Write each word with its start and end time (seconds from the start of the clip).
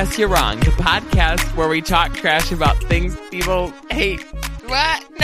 P.S. 0.00 0.18
You're 0.18 0.28
Wrong, 0.28 0.58
the 0.60 0.70
podcast 0.70 1.54
where 1.54 1.68
we 1.68 1.82
talk 1.82 2.14
trash 2.14 2.52
about 2.52 2.74
things 2.84 3.14
people 3.30 3.68
hate. 3.90 4.22
What? 4.64 5.04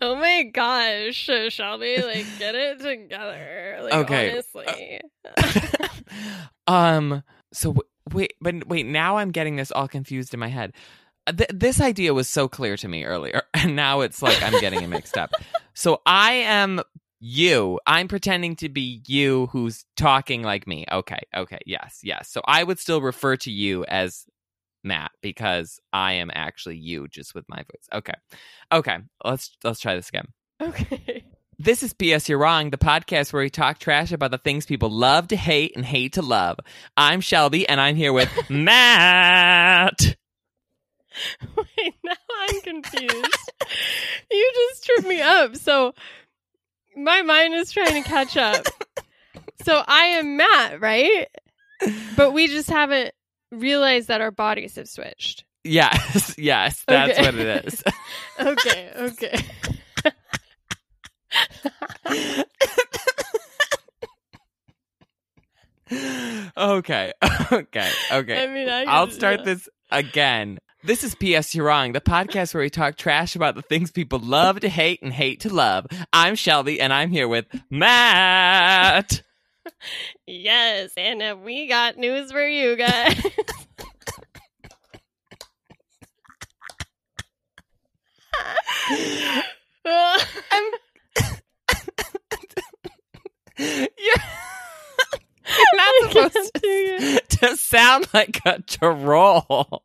No. 0.00 0.14
Oh 0.14 0.14
my 0.16 0.44
gosh, 0.44 1.28
Shelby, 1.52 2.00
like 2.00 2.24
get 2.38 2.54
it 2.54 2.78
together. 2.80 3.80
Like 3.82 3.92
Okay. 3.92 4.32
honestly. 4.32 5.00
um. 6.66 7.22
So 7.52 7.74
w- 7.74 7.88
wait, 8.14 8.32
but 8.40 8.66
wait. 8.66 8.86
Now 8.86 9.18
I'm 9.18 9.30
getting 9.30 9.56
this 9.56 9.70
all 9.70 9.86
confused 9.86 10.32
in 10.32 10.40
my 10.40 10.48
head. 10.48 10.72
Th- 11.36 11.50
this 11.52 11.78
idea 11.78 12.14
was 12.14 12.26
so 12.26 12.48
clear 12.48 12.78
to 12.78 12.88
me 12.88 13.04
earlier, 13.04 13.42
and 13.54 13.76
now 13.76 14.00
it's 14.00 14.22
like 14.22 14.42
I'm 14.42 14.58
getting 14.62 14.82
it 14.82 14.86
mixed 14.88 15.18
up. 15.18 15.32
So 15.74 16.00
I 16.06 16.32
am 16.32 16.80
you. 17.20 17.80
I'm 17.86 18.08
pretending 18.08 18.56
to 18.56 18.68
be 18.68 19.02
you 19.06 19.46
who's 19.46 19.84
talking 19.96 20.42
like 20.42 20.66
me. 20.66 20.84
Okay. 20.90 21.20
Okay. 21.36 21.58
Yes. 21.66 22.00
Yes. 22.02 22.30
So 22.30 22.40
I 22.44 22.62
would 22.62 22.78
still 22.78 23.00
refer 23.00 23.36
to 23.38 23.50
you 23.50 23.84
as 23.84 24.24
Matt 24.84 25.10
because 25.22 25.80
I 25.92 26.14
am 26.14 26.30
actually 26.32 26.76
you, 26.76 27.08
just 27.08 27.34
with 27.34 27.44
my 27.48 27.58
voice. 27.58 27.88
Okay. 27.92 28.14
Okay. 28.72 28.98
Let's 29.24 29.56
let's 29.64 29.80
try 29.80 29.94
this 29.94 30.08
again. 30.08 30.28
okay. 30.62 31.24
This 31.60 31.82
is 31.82 31.92
PS 31.92 32.28
You're 32.28 32.38
Wrong, 32.38 32.70
the 32.70 32.78
podcast 32.78 33.32
where 33.32 33.42
we 33.42 33.50
talk 33.50 33.80
trash 33.80 34.12
about 34.12 34.30
the 34.30 34.38
things 34.38 34.64
people 34.64 34.90
love 34.90 35.26
to 35.28 35.36
hate 35.36 35.72
and 35.74 35.84
hate 35.84 36.12
to 36.12 36.22
love. 36.22 36.60
I'm 36.96 37.20
Shelby, 37.20 37.68
and 37.68 37.80
I'm 37.80 37.96
here 37.96 38.12
with 38.12 38.30
Matt. 38.48 40.16
Wait, 41.56 41.94
now 42.04 42.12
I'm 42.48 42.60
confused. 42.60 43.50
you 44.30 44.52
just 44.54 44.84
tripped 44.84 45.08
me 45.08 45.20
up. 45.20 45.56
So 45.56 45.94
my 46.98 47.22
mind 47.22 47.54
is 47.54 47.70
trying 47.72 48.02
to 48.02 48.08
catch 48.08 48.36
up. 48.36 48.66
So 49.64 49.82
I 49.86 50.04
am 50.04 50.36
Matt, 50.36 50.80
right? 50.80 51.28
But 52.16 52.32
we 52.32 52.48
just 52.48 52.68
haven't 52.70 53.12
realized 53.52 54.08
that 54.08 54.20
our 54.20 54.30
bodies 54.30 54.76
have 54.76 54.88
switched. 54.88 55.44
Yes, 55.64 56.34
yes, 56.38 56.82
that's 56.86 57.18
Okay. 57.18 57.22
what 57.22 57.34
it 57.34 57.64
is. 57.66 57.82
Okay, 58.40 58.90
okay. 58.96 59.44
okay, 66.56 67.12
okay, 67.52 67.90
okay. 68.12 68.42
I 68.42 68.46
mean, 68.52 68.68
I 68.68 68.84
I'll 68.84 69.06
could- 69.06 69.14
start 69.14 69.44
this 69.44 69.68
again. 69.90 70.58
This 70.88 71.04
is 71.04 71.14
PS 71.14 71.54
You're 71.54 71.66
Wrong, 71.66 71.92
the 71.92 72.00
podcast 72.00 72.54
where 72.54 72.62
we 72.62 72.70
talk 72.70 72.96
trash 72.96 73.36
about 73.36 73.54
the 73.54 73.60
things 73.60 73.90
people 73.90 74.20
love 74.20 74.60
to 74.60 74.70
hate 74.70 75.02
and 75.02 75.12
hate 75.12 75.40
to 75.40 75.52
love. 75.52 75.86
I'm 76.14 76.34
Shelby, 76.34 76.80
and 76.80 76.94
I'm 76.94 77.10
here 77.10 77.28
with 77.28 77.44
Matt. 77.68 79.20
Yes, 80.26 80.92
and 80.96 81.20
uh, 81.20 81.36
we 81.44 81.68
got 81.68 81.98
news 81.98 82.32
for 82.32 82.42
you 82.42 82.74
guys. 82.74 83.22
I'm. 89.84 90.64
You're 93.58 93.88
You're 95.48 95.76
not 95.76 96.12
supposed 96.12 96.54
to, 96.54 97.20
to 97.28 97.56
sound 97.58 98.06
like 98.14 98.40
a 98.46 98.62
troll. 98.62 99.82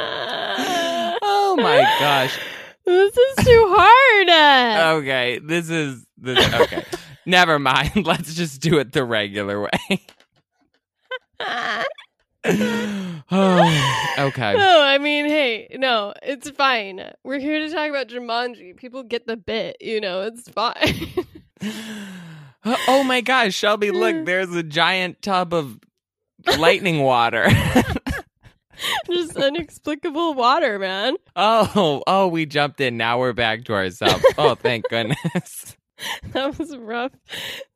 Oh 0.00 1.56
my 1.58 1.82
gosh. 1.98 2.38
This 2.84 3.16
is 3.16 3.44
too 3.44 3.74
hard. 3.76 4.98
Okay, 4.98 5.40
this 5.40 5.68
is 5.68 6.06
this. 6.16 6.38
Okay, 6.54 6.84
never 7.26 7.58
mind. 7.58 7.92
Let's 8.06 8.34
just 8.34 8.60
do 8.60 8.78
it 8.78 8.92
the 8.92 9.04
regular 9.04 9.60
way. 9.60 10.00
oh, 11.40 11.84
okay. 14.18 14.54
No, 14.56 14.82
I 14.82 14.98
mean, 14.98 15.26
hey, 15.26 15.68
no, 15.78 16.14
it's 16.22 16.48
fine. 16.50 17.12
We're 17.24 17.38
here 17.40 17.60
to 17.60 17.70
talk 17.70 17.90
about 17.90 18.08
Jumanji. 18.08 18.76
People 18.76 19.02
get 19.02 19.26
the 19.26 19.36
bit, 19.36 19.76
you 19.80 20.00
know, 20.00 20.22
it's 20.22 20.48
fine. 20.48 20.74
Oh 22.64 23.02
my 23.04 23.20
gosh, 23.20 23.54
Shelby, 23.54 23.90
look, 23.92 24.24
there's 24.26 24.54
a 24.54 24.62
giant 24.62 25.22
tub 25.22 25.54
of 25.54 25.78
lightning 26.58 27.02
water. 27.02 27.48
Just 29.10 29.36
inexplicable 29.36 30.34
water, 30.34 30.78
man. 30.78 31.16
oh, 31.36 32.02
oh, 32.06 32.28
we 32.28 32.46
jumped 32.46 32.80
in. 32.80 32.96
Now 32.96 33.18
we're 33.18 33.32
back 33.32 33.64
to 33.64 33.74
ourselves. 33.74 34.24
Oh, 34.38 34.54
thank 34.54 34.88
goodness. 34.88 35.76
That 36.30 36.56
was 36.56 36.76
rough. 36.76 37.10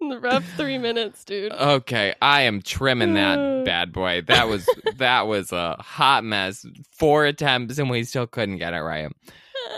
Rough 0.00 0.44
three 0.56 0.78
minutes, 0.78 1.24
dude. 1.24 1.50
Okay, 1.50 2.14
I 2.22 2.42
am 2.42 2.62
trimming 2.62 3.14
that 3.14 3.64
bad 3.66 3.92
boy. 3.92 4.22
That 4.28 4.46
was 4.46 4.64
that 4.98 5.26
was 5.26 5.50
a 5.50 5.74
hot 5.80 6.22
mess. 6.22 6.64
Four 6.92 7.24
attempts 7.26 7.78
and 7.80 7.90
we 7.90 8.04
still 8.04 8.28
couldn't 8.28 8.58
get 8.58 8.74
it 8.74 8.78
right. 8.80 9.10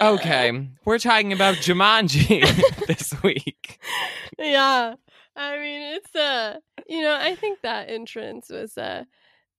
Okay, 0.03 0.69
we're 0.85 0.99
talking 0.99 1.33
about 1.33 1.55
Jumanji 1.55 2.87
this 2.87 3.15
week. 3.23 3.81
Yeah. 4.39 4.97
I 5.37 5.59
mean, 5.59 5.81
it's 5.95 6.15
uh, 6.15 6.59
you 6.87 7.01
know, 7.01 7.17
I 7.19 7.37
think 7.37 7.63
that 7.63 7.89
entrance 7.89 8.51
was 8.51 8.77
uh 8.77 9.05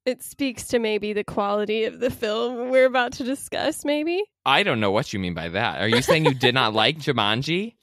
it 0.05 0.23
speaks 0.23 0.67
to 0.67 0.79
maybe 0.79 1.13
the 1.13 1.23
quality 1.23 1.85
of 1.85 1.99
the 1.99 2.11
film 2.11 2.69
we're 2.69 2.85
about 2.85 3.13
to 3.13 3.23
discuss 3.23 3.83
maybe. 3.83 4.23
I 4.45 4.63
don't 4.63 4.79
know 4.79 4.91
what 4.91 5.11
you 5.13 5.19
mean 5.19 5.33
by 5.33 5.49
that. 5.49 5.81
Are 5.81 5.87
you 5.87 6.01
saying 6.01 6.25
you 6.25 6.33
did 6.33 6.53
not 6.53 6.73
like 6.73 6.99
Jumanji? 6.99 7.75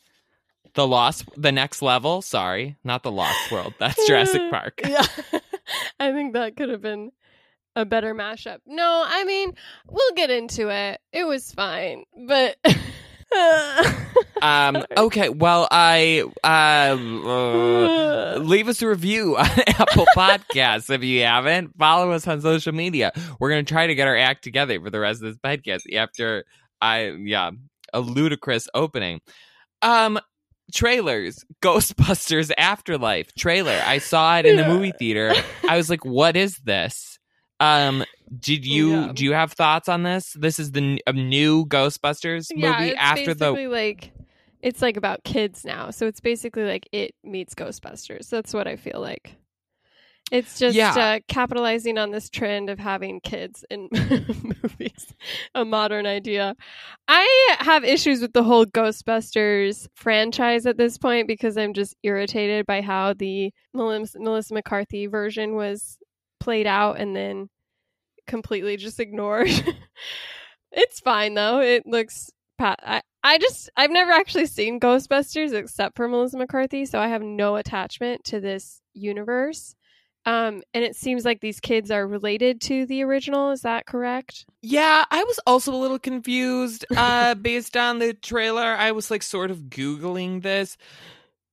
The 0.75 0.87
lost, 0.87 1.28
the 1.37 1.53
next 1.53 1.82
level. 1.82 2.22
Sorry, 2.22 2.77
not 2.82 3.03
the 3.03 3.12
Lost 3.12 3.50
World. 3.50 3.75
That's 3.78 4.06
Jurassic 4.06 4.50
Park. 4.50 4.81
Yeah. 4.87 5.05
I 6.00 6.12
think 6.12 6.32
that 6.32 6.56
could 6.56 6.71
have 6.71 6.81
been 6.81 7.11
a 7.77 7.84
better 7.84 8.15
mashup. 8.15 8.59
No, 8.66 9.05
I 9.06 9.25
mean, 9.25 9.53
we'll 9.87 10.15
get 10.15 10.31
into 10.31 10.71
it. 10.71 11.00
It 11.12 11.25
was 11.25 11.53
fine, 11.53 12.05
but 12.27 12.56
Um. 14.42 14.84
Okay. 14.97 15.28
Well, 15.30 15.66
I 15.70 16.22
um, 16.44 17.26
uh, 17.26 18.36
leave 18.38 18.69
us 18.69 18.82
a 18.82 18.88
review 18.88 19.36
on 19.36 19.47
Apple 19.69 20.06
Podcasts 20.16 20.91
if 20.91 21.03
you 21.03 21.22
haven't. 21.22 21.76
Follow 21.78 22.10
us 22.12 22.26
on 22.28 22.41
social 22.41 22.72
media. 22.75 23.12
We're 23.38 23.50
gonna 23.50 23.62
try 23.62 23.86
to 23.86 23.94
get 23.94 24.08
our 24.08 24.16
act 24.16 24.44
together 24.44 24.81
for 24.81 24.91
the 24.91 25.00
rest 25.00 25.22
of 25.22 25.28
this 25.28 25.36
podcast 25.38 25.82
after 25.94 26.44
I 26.81 27.10
yeah 27.25 27.52
a 27.94 28.00
ludicrous 28.00 28.69
opening. 28.75 29.20
Um. 29.81 30.19
Trailers, 30.72 31.44
Ghostbusters 31.62 32.50
Afterlife 32.56 33.34
trailer. 33.34 33.78
I 33.84 33.98
saw 33.98 34.38
it 34.38 34.47
in 34.47 34.56
the 34.56 34.66
movie 34.66 34.92
theater. 34.98 35.34
I 35.69 35.76
was 35.76 35.91
like, 35.91 36.02
"What 36.04 36.34
is 36.36 36.56
this?" 36.64 37.19
Um, 37.60 38.04
did 38.38 38.64
you 38.64 38.91
Yeah. 38.92 39.12
do 39.12 39.25
you 39.25 39.32
have 39.34 39.52
thoughts 39.52 39.88
on 39.88 40.02
this? 40.02 40.32
This 40.38 40.58
is 40.58 40.70
the 40.70 40.98
n- 41.06 41.28
new 41.28 41.66
Ghostbusters 41.66 42.47
yeah, 42.54 42.78
movie 42.78 42.94
after 42.94 43.34
the 43.34 43.50
like 43.69 44.12
it's 44.62 44.81
like 44.81 44.97
about 44.97 45.25
kids 45.25 45.65
now. 45.65 45.91
So 45.91 46.06
it's 46.06 46.21
basically 46.21 46.65
like 46.65 46.89
it 46.93 47.15
meets 47.25 47.55
Ghostbusters. 47.55 48.28
That's 48.31 48.55
what 48.55 48.67
I 48.67 48.77
feel 48.77 49.00
like. 49.00 49.37
It's 50.31 50.59
just 50.59 50.75
Yeah. 50.77 50.95
uh, 50.97 51.21
capitalizing 51.28 51.99
on 51.99 52.11
this 52.11 52.31
trend 52.31 52.71
of 52.71 52.78
having 52.78 53.21
kids 53.21 53.67
in 53.69 53.89
movies, 53.93 55.15
a 55.55 55.62
modern 55.62 56.06
idea. 56.06 56.55
I 57.06 57.56
have 57.59 57.85
issues 57.85 58.23
with 58.23 58.32
the 58.32 58.43
whole 58.43 58.64
Ghostbusters 58.64 59.88
franchise 59.94 60.65
at 60.65 60.79
this 60.79 60.97
point 60.97 61.29
because 61.29 61.58
I'm 61.58 61.75
just 61.75 61.94
irritated 62.03 62.65
by 62.65 62.81
how 62.81 63.12
the 63.12 63.53
Melissa, 63.75 64.20
Melissa 64.20 64.55
McCarthy 64.55 65.06
version 65.06 65.55
was 65.55 65.99
played 66.41 66.67
out 66.67 66.99
and 66.99 67.15
then 67.15 67.50
completely 68.26 68.79
just 68.79 69.00
ignored. 69.00 69.50
it's 70.73 71.00
fine 71.00 71.35
though. 71.35 71.61
It 71.61 71.82
looks 71.85 72.31
pa- 72.62 72.76
I 72.82 73.00
I 73.25 73.38
just 73.38 73.70
I've 73.76 73.91
never 73.91 74.12
actually 74.12 74.47
seen 74.47 74.81
Ghostbusters 74.81 75.53
except 75.53 75.97
for 75.97 76.09
Melissa 76.09 76.38
McCarthy, 76.38 76.87
so 76.87 76.99
I 76.99 77.09
have 77.09 77.23
no 77.23 77.56
attachment 77.56 78.25
to 78.25 78.41
this 78.41 78.81
universe. 78.94 79.75
Um, 80.25 80.62
and 80.73 80.85
it 80.85 80.94
seems 80.94 81.25
like 81.25 81.41
these 81.41 81.59
kids 81.59 81.91
are 81.91 82.06
related 82.06 82.61
to 82.62 82.87
the 82.87 83.03
original. 83.03 83.50
Is 83.50 83.62
that 83.62 83.87
correct? 83.87 84.47
Yeah, 84.61 85.05
I 85.11 85.25
was 85.25 85.41
also 85.49 85.75
a 85.75 85.76
little 85.82 85.99
confused 85.99 86.85
uh 86.97 87.35
based 87.35 87.76
on 87.76 87.99
the 87.99 88.14
trailer. 88.14 88.62
I 88.62 88.93
was 88.93 89.11
like 89.11 89.23
sort 89.25 89.50
of 89.50 89.62
googling 89.65 90.43
this. 90.43 90.76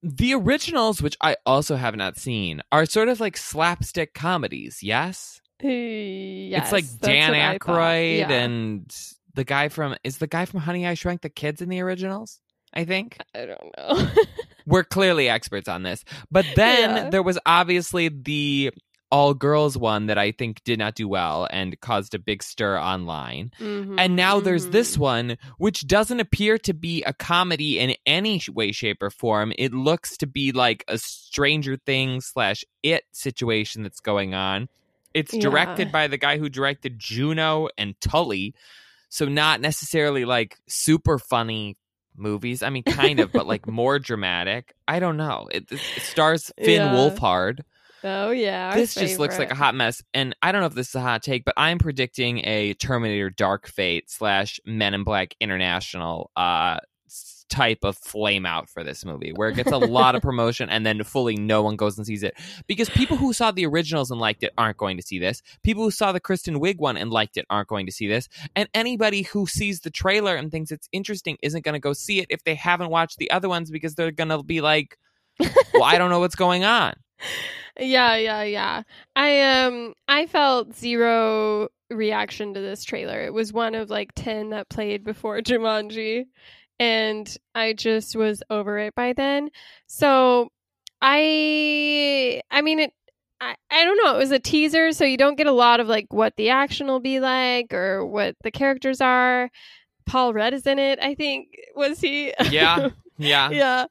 The 0.03 0.33
originals, 0.35 1.01
which 1.01 1.17
I 1.19 1.35
also 1.45 1.75
have 1.75 1.95
not 1.95 2.17
seen, 2.17 2.61
are 2.71 2.85
sort 2.85 3.09
of 3.09 3.19
like 3.19 3.35
slapstick 3.35 4.13
comedies, 4.13 4.81
yes? 4.81 5.41
Yes, 5.61 6.63
it's 6.63 6.71
like 6.71 6.85
Dan 7.01 7.33
Aykroyd 7.33 8.19
Yeah. 8.19 8.31
and 8.31 8.95
the 9.33 9.43
guy 9.43 9.69
from 9.69 9.95
is 10.03 10.17
the 10.17 10.27
guy 10.27 10.45
from 10.45 10.59
Honey 10.61 10.87
I 10.87 10.93
Shrunk 10.93 11.21
the 11.21 11.29
Kids 11.29 11.61
in 11.61 11.69
the 11.69 11.81
originals? 11.81 12.39
I 12.73 12.85
think. 12.85 13.17
I 13.33 13.45
don't 13.45 13.77
know. 13.77 14.07
We're 14.65 14.83
clearly 14.83 15.27
experts 15.29 15.67
on 15.67 15.83
this. 15.83 16.03
But 16.29 16.45
then 16.55 16.95
Yeah. 16.95 17.09
there 17.09 17.23
was 17.23 17.39
obviously 17.45 18.09
the 18.09 18.71
all 19.11 19.33
girls 19.33 19.75
one 19.75 20.05
that 20.05 20.19
I 20.19 20.31
think 20.31 20.63
did 20.63 20.77
not 20.77 20.93
do 20.93 21.07
well 21.07 21.47
and 21.49 21.79
caused 21.79 22.13
a 22.13 22.19
big 22.19 22.43
stir 22.43 22.77
online. 22.77 23.51
Mm-hmm, 23.59 23.97
and 23.97 24.15
now 24.15 24.39
there's 24.39 24.63
mm-hmm. 24.65 24.71
this 24.71 24.99
one, 24.99 25.37
which 25.57 25.87
doesn't 25.87 26.19
appear 26.19 26.59
to 26.59 26.75
be 26.75 27.01
a 27.03 27.13
comedy 27.13 27.79
in 27.79 27.95
any 28.05 28.39
way, 28.53 28.71
shape, 28.71 29.01
or 29.01 29.09
form. 29.09 29.51
It 29.57 29.73
looks 29.73 30.15
to 30.17 30.27
be 30.27 30.51
like 30.51 30.83
a 30.87 30.99
Stranger 30.99 31.75
Things 31.75 32.27
slash 32.27 32.63
It 32.83 33.03
situation 33.11 33.81
that's 33.81 33.99
going 33.99 34.35
on. 34.35 34.69
It's 35.15 35.33
Yeah. 35.33 35.41
directed 35.41 35.91
by 35.91 36.05
the 36.05 36.17
guy 36.17 36.37
who 36.37 36.47
directed 36.47 36.99
Juno 36.99 37.69
and 37.79 37.99
Tully. 37.99 38.53
So, 39.09 39.25
not 39.25 39.61
necessarily 39.61 40.25
like 40.25 40.55
super 40.67 41.19
funny 41.19 41.75
movies. 42.15 42.63
I 42.63 42.69
mean, 42.69 42.83
kind 42.83 43.19
of, 43.19 43.31
but 43.31 43.47
like 43.47 43.67
more 43.67 43.99
dramatic. 43.99 44.73
I 44.87 44.99
don't 44.99 45.17
know. 45.17 45.47
It, 45.51 45.71
it 45.71 45.79
stars 46.01 46.51
Finn 46.57 46.81
Yeah. 46.81 46.93
Wolfhard 46.93 47.59
Oh 48.03 48.31
yeah, 48.31 48.73
this 48.75 48.93
just 48.93 49.19
looks 49.19 49.37
like 49.37 49.51
a 49.51 49.55
hot 49.55 49.75
mess 49.75 50.01
and 50.13 50.35
i 50.41 50.51
don't 50.51 50.61
know 50.61 50.67
if 50.67 50.73
this 50.73 50.89
is 50.89 50.95
a 50.95 51.01
hot 51.01 51.21
take 51.21 51.43
but 51.43 51.53
i'm 51.57 51.77
predicting 51.77 52.39
a 52.45 52.73
terminator 52.75 53.29
dark 53.29 53.67
fate 53.67 54.09
slash 54.09 54.59
men 54.65 54.93
in 54.93 55.03
black 55.03 55.35
international 55.41 56.31
uh 56.35 56.77
type 57.49 57.79
of 57.83 57.97
flame 57.97 58.45
out 58.45 58.69
for 58.69 58.83
this 58.83 59.03
movie 59.05 59.31
where 59.31 59.49
it 59.49 59.55
gets 59.55 59.71
a 59.71 59.77
lot 59.77 60.15
of 60.15 60.21
promotion 60.29 60.69
and 60.69 60.85
then 60.85 61.03
fully 61.03 61.35
no 61.35 61.61
one 61.61 61.75
goes 61.75 61.97
and 61.97 62.05
sees 62.05 62.23
it. 62.23 62.35
Because 62.67 62.89
people 62.89 63.17
who 63.17 63.33
saw 63.33 63.51
the 63.51 63.65
originals 63.65 64.11
and 64.11 64.19
liked 64.19 64.43
it 64.43 64.53
aren't 64.57 64.77
going 64.77 64.97
to 64.97 65.03
see 65.03 65.19
this. 65.19 65.41
People 65.63 65.83
who 65.83 65.91
saw 65.91 66.11
the 66.11 66.19
kristen 66.19 66.59
wiig 66.59 66.77
one 66.77 66.97
and 66.97 67.11
liked 67.11 67.37
it 67.37 67.45
aren't 67.49 67.67
going 67.67 67.85
to 67.85 67.91
see 67.91 68.07
this. 68.07 68.29
And 68.55 68.69
anybody 68.73 69.23
who 69.23 69.47
sees 69.47 69.81
the 69.81 69.89
trailer 69.89 70.35
and 70.35 70.51
thinks 70.51 70.71
it's 70.71 70.89
interesting 70.91 71.37
isn't 71.41 71.65
going 71.65 71.73
to 71.73 71.79
go 71.79 71.93
see 71.93 72.19
it 72.19 72.27
if 72.29 72.43
they 72.43 72.55
haven't 72.55 72.89
watched 72.89 73.17
the 73.17 73.31
other 73.31 73.49
ones 73.49 73.71
because 73.71 73.95
they're 73.95 74.11
going 74.11 74.29
to 74.29 74.43
be 74.43 74.61
like 74.61 74.97
well 75.73 75.83
i 75.83 75.97
don't 75.97 76.09
know 76.09 76.19
what's 76.19 76.35
going 76.35 76.63
on. 76.63 76.93
Yeah, 77.79 78.17
yeah, 78.17 78.43
yeah. 78.43 78.83
I 79.15 79.63
um 79.63 79.93
I 80.07 80.25
felt 80.25 80.75
zero 80.75 81.69
reaction 81.89 82.53
to 82.53 82.59
this 82.59 82.83
trailer. 82.83 83.21
It 83.21 83.33
was 83.33 83.53
one 83.53 83.73
of 83.73 83.89
like 83.89 84.11
10 84.15 84.49
that 84.49 84.69
played 84.69 85.03
before 85.03 85.39
Jumanji 85.39 86.25
and 86.79 87.37
I 87.53 87.73
just 87.73 88.15
was 88.15 88.41
over 88.49 88.79
it 88.79 88.95
by 88.95 89.13
then. 89.13 89.49
So 89.87 90.49
I 91.01 92.41
I 92.49 92.61
mean 92.61 92.79
it 92.79 92.93
I, 93.41 93.55
I 93.71 93.85
don't 93.85 93.97
know. 94.03 94.15
It 94.15 94.19
was 94.19 94.31
a 94.31 94.39
teaser, 94.39 94.91
so 94.91 95.05
you 95.05 95.15
don't 95.15 95.37
get 95.37 95.47
a 95.47 95.53
lot 95.53 95.79
of 95.79 95.87
like 95.87 96.11
what 96.11 96.35
the 96.35 96.49
action 96.49 96.87
will 96.87 96.99
be 96.99 97.21
like 97.21 97.73
or 97.73 98.05
what 98.05 98.35
the 98.43 98.51
characters 98.51 98.99
are. 98.99 99.49
Paul 100.05 100.33
Rudd 100.33 100.53
is 100.53 100.67
in 100.67 100.77
it, 100.77 100.99
I 101.01 101.15
think. 101.15 101.55
Was 101.75 102.01
he? 102.01 102.33
Yeah. 102.49 102.89
yeah 103.17 103.49
yeah. 103.49 103.85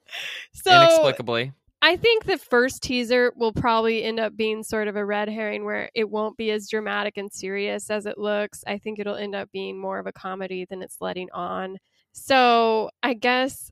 So 0.53 0.71
inexplicably 0.71 1.53
I 1.81 1.97
think 1.97 2.25
the 2.25 2.39
first 2.39 2.83
teaser 2.83 3.33
will 3.37 3.53
probably 3.53 4.03
end 4.03 4.19
up 4.19 4.37
being 4.37 4.65
sort 4.65 4.89
of 4.89 4.97
a 4.97 5.05
red 5.05 5.29
herring 5.29 5.65
where 5.65 5.91
it 5.95 6.11
won't 6.11 6.37
be 6.37 6.51
as 6.51 6.69
dramatic 6.69 7.17
and 7.17 7.33
serious 7.33 7.89
as 7.89 8.05
it 8.05 8.19
looks. 8.19 8.65
I 8.67 8.79
think 8.79 8.99
it'll 8.99 9.15
end 9.15 9.37
up 9.37 9.51
being 9.53 9.79
more 9.79 10.01
of 10.01 10.07
a 10.07 10.13
comedy 10.13 10.67
than 10.69 10.83
it's 10.83 11.01
letting 11.01 11.29
on. 11.33 11.79
So 12.19 12.91
I 13.03 13.15
guess 13.15 13.71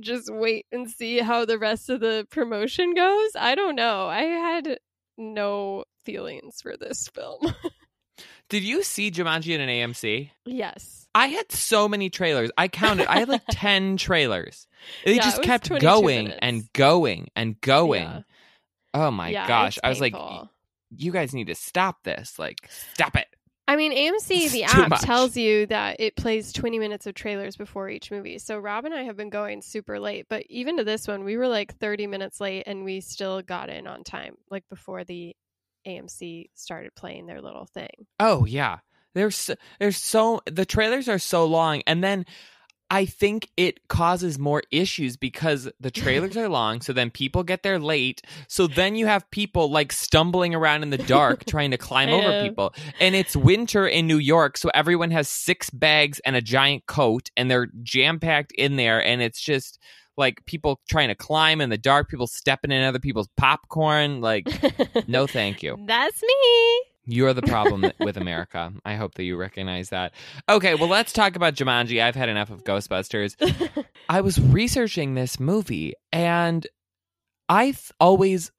just 0.00 0.32
wait 0.32 0.66
and 0.72 0.90
see 0.90 1.18
how 1.18 1.44
the 1.44 1.58
rest 1.58 1.88
of 1.88 2.00
the 2.00 2.26
promotion 2.30 2.94
goes. 2.94 3.30
I 3.38 3.54
don't 3.54 3.76
know. 3.76 4.06
I 4.08 4.22
had 4.22 4.78
no 5.16 5.84
feelings 6.04 6.60
for 6.60 6.76
this 6.76 7.08
film. 7.08 7.40
Did 8.48 8.62
you 8.62 8.82
see 8.82 9.10
Jumanji 9.10 9.54
in 9.54 9.60
an 9.60 9.68
AMC? 9.68 10.30
yes. 10.44 11.02
I 11.14 11.28
had 11.28 11.50
so 11.50 11.88
many 11.88 12.10
trailers. 12.10 12.50
I 12.58 12.68
counted. 12.68 13.06
I 13.06 13.20
had 13.20 13.28
like 13.30 13.42
10 13.50 13.96
trailers. 13.96 14.66
They 15.06 15.14
Yeah, 15.16 15.22
just 15.22 15.40
kept 15.42 15.70
going 15.80 16.24
minutes. 16.24 16.38
and 16.42 16.70
going 16.74 17.28
and 17.34 17.58
going. 17.62 18.02
Yeah. 18.02 18.20
Oh 18.92 19.10
my 19.10 19.30
Yeah, 19.30 19.48
gosh. 19.48 19.78
I 19.82 19.88
was 19.88 19.98
like, 20.00 20.14
you 20.94 21.12
guys 21.12 21.32
need 21.32 21.46
to 21.46 21.54
stop 21.54 22.02
this. 22.04 22.38
Like, 22.38 22.68
stop 22.68 23.16
it. 23.16 23.26
I 23.68 23.76
mean, 23.76 23.92
AMC, 23.92 24.50
the 24.52 24.64
app 24.64 24.90
much. 24.90 25.00
tells 25.00 25.36
you 25.36 25.66
that 25.66 25.96
it 25.98 26.14
plays 26.16 26.52
20 26.52 26.78
minutes 26.78 27.06
of 27.06 27.14
trailers 27.14 27.56
before 27.56 27.88
each 27.88 28.10
movie. 28.10 28.38
So 28.38 28.58
Rob 28.58 28.84
and 28.84 28.94
I 28.94 29.02
have 29.02 29.16
been 29.16 29.30
going 29.30 29.60
super 29.60 29.98
late, 29.98 30.26
but 30.28 30.44
even 30.48 30.76
to 30.76 30.84
this 30.84 31.08
one, 31.08 31.24
we 31.24 31.36
were 31.36 31.48
like 31.48 31.76
30 31.78 32.06
minutes 32.06 32.40
late 32.40 32.64
and 32.66 32.84
we 32.84 33.00
still 33.00 33.42
got 33.42 33.68
in 33.68 33.86
on 33.86 34.04
time, 34.04 34.36
like 34.50 34.64
before 34.68 35.02
the 35.02 35.34
AMC 35.86 36.50
started 36.54 36.94
playing 36.94 37.26
their 37.26 37.40
little 37.42 37.66
thing. 37.66 38.06
Oh 38.20 38.44
yeah. 38.44 38.78
There's 39.14 39.50
there's 39.80 39.96
so 39.96 40.42
the 40.46 40.66
trailers 40.66 41.08
are 41.08 41.18
so 41.18 41.46
long 41.46 41.82
and 41.86 42.04
then 42.04 42.26
I 42.90 43.04
think 43.04 43.50
it 43.56 43.88
causes 43.88 44.38
more 44.38 44.62
issues 44.70 45.16
because 45.16 45.68
the 45.80 45.90
trailers 45.90 46.36
are 46.36 46.48
long 46.48 46.80
so 46.80 46.92
then 46.92 47.10
people 47.10 47.42
get 47.42 47.62
there 47.62 47.78
late. 47.78 48.22
So 48.48 48.66
then 48.66 48.94
you 48.94 49.06
have 49.06 49.28
people 49.30 49.70
like 49.70 49.92
stumbling 49.92 50.54
around 50.54 50.82
in 50.82 50.90
the 50.90 50.98
dark 50.98 51.44
trying 51.48 51.72
to 51.72 51.78
climb 51.78 52.10
over 52.10 52.42
people. 52.42 52.74
And 53.00 53.14
it's 53.14 53.36
winter 53.36 53.86
in 53.86 54.06
New 54.06 54.18
York 54.18 54.56
so 54.56 54.70
everyone 54.74 55.10
has 55.10 55.28
six 55.28 55.70
bags 55.70 56.20
and 56.24 56.36
a 56.36 56.40
giant 56.40 56.86
coat 56.86 57.30
and 57.36 57.50
they're 57.50 57.68
jam 57.82 58.20
packed 58.20 58.52
in 58.52 58.76
there 58.76 59.04
and 59.04 59.20
it's 59.20 59.40
just 59.40 59.78
like 60.16 60.44
people 60.46 60.80
trying 60.88 61.08
to 61.08 61.14
climb 61.14 61.60
in 61.60 61.68
the 61.68 61.78
dark 61.78 62.08
people 62.08 62.26
stepping 62.26 62.70
in 62.70 62.82
other 62.82 62.98
people's 62.98 63.28
popcorn 63.36 64.20
like 64.20 64.46
no 65.08 65.26
thank 65.26 65.62
you. 65.62 65.76
That's 65.86 66.22
me. 66.22 66.82
You're 67.06 67.32
the 67.32 67.42
problem 67.42 67.84
with 68.00 68.16
America. 68.16 68.72
I 68.84 68.96
hope 68.96 69.14
that 69.14 69.24
you 69.24 69.36
recognize 69.36 69.90
that. 69.90 70.12
Okay, 70.48 70.74
well, 70.74 70.88
let's 70.88 71.12
talk 71.12 71.36
about 71.36 71.54
Jumanji. 71.54 72.02
I've 72.02 72.16
had 72.16 72.28
enough 72.28 72.50
of 72.50 72.64
Ghostbusters. 72.64 73.36
I 74.08 74.20
was 74.20 74.40
researching 74.40 75.14
this 75.14 75.38
movie, 75.40 75.94
and 76.12 76.66
I 77.48 77.66
th- 77.66 77.92
always 78.00 78.50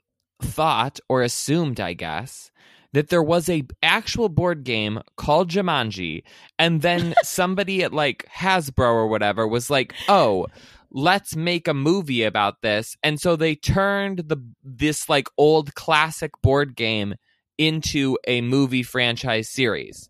thought 0.42 1.00
or 1.10 1.22
assumed, 1.24 1.80
I 1.80 1.94
guess, 1.94 2.52
that 2.94 3.10
there 3.10 3.24
was 3.24 3.50
a 3.50 3.64
actual 3.84 4.30
board 4.30 4.64
game 4.64 5.02
called 5.18 5.50
Jumanji, 5.50 6.24
and 6.58 6.82
then 6.82 7.14
somebody 7.24 7.84
at 7.84 7.94
like 7.94 8.26
Hasbro 8.34 8.80
or 8.80 9.08
whatever 9.08 9.48
was 9.48 9.70
like, 9.70 9.94
"Oh." 10.08 10.48
Let's 10.90 11.36
make 11.36 11.68
a 11.68 11.74
movie 11.74 12.24
about 12.24 12.62
this. 12.62 12.96
And 13.04 13.20
so 13.20 13.36
they 13.36 13.56
turned 13.56 14.20
the 14.30 14.38
this 14.64 15.10
like 15.10 15.28
old 15.38 15.76
classic 15.76 16.32
board 16.42 16.78
game 16.78 17.16
into 17.58 18.18
a 18.28 18.42
movie 18.42 18.84
franchise 18.84 19.50
series. 19.50 20.10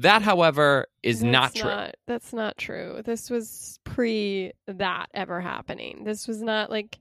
That, 0.00 0.22
however, 0.22 0.86
is 1.02 1.22
not 1.22 1.54
That's 1.54 1.60
true. 1.60 2.00
that's 2.06 2.32
not 2.32 2.58
true. 2.58 3.02
This 3.04 3.30
was 3.30 3.78
pre 3.84 4.52
that 4.66 5.06
ever 5.14 5.40
happening. 5.40 6.02
This 6.04 6.26
was 6.26 6.42
not 6.42 6.68
like 6.70 6.98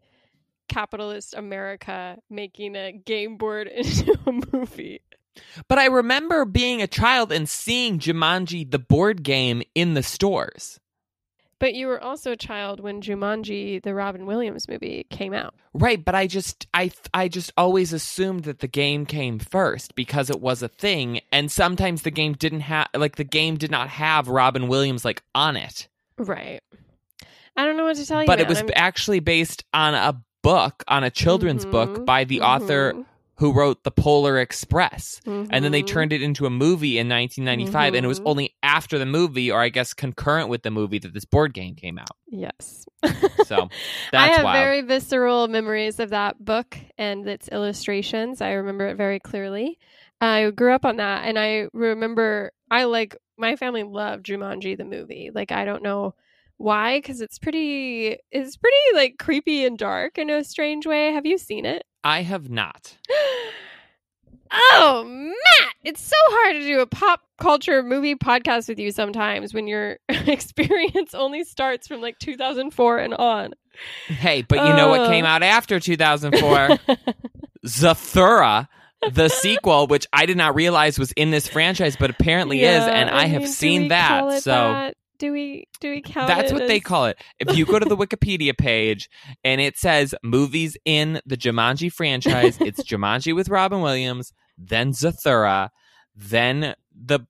capitalist 0.69 1.33
America 1.35 2.17
making 2.29 2.75
a 2.75 2.91
game 2.91 3.37
board 3.37 3.67
into 3.75 4.17
a 4.27 4.31
movie. 4.55 5.01
But 5.67 5.79
I 5.79 5.85
remember 5.85 6.45
being 6.45 6.81
a 6.81 6.87
child 6.87 7.31
and 7.31 7.49
seeing 7.49 7.97
Jumanji, 7.97 8.69
the 8.69 8.79
board 8.79 9.23
game, 9.23 9.63
in 9.73 9.95
the 9.95 10.03
stores. 10.03 10.79
But 11.63 11.75
you 11.75 11.87
were 11.87 12.03
also 12.03 12.33
a 12.33 12.35
child 12.35 12.81
when 12.81 12.99
Jumanji, 12.99 13.81
the 13.81 13.93
Robin 13.93 14.25
Williams 14.25 14.67
movie, 14.67 15.07
came 15.09 15.33
out. 15.33 15.55
Right, 15.73 16.03
but 16.03 16.13
I 16.13 16.27
just 16.27 16.67
I 16.73 16.91
I 17.13 17.29
just 17.29 17.53
always 17.55 17.93
assumed 17.93 18.43
that 18.43 18.59
the 18.59 18.67
game 18.67 19.05
came 19.05 19.39
first 19.39 19.95
because 19.95 20.29
it 20.29 20.41
was 20.41 20.61
a 20.61 20.67
thing 20.67 21.21
and 21.31 21.49
sometimes 21.49 22.01
the 22.01 22.11
game 22.11 22.33
didn't 22.33 22.59
have 22.59 22.87
like 22.93 23.15
the 23.15 23.23
game 23.23 23.55
did 23.55 23.71
not 23.71 23.87
have 23.87 24.27
Robin 24.27 24.67
Williams 24.67 25.05
like 25.05 25.23
on 25.33 25.55
it. 25.55 25.87
Right. 26.17 26.59
I 27.55 27.63
don't 27.63 27.77
know 27.77 27.85
what 27.85 27.95
to 27.95 28.05
tell 28.05 28.19
you. 28.19 28.27
But 28.27 28.41
it 28.41 28.49
was 28.49 28.57
I'm- 28.57 28.69
actually 28.75 29.21
based 29.21 29.63
on 29.73 29.93
a 29.93 30.21
book, 30.41 30.83
on 30.89 31.05
a 31.05 31.09
children's 31.09 31.65
book 31.65 31.99
Mhm, 31.99 32.05
by 32.05 32.25
the 32.25 32.41
author 32.41 32.91
mhm, 32.93 33.05
who 33.43 33.51
wrote 33.51 33.83
The 33.83 33.91
Polar 33.91 34.37
Express. 34.39 35.19
and 35.25 35.49
then 35.51 35.73
they 35.73 35.83
mhm. 35.83 35.87
turned 35.87 36.13
it 36.13 36.21
into 36.21 36.45
a 36.45 36.49
movie 36.49 36.97
in 36.97 37.09
1995 37.09 37.93
and 37.93 38.05
it 38.05 38.07
was 38.07 38.21
Mhm. 38.21 38.27
only 38.27 38.55
after 38.63 38.97
the 38.97 39.05
movie 39.05 39.51
or 39.51 39.59
i 39.59 39.67
guess 39.67 39.93
concurrent 39.93 40.47
with 40.47 40.63
the 40.63 40.71
movie 40.71 40.97
that 40.99 41.13
this 41.13 41.25
board 41.25 41.53
game 41.53 41.75
came 41.75 41.99
out 41.99 42.15
Yes. 42.29 42.85
so 43.45 43.55
I 43.67 43.69
that's 44.13 44.37
have 44.37 44.43
wild 44.45 44.63
very 44.63 44.81
visceral 44.81 45.49
memories 45.49 45.99
of 45.99 46.11
that 46.11 46.43
book 46.43 46.77
and 46.97 47.27
its 47.27 47.49
illustrations. 47.49 48.39
I 48.41 48.51
remember 48.53 48.87
it 48.87 48.95
very 48.95 49.19
clearly. 49.19 49.77
I 50.21 50.49
grew 50.51 50.73
up 50.73 50.85
on 50.85 50.95
that, 50.97 51.25
and 51.27 51.37
I 51.37 51.67
remember 51.73 52.51
I 52.71 52.85
like 52.85 53.17
my 53.37 53.55
family 53.57 53.83
loved 53.83 54.25
Jumanji 54.25 54.77
the 54.77 54.85
movie. 54.85 55.31
Like 55.33 55.51
I 55.51 55.65
don't 55.65 55.83
know 55.83 56.15
why, 56.57 56.97
because 56.99 57.19
it's 57.21 57.37
pretty, 57.39 58.17
it's 58.31 58.55
pretty 58.57 58.77
like 58.95 59.17
creepy 59.19 59.65
and 59.65 59.77
dark 59.77 60.17
in 60.17 60.29
a 60.29 60.43
strange 60.43 60.85
way. 60.87 61.11
Have 61.11 61.25
you 61.25 61.37
seen 61.37 61.65
it? 61.65 61.83
I 62.03 62.21
have 62.21 62.49
not 62.49 62.97
Oh, 64.55 65.03
Matt, 65.07 65.73
it's 65.83 65.99
so 66.03 66.15
hard 66.27 66.53
to 66.53 66.59
do 66.59 66.79
a 66.81 66.85
pop 66.85 67.21
culture 67.39 67.81
movie 67.81 68.13
podcast 68.13 68.67
with 68.69 68.77
you 68.77 68.91
sometimes 68.91 69.51
when 69.51 69.67
your 69.67 69.97
experience 70.09 71.15
only 71.15 71.43
starts 71.43 71.87
from 71.87 72.01
like 72.01 72.19
2004 72.19 72.99
and 72.99 73.13
on. 73.15 73.53
hey 74.05 74.43
but 74.43 74.57
you 74.59 74.73
know 74.75 74.89
what 74.89 75.01
Uh. 75.01 75.07
came 75.07 75.25
out 75.25 75.41
after 75.41 75.79
2004 75.79 76.77
zathura 77.65 78.67
the 79.11 79.27
sequel 79.29 79.87
which 79.87 80.05
i 80.13 80.25
did 80.27 80.37
not 80.37 80.53
realize 80.53 80.99
was 80.99 81.11
in 81.13 81.31
this 81.31 81.47
franchise 81.47 81.95
but 81.99 82.09
apparently 82.11 82.61
is 82.63 82.83
and 82.83 83.09
i, 83.09 83.25
have 83.25 83.41
mean, 83.41 83.47
do 83.47 83.53
seen 83.53 83.87
that 83.87 84.43
so 84.43 84.51
that? 84.51 84.95
Do 85.23 85.31
we 85.31 85.65
do 85.79 85.89
we 85.89 86.01
count 86.01 86.27
That's 86.27 86.51
what 86.51 86.67
they 86.67 86.81
call 86.81 87.05
it. 87.05 87.17
If 87.39 87.55
you 87.55 87.65
go 87.65 87.79
to 87.79 87.85
the 87.85 87.95
Wikipedia 88.03 88.57
page 88.57 89.09
and 89.45 89.61
it 89.61 89.77
says 89.77 90.13
movies 90.21 90.75
in 90.83 91.21
the 91.25 91.37
Jumanji 91.37 91.91
franchise, 91.91 92.59
it's 92.65 92.83
Jumanji 92.91 93.33
with 93.33 93.47
Robin 93.47 93.79
Williams, 93.81 94.33
then 94.57 94.91
Zathura, 94.91 95.69
then 96.13 96.75
the 96.93 97.21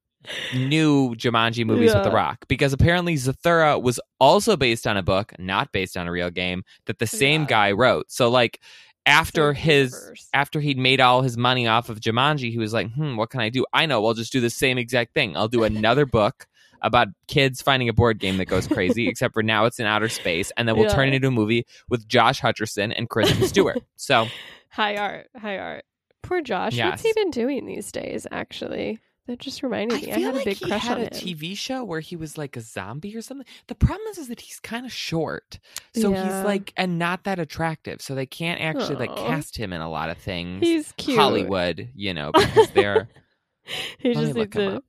new 0.51 1.13
Jumanji 1.15 1.65
movies 1.65 1.93
with 1.93 2.03
The 2.03 2.09
Rock. 2.09 2.45
Because 2.47 2.73
apparently 2.73 3.13
Zathura 3.15 3.79
was 3.79 3.99
also 4.19 4.57
based 4.57 4.87
on 4.87 4.97
a 4.97 5.03
book, 5.03 5.33
not 5.37 5.71
based 5.71 5.95
on 5.95 6.07
a 6.07 6.11
real 6.11 6.31
game, 6.31 6.63
that 6.87 6.97
the 6.97 7.05
same 7.07 7.41
Yeah. 7.41 7.47
guy 7.47 7.71
wrote. 7.73 8.05
So 8.09 8.27
like 8.27 8.59
after 9.05 9.53
his 9.53 9.91
universe. 9.93 10.29
after 10.33 10.59
he'd 10.59 10.79
made 10.79 10.99
all 10.99 11.21
his 11.21 11.37
money 11.37 11.67
off 11.67 11.89
of 11.89 11.99
Jumanji, 11.99 12.49
he 12.49 12.57
was 12.57 12.73
like, 12.73 12.91
hmm, 12.93 13.17
what 13.17 13.29
can 13.29 13.41
I 13.41 13.49
do? 13.49 13.65
I 13.71 13.85
know, 13.85 14.03
I'll 14.03 14.15
just 14.15 14.31
do 14.31 14.41
the 14.41 14.49
same 14.49 14.79
exact 14.79 15.13
thing. 15.13 15.37
I'll 15.37 15.47
do 15.47 15.63
another 15.63 16.07
book 16.07 16.47
about 16.83 17.07
kids 17.27 17.61
finding 17.61 17.89
a 17.89 17.93
board 17.93 18.19
game 18.19 18.37
that 18.37 18.45
goes 18.45 18.67
crazy, 18.67 19.07
except 19.09 19.33
for 19.33 19.41
now 19.41 19.65
it's 19.65 19.79
in 19.79 19.85
outer 19.87 20.09
space, 20.09 20.51
and 20.57 20.67
then 20.67 20.77
we'll 20.77 20.89
turn 20.89 21.07
it 21.09 21.15
into 21.15 21.29
a 21.29 21.31
movie 21.31 21.65
with 21.89 22.07
Josh 22.07 22.39
Hutcherson 22.41 22.93
and 22.95 23.09
Kristen 23.09 23.47
Stewart. 23.47 23.79
So 23.95 24.27
High 24.69 24.97
art, 24.97 25.29
high 25.35 25.57
art. 25.57 25.85
Poor 26.21 26.41
Josh. 26.41 26.73
Yes. 26.75 26.89
What's 26.91 27.01
he 27.03 27.13
been 27.13 27.31
doing 27.31 27.65
these 27.65 27.91
days? 27.91 28.25
Actually, 28.31 28.99
that 29.27 29.39
just 29.39 29.61
reminded 29.61 30.01
me. 30.01 30.05
feel 30.11 30.15
I 30.15 30.19
had 30.19 30.33
like 30.35 30.41
a 30.41 30.45
big 30.45 30.57
he 30.57 30.65
crush 30.67 30.81
had 30.81 30.97
on 30.97 31.03
a 31.03 31.05
him. 31.05 31.09
TV 31.37 31.57
show 31.57 31.83
where 31.83 31.99
he 31.99 32.15
was 32.15 32.37
like 32.37 32.57
a 32.57 32.61
zombie 32.61 33.15
or 33.15 33.21
something. 33.21 33.45
The 33.67 33.75
problem 33.75 34.07
is, 34.11 34.17
is 34.17 34.27
that 34.29 34.39
he's 34.41 34.59
kind 34.59 34.85
of 34.85 34.91
short, 34.91 35.59
so 35.95 36.11
Yeah. 36.11 36.23
he's 36.23 36.45
like 36.45 36.73
and 36.75 36.97
not 36.97 37.23
that 37.25 37.39
attractive, 37.39 38.01
so 38.01 38.15
they 38.15 38.25
can't 38.25 38.59
actually 38.61 38.95
like 38.95 39.15
cast 39.15 39.57
him 39.57 39.73
in 39.73 39.81
a 39.81 39.89
lot 39.89 40.09
of 40.09 40.17
things. 40.17 40.61
He's 40.61 40.91
cute. 40.97 41.17
Hollywood, 41.19 41.89
you 41.95 42.13
know, 42.13 42.31
because 42.33 42.69
they're 42.71 43.07
he 43.99 44.13
Let 44.13 44.23
just 44.23 44.35
needs 44.35 44.55
to 44.55 44.81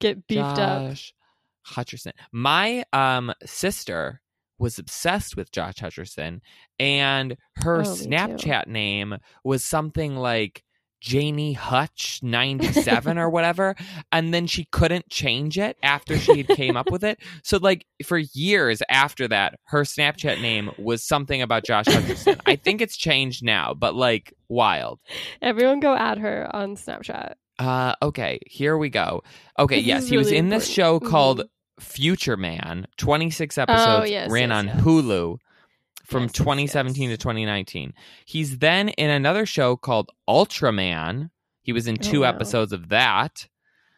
get 0.00 0.26
beefed 0.26 0.40
up. 0.58 0.96
Hutcherson. 1.66 2.12
My 2.32 2.84
um 2.92 3.32
sister 3.44 4.20
was 4.58 4.78
obsessed 4.78 5.36
with 5.36 5.52
Josh 5.52 5.76
Hutcherson, 5.76 6.40
and 6.78 7.36
her 7.56 7.76
Oh, 7.76 7.80
me 7.80 7.86
too. 7.86 8.08
Snapchat 8.08 8.66
name 8.66 9.16
was 9.42 9.64
something 9.64 10.16
like 10.16 10.64
Janie 11.00 11.54
Hutch 11.54 12.20
ninety 12.22 12.70
seven 12.72 13.16
or 13.16 13.30
whatever, 13.30 13.74
and 14.12 14.34
then 14.34 14.46
she 14.46 14.66
couldn't 14.70 15.08
change 15.08 15.58
it 15.58 15.78
after 15.82 16.18
she 16.18 16.36
had 16.36 16.48
came 16.48 16.76
up 16.76 16.90
with 16.90 17.02
it. 17.02 17.20
So 17.42 17.56
like 17.56 17.86
for 18.04 18.18
years 18.18 18.82
after 18.90 19.26
that, 19.28 19.54
her 19.68 19.84
Snapchat 19.84 20.42
name 20.42 20.70
was 20.76 21.02
something 21.02 21.40
about 21.40 21.64
Josh 21.64 21.86
Hutcherson. 21.86 22.38
I 22.44 22.56
think 22.56 22.82
it's 22.82 22.98
changed 22.98 23.42
now, 23.42 23.72
but 23.72 23.94
like 23.94 24.34
wild. 24.50 25.00
Everyone 25.40 25.80
go 25.80 25.94
at 25.94 26.18
her 26.18 26.54
on 26.54 26.76
Snapchat. 26.76 27.32
Uh, 27.60 27.94
okay, 28.02 28.38
here 28.46 28.76
we 28.78 28.88
go. 28.88 29.22
Okay, 29.58 29.76
This 29.76 29.86
yes, 29.86 30.08
he 30.08 30.16
was 30.16 30.28
really 30.28 30.38
in 30.38 30.48
this 30.48 30.68
show 30.68 30.94
important. 30.94 31.10
called 31.10 31.38
Mhm. 31.40 31.82
Future 31.82 32.36
Man. 32.36 32.86
Twenty 32.96 33.30
six 33.30 33.56
episodes 33.58 34.02
Oh, 34.02 34.04
yes, 34.04 34.30
ran 34.30 34.48
yes, 34.50 34.58
on 34.58 34.66
yes. 34.66 34.80
Hulu 34.80 35.38
from 36.04 36.22
Yes, 36.24 36.30
yes, 36.30 36.38
2017 36.38 37.10
yes. 37.10 37.18
to 37.18 37.22
2019. 37.22 37.92
He's 38.24 38.58
then 38.58 38.88
in 38.90 39.10
another 39.10 39.46
show 39.46 39.76
called 39.76 40.10
Ultraman. 40.28 41.30
He 41.62 41.72
was 41.72 41.86
in 41.86 41.96
Oh, 42.00 42.02
two 42.02 42.20
wow. 42.22 42.28
episodes 42.30 42.72
of 42.72 42.88
that. 42.88 43.46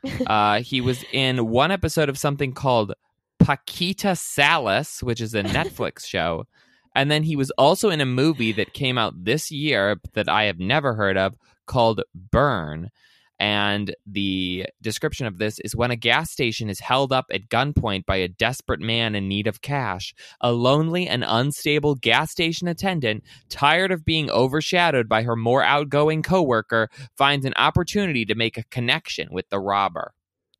uh, 0.26 0.60
he 0.60 0.80
was 0.80 1.04
in 1.12 1.48
one 1.48 1.70
episode 1.70 2.08
of 2.08 2.18
something 2.18 2.52
called 2.52 2.92
Paquita 3.38 4.14
Salas, 4.16 5.02
which 5.02 5.20
is 5.20 5.34
a 5.34 5.42
Netflix 5.42 6.04
show. 6.06 6.46
And 6.94 7.10
then 7.10 7.22
he 7.22 7.36
was 7.36 7.50
also 7.52 7.88
in 7.90 8.00
a 8.00 8.06
movie 8.06 8.52
that 8.52 8.74
came 8.74 8.98
out 8.98 9.24
this 9.24 9.50
year 9.50 9.98
that 10.12 10.28
I 10.28 10.44
have 10.44 10.58
never 10.58 10.94
heard 10.94 11.16
of 11.16 11.34
called 11.66 12.02
Burn. 12.14 12.90
And 13.38 13.94
the 14.06 14.66
description 14.80 15.26
of 15.26 15.38
this 15.38 15.58
is 15.60 15.74
when 15.74 15.90
a 15.90 15.96
gas 15.96 16.30
station 16.30 16.70
is 16.70 16.80
held 16.80 17.12
up 17.12 17.26
at 17.32 17.48
gunpoint 17.48 18.06
by 18.06 18.16
a 18.16 18.28
desperate 18.28 18.80
man 18.80 19.14
in 19.14 19.28
need 19.28 19.46
of 19.46 19.60
cash, 19.60 20.14
a 20.40 20.52
lonely 20.52 21.08
and 21.08 21.24
unstable 21.26 21.96
gas 21.96 22.30
station 22.30 22.68
attendant, 22.68 23.24
tired 23.48 23.90
of 23.90 24.04
being 24.04 24.30
overshadowed 24.30 25.08
by 25.08 25.22
her 25.22 25.34
more 25.34 25.62
outgoing 25.62 26.22
coworker, 26.22 26.88
finds 27.16 27.44
an 27.44 27.54
opportunity 27.56 28.24
to 28.24 28.34
make 28.34 28.56
a 28.56 28.64
connection 28.64 29.28
with 29.32 29.48
the 29.50 29.58
robber. 29.58 30.14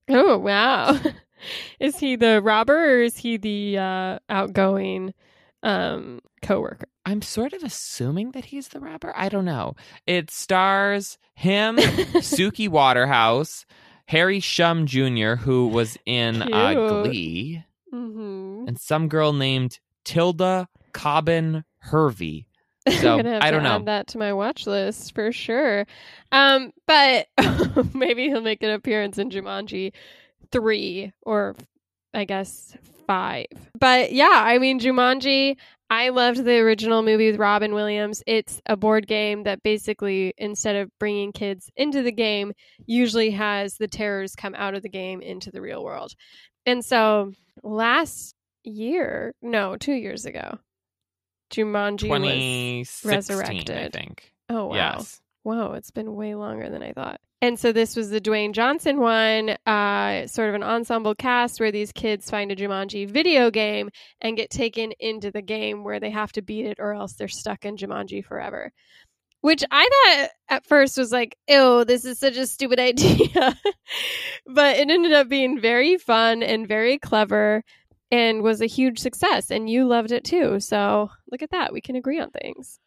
Oh 0.09 0.39
wow! 0.39 0.99
is 1.81 1.99
he 1.99 2.17
the 2.17 2.43
robber 2.43 2.97
or 2.97 3.03
is 3.03 3.17
he 3.17 3.37
the 3.37 3.79
uh, 3.79 4.19
outgoing 4.29 5.15
um, 5.63 6.21
coworker? 6.43 6.89
I'm 7.05 7.23
sort 7.23 7.53
of 7.53 7.63
assuming 7.63 8.33
that 8.33 8.47
he's 8.47 8.69
the 8.69 8.81
robber. 8.81 9.13
I 9.17 9.29
don't 9.29 9.45
know. 9.45 9.75
It 10.07 10.31
stars 10.31 11.19
him, 11.35 11.77
Suki 11.77 12.69
Waterhouse, 12.69 13.67
Harry 14.07 14.41
Shum 14.41 14.87
Jr., 14.87 15.35
who 15.35 15.69
was 15.69 15.97
in 16.07 16.43
uh, 16.43 17.03
Glee, 17.03 17.65
mm-hmm. 17.93 18.65
and 18.69 18.79
some 18.79 19.09
girl 19.09 19.33
named 19.33 19.79
Tilda 20.05 20.69
Cobbin 20.93 21.65
Hervey. 21.79 22.47
So, 23.01 23.13
I'm 23.13 23.19
gonna 23.19 23.35
have 23.35 23.43
I 23.43 23.51
to 23.53 23.57
don't 23.57 23.63
know. 23.63 23.77
add 23.77 23.87
that 23.87 24.07
to 24.09 24.19
my 24.19 24.33
watch 24.33 24.67
list 24.67 25.15
for 25.15 25.31
sure. 25.31 25.87
Um, 26.33 26.73
but 26.85 27.29
maybe 27.95 28.25
he'll 28.25 28.41
make 28.41 28.65
an 28.65 28.71
appearance 28.71 29.19
in 29.19 29.31
Jumanji 29.31 29.93
three 30.51 31.13
or 31.23 31.55
I 32.15 32.25
guess 32.25 32.77
five. 33.07 33.47
But 33.79 34.13
yeah, 34.13 34.31
I 34.33 34.59
mean 34.59 34.81
Jumanji. 34.81 35.57
I 35.91 36.09
loved 36.09 36.43
the 36.43 36.59
original 36.61 37.03
movie 37.03 37.31
with 37.31 37.39
Robin 37.39 37.75
Williams. 37.75 38.23
It's 38.27 38.63
a 38.65 38.79
board 38.79 39.07
game 39.07 39.43
that 39.43 39.63
basically, 39.63 40.33
instead 40.39 40.77
of 40.77 40.91
bringing 40.99 41.33
kids 41.33 41.71
into 41.77 42.03
the 42.03 42.13
game, 42.13 42.55
usually 42.87 43.31
has 43.33 43.77
the 43.77 43.89
terrors 43.89 44.35
come 44.35 44.55
out 44.55 44.75
of 44.75 44.83
the 44.83 44.89
game 44.89 45.21
into 45.21 45.51
the 45.51 45.61
real 45.61 45.85
world. 45.85 46.15
And 46.65 46.83
so 46.83 47.33
last 47.63 48.35
year, 48.65 49.35
no, 49.43 49.77
two 49.77 49.93
years 49.93 50.25
ago, 50.25 50.59
Jumanji 51.53 52.09
was 52.09 52.89
2016, 53.03 53.77
I 53.77 53.89
think. 53.91 54.33
Oh 54.49 54.69
wow. 54.69 54.75
Yes. 54.75 55.21
Whoa, 55.43 55.73
it's 55.73 55.91
been 55.91 56.15
way 56.15 56.35
longer 56.35 56.71
than 56.71 56.83
I 56.83 56.93
thought. 56.93 57.21
And 57.43 57.59
so 57.59 57.73
this 57.73 57.97
was 57.97 58.09
the 58.11 58.21
Dwayne 58.21 58.53
Johnson 58.53 59.01
one, 59.01 59.57
uh, 59.67 60.29
sort 60.29 60.49
of 60.51 60.55
an 60.55 60.63
ensemble 60.63 61.17
cast 61.17 61.59
where 61.59 61.73
these 61.73 61.91
kids 61.91 62.31
find 62.31 62.53
a 62.53 62.57
Jumanji 62.57 63.11
video 63.11 63.51
game 63.51 63.91
and 64.21 64.37
get 64.37 64.49
taken 64.49 64.93
into 65.01 65.33
the 65.33 65.43
game 65.43 65.83
where 65.83 65.99
they 65.99 66.11
have 66.11 66.31
to 66.33 66.41
beat 66.41 66.67
it 66.67 66.79
or 66.79 66.95
else 66.95 67.15
they're 67.15 67.27
stuck 67.27 67.65
in 67.65 67.77
Jumanji 67.77 68.25
forever. 68.25 68.71
Which 69.41 69.65
I 69.73 69.89
thought 69.89 70.31
at 70.51 70.67
first 70.69 70.97
was 70.97 71.11
like, 71.11 71.37
ew, 71.49 71.85
this 71.85 72.05
is 72.05 72.21
such 72.21 72.37
a 72.37 72.47
stupid 72.47 72.79
idea. 72.81 73.59
but 74.47 74.77
it 74.77 74.89
ended 74.89 75.13
up 75.13 75.29
being 75.29 75.61
very 75.61 75.99
fun 75.99 76.45
and 76.45 76.69
very 76.69 76.97
clever 76.97 77.65
and 78.13 78.43
was 78.43 78.61
a 78.61 78.67
huge 78.67 79.01
success. 79.01 79.51
And 79.51 79.69
you 79.69 79.85
loved 79.89 80.13
it 80.13 80.23
too. 80.23 80.61
So 80.61 81.11
look 81.33 81.43
at 81.43 81.51
that. 81.51 81.73
We 81.73 81.81
can 81.81 81.97
agree 81.97 82.21
on 82.21 82.31
things. 82.31 82.79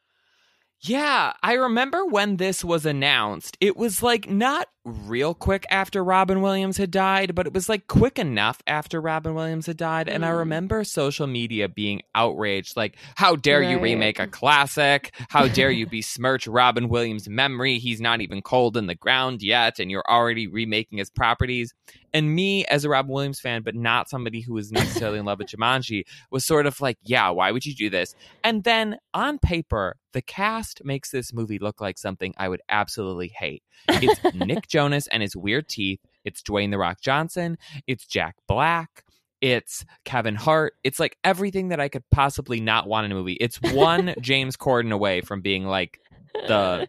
Yeah, 0.82 1.34
I 1.42 1.54
remember 1.54 2.06
when 2.06 2.38
this 2.38 2.64
was 2.64 2.86
announced. 2.86 3.58
It 3.60 3.76
was 3.76 4.04
like 4.04 4.30
not 4.30 4.68
real 4.84 5.34
quick 5.34 5.66
after 5.72 6.04
Robin 6.04 6.42
Williams 6.42 6.78
had 6.78 6.92
died, 6.92 7.34
but 7.34 7.48
it 7.48 7.54
was 7.54 7.68
like 7.68 7.88
quick 7.88 8.20
enough 8.20 8.62
after 8.68 9.02
Robin 9.02 9.34
Williams 9.34 9.66
had 9.66 9.78
died. 9.78 10.08
And 10.08 10.24
I 10.24 10.30
Mm. 10.30 10.38
remember 10.40 10.84
social 10.84 11.26
media 11.26 11.68
being 11.68 12.02
outraged 12.14 12.78
like, 12.78 12.98
how 13.16 13.36
dare 13.36 13.64
you 13.64 13.80
remake 13.80 14.20
a 14.20 14.28
classic? 14.28 15.16
How 15.30 15.48
dare 15.48 15.72
you 15.72 15.88
besmirch 15.88 16.46
Robin 16.46 16.88
Williams' 16.88 17.28
memory? 17.28 17.80
He's 17.80 18.00
not 18.02 18.22
even 18.22 18.44
cold 18.44 18.78
in 18.78 18.86
the 18.86 18.96
ground 18.96 19.42
yet, 19.42 19.80
and 19.80 19.90
you're 19.90 20.06
already 20.08 20.46
remaking 20.46 21.00
his 21.00 21.10
properties. 21.10 21.74
And 22.16 22.34
me, 22.34 22.64
as 22.68 22.86
a 22.86 22.90
Robin 22.90 23.12
Williams 23.12 23.42
fan, 23.42 23.62
but 23.62 23.76
not 23.76 24.10
somebody 24.10 24.40
who 24.40 24.54
was 24.54 24.72
necessarily 24.72 25.20
in 25.20 25.26
love 25.26 25.40
with 25.40 25.50
Jumanji, 25.50 26.06
was 26.32 26.46
sort 26.46 26.66
of 26.66 26.80
like, 26.80 26.98
yeah, 27.04 27.30
why 27.30 27.52
would 27.52 27.66
you 27.66 27.76
do 27.76 27.90
this? 27.90 28.16
And 28.42 28.64
then 28.64 28.96
on 29.14 29.38
paper, 29.38 29.98
the 30.14 30.22
cast 30.22 30.86
makes 30.86 31.12
this 31.12 31.34
movie 31.34 31.60
look 31.60 31.82
like 31.82 31.98
something 31.98 32.34
I 32.38 32.48
would 32.48 32.62
absolutely 32.70 33.34
hate. 33.38 33.64
It's 33.90 34.18
Nick 34.34 34.70
Jonas 34.70 35.08
and 35.08 35.22
his 35.22 35.36
weird 35.36 35.68
teeth. 35.68 36.00
It's 36.24 36.42
Dwayne 36.42 36.72
The 36.72 36.78
Rock 36.78 37.02
Johnson. 37.02 37.58
It's 37.86 38.06
Jack 38.06 38.38
Black. 38.48 39.04
It's 39.42 39.84
Kevin 40.06 40.36
Hart. 40.36 40.76
It's 40.86 41.02
like 41.02 41.18
everything 41.26 41.68
that 41.68 41.82
I 41.82 41.90
could 41.90 42.10
possibly 42.12 42.62
not 42.62 42.88
want 42.88 43.04
in 43.04 43.12
a 43.12 43.16
movie. 43.16 43.38
It's 43.42 43.62
one 43.62 44.16
James 44.22 44.56
Corden 44.56 44.94
away 44.94 45.20
from 45.20 45.42
being 45.42 45.66
like 45.66 46.00
the 46.48 46.88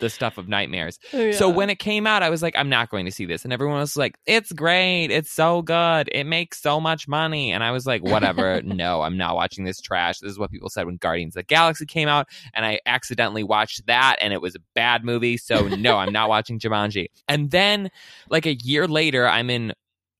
the 0.00 0.10
stuff 0.10 0.36
of 0.38 0.48
nightmares. 0.48 0.98
So 1.12 1.18
Yeah. 1.20 1.46
when 1.46 1.70
it 1.70 1.78
came 1.78 2.06
out, 2.06 2.22
I 2.22 2.30
was 2.30 2.42
like, 2.42 2.54
I'm 2.56 2.68
not 2.68 2.90
going 2.90 3.06
to 3.06 3.12
see 3.12 3.26
this. 3.26 3.44
And 3.44 3.52
everyone 3.52 3.78
was 3.78 3.96
like, 3.96 4.16
it's 4.26 4.52
great. 4.52 5.06
It's 5.10 5.30
so 5.30 5.62
good. 5.62 6.08
It 6.12 6.24
makes 6.24 6.60
so 6.60 6.80
much 6.80 7.06
money. 7.06 7.52
And 7.52 7.62
I 7.62 7.70
was 7.70 7.86
like, 7.86 8.02
whatever. 8.02 8.60
no, 8.64 9.02
I'm 9.02 9.16
not 9.16 9.36
watching 9.36 9.64
this 9.64 9.80
trash. 9.80 10.18
This 10.18 10.32
is 10.32 10.38
what 10.38 10.50
people 10.50 10.68
said 10.70 10.86
when 10.86 10.96
Guardians 10.96 11.36
of 11.36 11.40
the 11.40 11.44
Galaxy 11.44 11.86
came 11.86 12.08
out. 12.08 12.26
And 12.54 12.64
I 12.66 12.80
accidentally 12.86 13.44
watched 13.44 13.86
that 13.86 14.16
and 14.20 14.32
it 14.32 14.42
was 14.42 14.54
a 14.56 14.60
bad 14.74 15.04
movie. 15.04 15.36
So 15.36 15.68
no, 15.68 15.96
I'm 15.96 16.12
not 16.12 16.28
watching 16.30 16.58
Jumanji. 16.58 17.06
And 17.28 17.50
then 17.50 17.90
like 18.28 18.46
a 18.46 18.54
year 18.54 18.88
later, 18.88 19.26
I'm 19.28 19.50
in. 19.50 19.72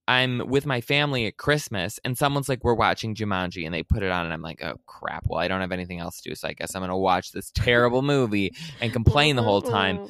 I'm 0.08 0.42
with 0.48 0.66
my 0.66 0.80
family 0.80 1.26
at 1.26 1.36
Christmas, 1.36 2.00
and 2.04 2.18
someone's 2.18 2.48
like, 2.48 2.64
"We're 2.64 2.74
watching 2.74 3.14
Jumanji," 3.14 3.64
and 3.64 3.72
they 3.74 3.82
put 3.82 4.02
it 4.02 4.10
on, 4.10 4.24
and 4.24 4.32
I'm 4.32 4.42
like, 4.42 4.62
"Oh 4.62 4.80
crap! 4.86 5.26
Well, 5.28 5.38
I 5.38 5.46
don't 5.48 5.60
have 5.60 5.72
anything 5.72 6.00
else 6.00 6.20
to 6.20 6.28
do, 6.30 6.34
so 6.34 6.48
I 6.48 6.52
guess 6.54 6.74
I'm 6.74 6.82
gonna 6.82 6.98
watch 6.98 7.32
this 7.32 7.50
terrible 7.54 8.02
movie 8.02 8.52
and 8.80 8.92
complain 8.92 9.36
the 9.36 9.42
whole 9.42 9.62
time." 9.62 10.00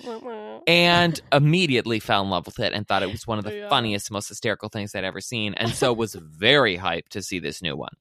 and 0.67 1.21
immediately 1.33 1.99
fell 2.01 2.23
in 2.23 2.31
love 2.31 2.47
with 2.47 2.61
it 2.61 2.73
and 2.73 2.87
thought 2.87 3.03
it 3.03 3.11
was 3.11 3.27
one 3.27 3.39
of 3.39 3.45
the 3.45 3.55
Yeah. 3.55 3.69
funniest, 3.69 4.11
most 4.11 4.29
hysterical 4.29 4.69
things 4.69 4.95
I'd 4.95 5.05
ever 5.05 5.21
seen, 5.21 5.55
and 5.55 5.75
so 5.75 5.93
was 5.93 6.15
very 6.15 6.77
hyped 6.79 7.09
to 7.11 7.23
see 7.23 7.39
this 7.39 7.63
new 7.63 7.77
one. 7.77 7.95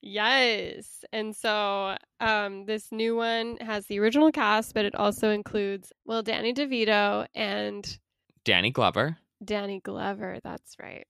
Yes. 0.00 1.04
And 1.12 1.34
so 1.36 1.96
um, 2.20 2.64
this 2.66 2.90
new 2.90 3.14
one 3.16 3.56
has 3.58 3.86
the 3.86 4.00
original 4.00 4.32
cast, 4.32 4.74
but 4.74 4.84
it 4.84 4.94
also 4.94 5.30
includes, 5.30 5.92
well, 6.04 6.22
Danny 6.22 6.52
DeVito 6.52 7.26
and 7.34 7.98
Danny 8.44 8.70
Glover, 8.70 9.18
Danny 9.44 9.80
Glover. 9.80 10.38
That's 10.42 10.76
right. 10.80 11.06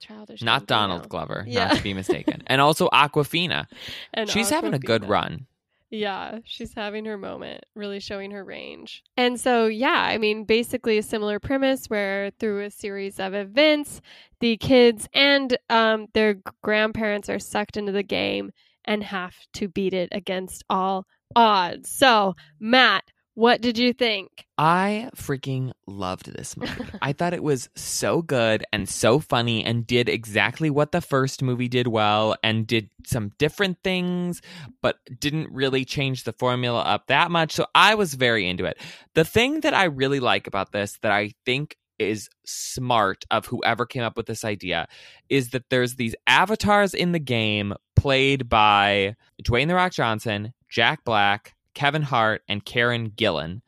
Childish. 0.00 0.42
not. 0.42 0.66
Donald 0.66 1.08
Glover, 1.08 1.44
Yeah. 1.46 1.66
not 1.68 1.76
to 1.76 1.82
be 1.82 1.94
mistaken. 1.94 2.42
and 2.46 2.60
also 2.60 2.88
Awkwafina. 2.88 3.66
And 4.14 4.28
She's 4.28 4.50
having 4.50 4.74
a 4.74 4.78
good 4.78 5.08
run. 5.08 5.46
Yeah, 5.90 6.40
she's 6.44 6.74
having 6.74 7.04
her 7.04 7.16
moment, 7.16 7.64
really 7.76 8.00
showing 8.00 8.32
her 8.32 8.42
range. 8.42 9.04
And 9.16 9.38
so, 9.38 9.66
yeah, 9.66 9.92
I 10.08 10.18
mean, 10.18 10.44
basically 10.44 10.98
a 10.98 11.02
similar 11.04 11.38
premise 11.38 11.86
where 11.86 12.32
through 12.40 12.64
a 12.64 12.70
series 12.70 13.20
of 13.20 13.32
events, 13.32 14.00
the 14.40 14.56
kids 14.56 15.08
and 15.14 15.56
um, 15.70 16.08
their 16.12 16.36
grandparents 16.64 17.28
are 17.28 17.38
sucked 17.38 17.76
into 17.76 17.92
the 17.92 18.02
game 18.02 18.50
and 18.84 19.04
have 19.04 19.36
to 19.52 19.68
beat 19.68 19.94
it 19.94 20.08
against 20.10 20.64
all 20.68 21.06
odds. 21.36 21.90
So, 21.90 22.34
Matt, 22.58 23.04
what 23.34 23.60
did 23.60 23.78
you 23.78 23.92
think? 23.92 24.46
I 24.56 25.10
freaking 25.16 25.72
loved 25.86 26.32
this 26.32 26.56
movie. 26.56 26.84
I 27.02 27.12
thought 27.12 27.34
it 27.34 27.42
was 27.42 27.68
so 27.74 28.22
good 28.22 28.64
and 28.72 28.88
so 28.88 29.18
funny 29.18 29.64
and 29.64 29.86
did 29.86 30.08
exactly 30.08 30.70
what 30.70 30.92
the 30.92 31.00
first 31.00 31.42
movie 31.42 31.68
did 31.68 31.88
well 31.88 32.36
and 32.42 32.66
did 32.66 32.90
some 33.04 33.32
different 33.38 33.78
things, 33.82 34.40
but 34.80 34.98
didn't 35.20 35.50
really 35.50 35.84
change 35.84 36.24
the 36.24 36.32
formula 36.32 36.82
up 36.82 37.08
that 37.08 37.30
much. 37.30 37.52
So 37.52 37.66
I 37.74 37.96
was 37.96 38.14
very 38.14 38.48
into 38.48 38.64
it. 38.64 38.78
The 39.14 39.24
thing 39.24 39.60
that 39.60 39.74
I 39.74 39.84
really 39.84 40.20
like 40.20 40.46
about 40.46 40.72
this 40.72 40.98
that 41.02 41.12
I 41.12 41.32
think 41.44 41.76
is 41.98 42.28
smart 42.44 43.24
of 43.30 43.46
whoever 43.46 43.86
came 43.86 44.02
up 44.02 44.16
with 44.16 44.26
this 44.26 44.44
idea 44.44 44.86
is 45.28 45.50
that 45.50 45.70
there's 45.70 45.94
these 45.94 46.14
avatars 46.26 46.94
in 46.94 47.12
the 47.12 47.18
game 47.18 47.74
played 47.96 48.48
by 48.48 49.16
Dwayne 49.42 49.68
The 49.68 49.74
Rock 49.74 49.92
Johnson, 49.92 50.52
Jack 50.68 51.04
Black, 51.04 51.54
Kevin 51.74 52.02
Hart, 52.02 52.42
and 52.48 52.64
Karen 52.64 53.10
Gillan 53.10 53.60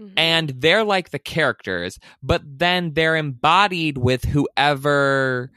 Mhm. 0.00 0.12
and 0.16 0.48
they're 0.50 0.84
like 0.84 1.10
the 1.10 1.18
characters, 1.18 1.98
but 2.22 2.42
then 2.44 2.92
they're 2.92 3.16
embodied 3.16 3.96
with 3.98 4.24
whoever 4.24 5.50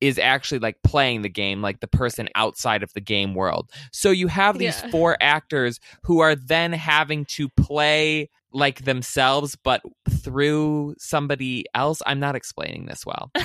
is 0.00 0.18
actually 0.18 0.58
like 0.58 0.76
playing 0.82 1.22
the 1.22 1.28
game, 1.28 1.62
like 1.62 1.80
the 1.80 1.86
person 1.86 2.28
outside 2.34 2.82
of 2.82 2.92
the 2.94 3.00
game 3.00 3.34
world. 3.34 3.70
So 3.92 4.10
you 4.10 4.28
have 4.28 4.58
these 4.58 4.80
Yeah. 4.82 4.90
four 4.90 5.16
actors 5.20 5.78
who 6.02 6.20
are 6.20 6.34
then 6.34 6.72
having 6.72 7.24
to 7.26 7.48
play 7.50 8.28
like 8.52 8.84
themselves, 8.84 9.56
but 9.56 9.82
through 10.08 10.94
somebody 10.98 11.64
else. 11.74 12.00
I'm 12.06 12.20
not 12.20 12.36
explaining 12.36 12.86
this 12.86 13.04
well. 13.06 13.30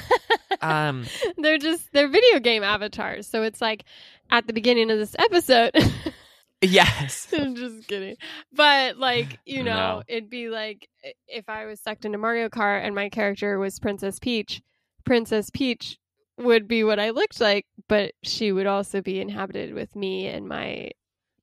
Um, 0.61 1.05
they're 1.37 1.57
just 1.59 1.89
they're 1.93 2.09
video 2.09 2.39
game 2.41 2.63
avatars. 2.63 3.27
So 3.27 3.43
it's 3.43 3.61
like 3.61 3.85
at 4.29 4.45
the 4.45 4.51
beginning 4.51 4.91
of 4.91 4.97
this 4.97 5.15
episode. 5.17 5.71
yes. 6.61 7.27
I'm 7.33 7.55
just 7.55 7.87
kidding. 7.87 8.15
But 8.53 8.97
like, 8.97 9.39
you 9.45 9.63
know, 9.63 9.75
No. 9.75 10.03
it'd 10.07 10.29
be 10.29 10.49
like 10.49 10.87
if 11.27 11.47
I 11.49 11.65
was 11.65 11.79
sucked 11.81 12.05
into 12.05 12.17
Mario 12.17 12.49
Kart 12.49 12.83
and 12.85 12.93
my 12.95 13.09
character 13.09 13.57
was 13.59 13.79
Princess 13.79 14.19
Peach, 14.19 14.61
Princess 15.05 15.49
Peach 15.53 15.97
would 16.37 16.67
be 16.67 16.83
what 16.83 16.99
I 16.99 17.09
looked 17.09 17.41
like, 17.41 17.65
but 17.87 18.13
she 18.23 18.51
would 18.51 18.67
also 18.67 19.01
be 19.01 19.19
inhabited 19.19 19.73
with 19.73 19.95
me 19.95 20.27
and 20.27 20.47
my 20.47 20.91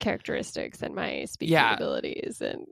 characteristics 0.00 0.82
and 0.82 0.94
my 0.94 1.25
speaking 1.25 1.54
Yeah. 1.54 1.75
abilities 1.75 2.40
and 2.42 2.66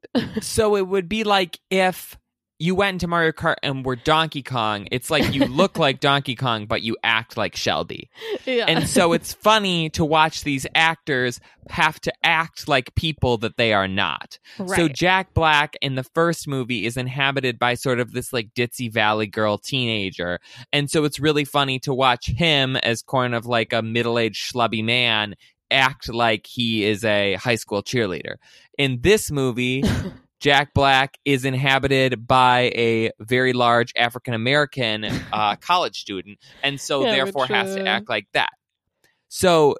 So 0.44 0.76
it 0.76 0.86
would 0.86 1.08
be 1.08 1.24
like 1.24 1.58
if 1.70 2.18
you 2.58 2.74
went 2.74 2.94
into 2.94 3.08
Mario 3.08 3.32
Kart 3.32 3.56
and 3.62 3.84
were 3.84 3.96
Donkey 3.96 4.42
Kong. 4.42 4.86
It's 4.92 5.10
like 5.10 5.34
you 5.34 5.44
look 5.46 5.78
like 5.78 6.00
Donkey 6.00 6.36
Kong, 6.36 6.66
but 6.66 6.82
you 6.82 6.96
act 7.02 7.36
like 7.36 7.56
Shelby. 7.56 8.08
yeah. 8.44 8.66
And 8.68 8.88
so 8.88 9.12
it's 9.12 9.32
funny 9.32 9.90
to 9.90 10.04
watch 10.04 10.44
these 10.44 10.66
actors 10.74 11.40
have 11.68 11.98
to 12.00 12.12
act 12.22 12.68
like 12.68 12.94
people 12.94 13.38
that 13.38 13.56
they 13.56 13.72
are 13.72 13.88
not. 13.88 14.38
Right. 14.58 14.76
So 14.76 14.88
Jack 14.88 15.34
Black 15.34 15.76
in 15.80 15.96
the 15.96 16.04
first 16.04 16.46
movie 16.46 16.86
is 16.86 16.96
inhabited 16.96 17.58
by 17.58 17.74
sort 17.74 17.98
of 17.98 18.12
this 18.12 18.32
like 18.32 18.54
ditzy 18.54 18.92
valley 18.92 19.26
girl 19.26 19.58
teenager. 19.58 20.38
And 20.72 20.90
so 20.90 21.04
it's 21.04 21.18
really 21.18 21.44
funny 21.44 21.78
to 21.80 21.92
watch 21.92 22.26
him 22.26 22.76
as 22.76 23.02
kind 23.02 23.34
of 23.34 23.46
like 23.46 23.72
a 23.72 23.82
middle-aged 23.82 24.52
schlubby 24.52 24.84
man 24.84 25.34
act 25.70 26.12
like 26.12 26.46
he 26.46 26.84
is 26.84 27.04
a 27.04 27.34
high 27.34 27.56
school 27.56 27.82
cheerleader. 27.82 28.36
In 28.78 29.00
this 29.00 29.30
movie, 29.30 29.82
Jack 30.40 30.74
Black 30.74 31.18
is 31.24 31.44
inhabited 31.44 32.26
by 32.26 32.72
a 32.74 33.10
very 33.20 33.52
large 33.52 33.92
African 33.96 34.34
American 34.34 35.04
uh, 35.32 35.56
college 35.56 36.00
student, 36.00 36.38
and 36.62 36.80
so 36.80 37.04
Yeah, 37.04 37.12
therefore 37.12 37.46
has 37.46 37.74
to 37.74 37.86
act 37.86 38.08
like 38.08 38.26
that. 38.34 38.50
So 39.28 39.76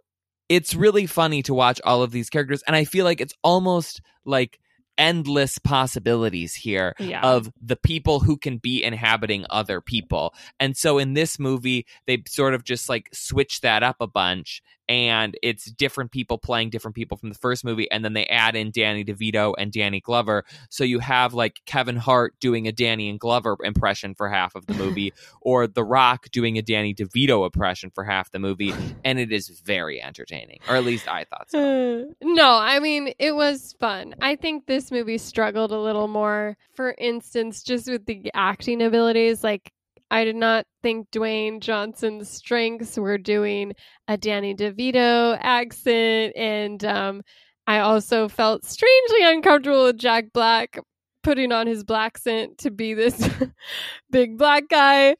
it's 0.48 0.74
really 0.74 1.06
funny 1.06 1.42
to 1.42 1.54
watch 1.54 1.80
all 1.84 2.02
of 2.02 2.10
these 2.10 2.30
characters, 2.30 2.62
and 2.66 2.74
I 2.74 2.84
feel 2.84 3.04
like 3.04 3.20
it's 3.20 3.34
almost 3.42 4.00
like 4.24 4.58
endless 4.98 5.58
possibilities 5.58 6.54
here 6.54 6.94
yeah. 6.98 7.20
of 7.22 7.50
the 7.60 7.76
people 7.76 8.20
who 8.20 8.36
can 8.36 8.58
be 8.58 8.82
inhabiting 8.82 9.44
other 9.50 9.80
people. 9.80 10.34
And 10.60 10.76
so 10.76 10.98
in 10.98 11.14
this 11.14 11.38
movie, 11.38 11.86
they 12.06 12.22
sort 12.28 12.54
of 12.54 12.64
just 12.64 12.88
like 12.88 13.08
switch 13.12 13.60
that 13.62 13.82
up 13.82 13.96
a 14.00 14.06
bunch. 14.06 14.62
And 14.88 15.36
it's 15.42 15.64
different 15.70 16.10
people 16.10 16.38
playing 16.38 16.70
different 16.70 16.94
people 16.94 17.16
from 17.16 17.28
the 17.30 17.34
first 17.34 17.64
movie. 17.64 17.90
And 17.90 18.04
then 18.04 18.12
they 18.12 18.26
add 18.26 18.56
in 18.56 18.70
Danny 18.70 19.04
DeVito 19.04 19.54
and 19.58 19.72
Danny 19.72 20.00
Glover. 20.00 20.44
So 20.68 20.84
you 20.84 20.98
have 20.98 21.34
like 21.34 21.60
Kevin 21.66 21.96
Hart 21.96 22.34
doing 22.40 22.68
a 22.68 22.72
Danny 22.72 23.08
and 23.08 23.18
Glover 23.18 23.56
impression 23.62 24.14
for 24.14 24.28
half 24.28 24.54
of 24.54 24.66
the 24.66 24.74
movie, 24.74 25.12
or 25.40 25.66
The 25.66 25.84
Rock 25.84 26.30
doing 26.30 26.58
a 26.58 26.62
Danny 26.62 26.94
DeVito 26.94 27.44
impression 27.44 27.90
for 27.94 28.04
half 28.04 28.30
the 28.30 28.38
movie. 28.38 28.74
And 29.06 29.18
it 29.18 29.32
is 29.32 29.48
very 29.64 30.02
entertaining, 30.02 30.60
or 30.66 30.76
at 30.76 30.84
least 30.84 31.08
I 31.08 31.24
thought 31.24 31.50
so. 31.50 31.58
Uh, 31.58 32.04
no, 32.22 32.56
I 32.56 32.78
mean 32.78 33.12
it 33.18 33.34
was 33.34 33.74
fun. 33.78 34.14
I 34.20 34.36
think 34.36 34.66
this 34.66 34.90
movie 34.90 35.18
struggled 35.18 35.72
a 35.72 35.78
little 35.78 36.08
more. 36.08 36.56
For 36.74 36.94
instance, 36.96 37.62
just 37.62 37.88
with 37.88 38.06
the 38.06 38.30
acting 38.34 38.80
abilities, 38.82 39.44
like 39.44 39.72
I 40.14 40.22
did 40.22 40.36
not 40.36 40.64
think 40.80 41.10
Dwayne 41.10 41.58
Johnson's 41.58 42.30
strengths 42.30 42.96
were 42.96 43.18
doing 43.18 43.72
a 44.06 44.16
Danny 44.16 44.54
DeVito 44.54 45.36
accent, 45.40 46.36
and 46.36 46.84
um, 46.84 47.22
I 47.66 47.80
also 47.80 48.28
felt 48.28 48.64
strangely 48.64 49.24
uncomfortable 49.24 49.86
with 49.86 49.98
Jack 49.98 50.26
Black 50.32 50.78
putting 51.24 51.50
on 51.50 51.66
his 51.66 51.82
black 51.82 52.12
accent 52.14 52.58
to 52.58 52.70
be 52.70 52.94
this 52.94 53.28
big 54.12 54.38
black 54.38 54.68
guy. 54.68 55.16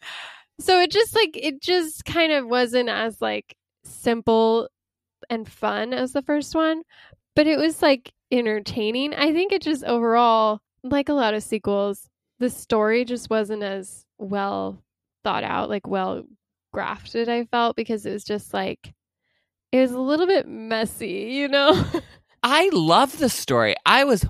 So 0.61 0.81
it 0.81 0.93
just 0.93 1.13
like 1.13 1.31
it 1.35 1.61
just 1.61 2.05
kind 2.05 2.31
of 2.31 2.47
wasn't 2.47 2.89
as 2.89 3.21
like 3.21 3.57
simple 3.83 4.69
and 5.29 5.49
fun 5.51 5.93
as 5.93 6.13
the 6.13 6.23
first 6.23 6.55
one, 6.55 6.83
but 7.35 7.49
it 7.49 7.59
was 7.59 7.83
like 7.83 8.13
entertaining. 8.31 9.13
I 9.13 9.33
think 9.33 9.51
it 9.51 9.63
just 9.63 9.83
overall, 9.83 10.61
like 10.85 11.09
a 11.09 11.15
lot 11.15 11.35
of 11.35 11.43
sequels, 11.43 12.09
the 12.39 12.49
story 12.49 13.05
just 13.05 13.29
wasn't 13.29 13.65
as 13.65 14.07
well 14.19 14.84
thought 15.25 15.45
out, 15.45 15.69
like 15.69 15.87
well 15.87 16.25
grafted, 16.73 17.29
I 17.29 17.45
felt, 17.47 17.77
because 17.77 18.05
it 18.07 18.13
was 18.13 18.25
just 18.25 18.53
like, 18.55 18.93
it 19.73 19.81
was 19.81 19.93
a 19.93 20.01
little 20.01 20.27
bit 20.27 20.47
messy, 20.47 21.31
you 21.33 21.49
know? 21.49 21.83
I 22.43 22.69
love 22.73 23.19
the 23.19 23.29
story. 23.29 23.75
I 23.87 24.05
was 24.05 24.27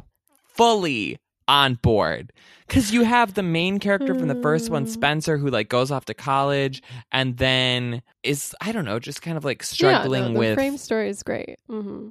fully 0.55 1.19
on 1.47 1.75
board 1.75 2.33
because 2.67 2.91
you 2.93 3.03
have 3.05 3.35
the 3.35 3.43
main 3.43 3.79
character 3.79 4.15
from 4.15 4.29
the 4.29 4.35
first 4.37 4.71
one, 4.71 4.87
Mm. 4.87 4.89
Spencer, 4.89 5.37
who 5.37 5.49
like 5.51 5.69
goes 5.69 5.91
off 5.91 6.07
to 6.07 6.15
college 6.15 6.83
and 7.13 7.37
then 7.37 8.03
is 8.23 8.55
I 8.61 8.73
don't 8.73 8.85
know, 8.87 8.99
just 8.99 9.21
kind 9.21 9.37
of 9.37 9.45
like 9.45 9.63
struggling 9.63 10.23
yeah, 10.23 10.29
no, 10.29 10.33
the 10.35 10.39
with. 10.39 10.55
frame 10.55 10.77
story 10.79 11.09
is 11.11 11.23
great. 11.23 11.57
hmm 11.69 12.09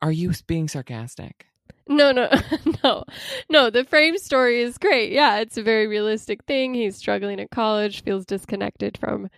Are 0.00 0.10
you 0.10 0.32
being 0.46 0.66
sarcastic? 0.68 1.46
No, 1.88 2.12
no, 2.12 2.28
no, 2.84 3.04
no. 3.48 3.70
The 3.70 3.84
frame 3.84 4.16
story 4.18 4.60
is 4.60 4.78
great. 4.78 5.12
Yeah, 5.12 5.38
it's 5.40 5.56
a 5.58 5.62
very 5.62 5.86
realistic 5.86 6.44
thing. 6.44 6.74
He's 6.74 6.96
struggling 6.96 7.40
at 7.40 7.50
college, 7.50 8.02
feels 8.02 8.24
disconnected 8.24 8.98
from 8.98 9.28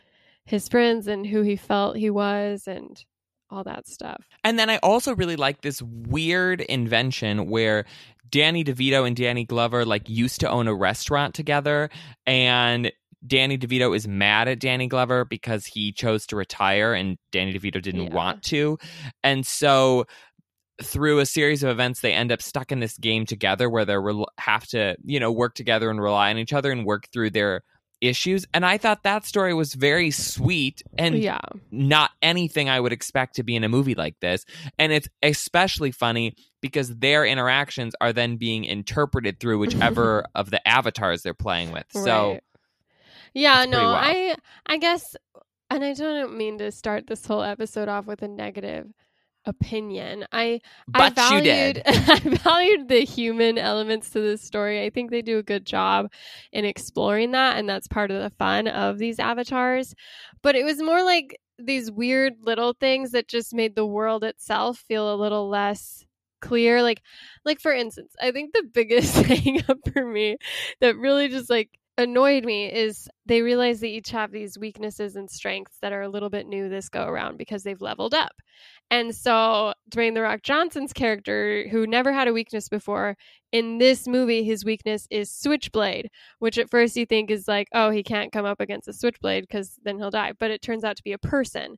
his 0.44 0.68
friends 0.68 1.06
and 1.06 1.26
who 1.26 1.42
he 1.42 1.56
felt 1.56 1.96
he 1.96 2.10
was, 2.10 2.66
and 2.66 3.02
all 3.50 3.64
that 3.64 3.86
stuff. 3.86 4.24
And 4.42 4.58
then 4.58 4.68
I 4.68 4.78
also 4.78 5.14
really 5.14 5.36
like 5.36 5.62
this 5.62 5.80
weird 5.82 6.60
invention 6.62 7.48
where 7.48 7.84
Danny 8.28 8.64
DeVito 8.64 9.06
and 9.06 9.14
Danny 9.14 9.44
Glover 9.44 9.84
like 9.84 10.08
used 10.08 10.40
to 10.40 10.50
own 10.50 10.66
a 10.66 10.74
restaurant 10.74 11.34
together 11.34 11.88
and 12.26 12.90
Danny 13.26 13.56
DeVito 13.56 13.94
is 13.96 14.08
mad 14.08 14.48
at 14.48 14.58
Danny 14.58 14.88
Glover 14.88 15.24
because 15.24 15.66
he 15.66 15.92
chose 15.92 16.26
to 16.26 16.36
retire 16.36 16.94
and 16.94 17.16
Danny 17.32 17.54
DeVito 17.58 17.80
didn't 17.80 18.08
Yeah. 18.08 18.14
want 18.14 18.42
to. 18.44 18.76
And 19.22 19.46
so 19.46 20.04
through 20.82 21.20
a 21.20 21.26
series 21.26 21.62
of 21.62 21.70
events 21.70 22.00
they 22.00 22.12
end 22.12 22.32
up 22.32 22.42
stuck 22.42 22.72
in 22.72 22.80
this 22.80 22.98
game 22.98 23.26
together 23.26 23.70
where 23.70 23.84
they 23.84 23.96
rel 23.96 24.26
have 24.38 24.66
to, 24.68 24.96
you 25.04 25.20
know, 25.20 25.30
work 25.30 25.54
together 25.54 25.90
and 25.90 26.02
rely 26.02 26.30
on 26.30 26.38
each 26.38 26.52
other 26.52 26.72
and 26.72 26.84
work 26.84 27.08
through 27.12 27.30
their 27.30 27.62
issues. 28.00 28.44
And 28.52 28.66
I 28.66 28.78
thought 28.78 29.04
that 29.04 29.24
story 29.24 29.54
was 29.54 29.74
very 29.74 30.10
sweet 30.10 30.82
and 30.98 31.16
yeah, 31.16 31.40
not 31.70 32.10
anything 32.22 32.68
I 32.68 32.80
would 32.80 32.92
expect 32.92 33.36
to 33.36 33.42
be 33.42 33.56
in 33.56 33.64
a 33.64 33.68
movie 33.68 33.94
like 33.94 34.18
this. 34.20 34.44
And 34.78 34.92
it's 34.92 35.08
especially 35.22 35.92
funny 35.92 36.34
because 36.60 36.94
their 36.96 37.24
interactions 37.24 37.94
are 38.00 38.12
then 38.12 38.36
being 38.36 38.64
interpreted 38.64 39.40
through 39.40 39.58
whichever 39.58 40.26
of 40.34 40.50
the 40.50 40.66
avatars 40.66 41.22
they're 41.22 41.34
playing 41.34 41.72
with. 41.72 41.86
So 41.90 42.40
yeah. 43.32 43.64
No, 43.64 43.82
wild. 43.82 43.96
I, 43.96 44.36
I 44.66 44.78
guess 44.78 45.02
and 45.70 45.84
I 45.84 45.92
don't 45.94 46.36
mean 46.36 46.58
to 46.58 46.70
start 46.70 47.06
this 47.06 47.24
whole 47.26 47.42
episode 47.42 47.88
off 47.88 48.06
with 48.06 48.22
a 48.22 48.28
negative 48.28 48.92
opinion. 49.46 50.26
I 50.32 50.60
I 50.92 51.10
But 51.10 51.16
you 51.16 51.42
valued. 51.42 51.82
I 51.86 52.18
valued 52.18 52.88
the 52.88 53.04
human 53.04 53.58
elements 53.58 54.10
to 54.10 54.20
this 54.20 54.42
story. 54.42 54.84
I 54.84 54.90
think 54.90 55.10
they 55.10 55.22
do 55.22 55.38
a 55.38 55.42
good 55.42 55.66
job 55.66 56.10
in 56.52 56.64
exploring 56.64 57.32
that 57.32 57.58
and 57.58 57.68
that's 57.68 57.88
part 57.88 58.10
of 58.10 58.22
the 58.22 58.30
fun 58.30 58.68
of 58.68 58.98
these 58.98 59.18
avatars. 59.18 59.94
But 60.42 60.56
it 60.56 60.64
was 60.64 60.82
more 60.82 61.02
like 61.02 61.38
these 61.58 61.90
weird 61.90 62.34
little 62.42 62.74
things 62.74 63.12
that 63.12 63.28
just 63.28 63.54
made 63.54 63.76
the 63.76 63.86
world 63.86 64.24
itself 64.24 64.78
feel 64.78 65.14
a 65.14 65.16
little 65.16 65.48
less 65.48 66.04
clear 66.40 66.82
like 66.82 67.00
like 67.44 67.60
for 67.60 67.72
instance, 67.72 68.14
I 68.20 68.30
think 68.30 68.52
the 68.52 68.68
biggest 68.72 69.14
thing 69.26 69.62
up 69.68 69.78
for 69.92 70.04
me 70.04 70.36
that 70.80 70.96
really 70.96 71.28
just 71.28 71.48
like 71.48 71.70
annoyed 71.96 72.44
me 72.44 72.66
is 72.66 73.08
they 73.26 73.42
realize 73.42 73.80
they 73.80 73.88
each 73.88 74.10
have 74.10 74.32
these 74.32 74.58
weaknesses 74.58 75.16
and 75.16 75.30
strengths 75.30 75.78
that 75.80 75.92
are 75.92 76.02
a 76.02 76.08
little 76.08 76.30
bit 76.30 76.46
new 76.46 76.68
this 76.68 76.88
go 76.88 77.04
around 77.04 77.38
because 77.38 77.62
they've 77.62 77.80
leveled 77.80 78.14
up. 78.14 78.32
And 78.90 79.14
so 79.14 79.72
Dwayne 79.90 80.14
The 80.14 80.22
Rock 80.22 80.42
Johnson's 80.42 80.92
character, 80.92 81.66
who 81.70 81.86
never 81.86 82.12
had 82.12 82.28
a 82.28 82.32
weakness 82.32 82.68
before, 82.68 83.16
in 83.52 83.78
this 83.78 84.06
movie, 84.06 84.44
his 84.44 84.64
weakness 84.64 85.06
is 85.10 85.30
Switchblade, 85.30 86.10
which 86.38 86.58
at 86.58 86.70
first 86.70 86.96
you 86.96 87.06
think 87.06 87.30
is 87.30 87.46
like, 87.46 87.68
oh, 87.72 87.90
he 87.90 88.02
can't 88.02 88.32
come 88.32 88.44
up 88.44 88.60
against 88.60 88.88
a 88.88 88.92
Switchblade 88.92 89.44
because 89.44 89.78
then 89.84 89.98
he'll 89.98 90.10
die. 90.10 90.32
But 90.38 90.50
it 90.50 90.62
turns 90.62 90.84
out 90.84 90.96
to 90.96 91.04
be 91.04 91.12
a 91.12 91.18
person. 91.18 91.76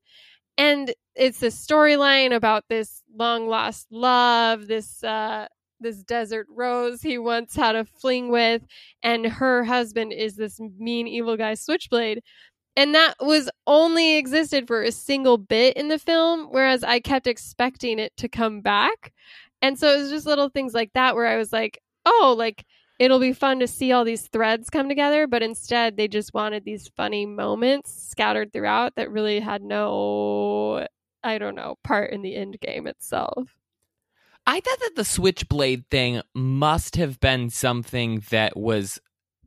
And 0.59 0.94
it's 1.14 1.42
a 1.42 1.48
storyline 1.48 2.35
about 2.35 2.64
this 2.68 3.02
long 3.14 3.46
lost 3.46 3.88
love, 3.90 4.66
this 4.66 5.05
uh, 5.05 5.48
this 5.81 6.03
desert 6.03 6.47
rose 6.51 7.03
he 7.03 7.19
once 7.19 7.55
had 7.55 7.77
a 7.77 7.85
fling 7.85 8.31
with, 8.31 8.62
and 9.03 9.27
her 9.27 9.65
husband 9.65 10.12
is 10.12 10.37
this 10.37 10.61
mean 10.61 11.07
evil 11.07 11.37
guy 11.37 11.55
Switchblade. 11.55 12.23
And 12.77 12.95
that 12.95 13.15
was 13.21 13.49
only 13.67 14.17
existed 14.17 14.67
for 14.67 14.83
a 14.83 14.93
single 14.93 15.39
bit 15.39 15.77
in 15.77 15.89
the 15.89 15.99
film, 15.99 16.49
whereas 16.51 16.85
I 16.85 17.01
kept 17.01 17.27
expecting 17.27 17.99
it 17.99 18.15
to 18.19 18.29
come 18.29 18.61
back. 18.61 19.12
And 19.62 19.79
so 19.79 19.95
it 19.95 20.03
was 20.03 20.11
just 20.11 20.27
little 20.27 20.51
things 20.51 20.75
like 20.75 20.93
that 20.93 21.15
where 21.15 21.27
I 21.27 21.37
was 21.37 21.53
like, 21.53 21.81
oh, 22.05 22.35
like 22.37 22.65
it'll 22.99 23.19
be 23.19 23.33
fun 23.33 23.61
to 23.61 23.67
see 23.67 23.93
all 23.93 24.05
these 24.05 24.27
threads 24.29 24.71
come 24.71 24.89
together. 24.89 25.27
But 25.27 25.43
instead, 25.43 25.97
they 25.97 26.09
just 26.09 26.35
wanted 26.35 26.65
these 26.65 26.89
funny 26.97 27.27
moments 27.27 28.11
scattered 28.11 28.53
throughout 28.53 28.95
that 28.97 29.11
really 29.11 29.41
had 29.41 29.62
no, 29.62 30.87
I 31.23 31.39
don't 31.39 31.55
know, 31.55 31.77
part 31.83 32.12
in 32.12 32.23
the 32.23 32.37
end 32.37 32.59
game 32.61 32.87
itself. 32.87 33.49
I 34.46 34.61
thought 34.61 34.78
that 34.80 34.92
the 34.96 35.04
switchblade 35.04 35.85
thing 35.90 36.22
must 36.35 36.96
have 36.96 37.18
been 37.20 37.50
something 37.50 38.22
that 38.30 38.56
was 38.56 39.00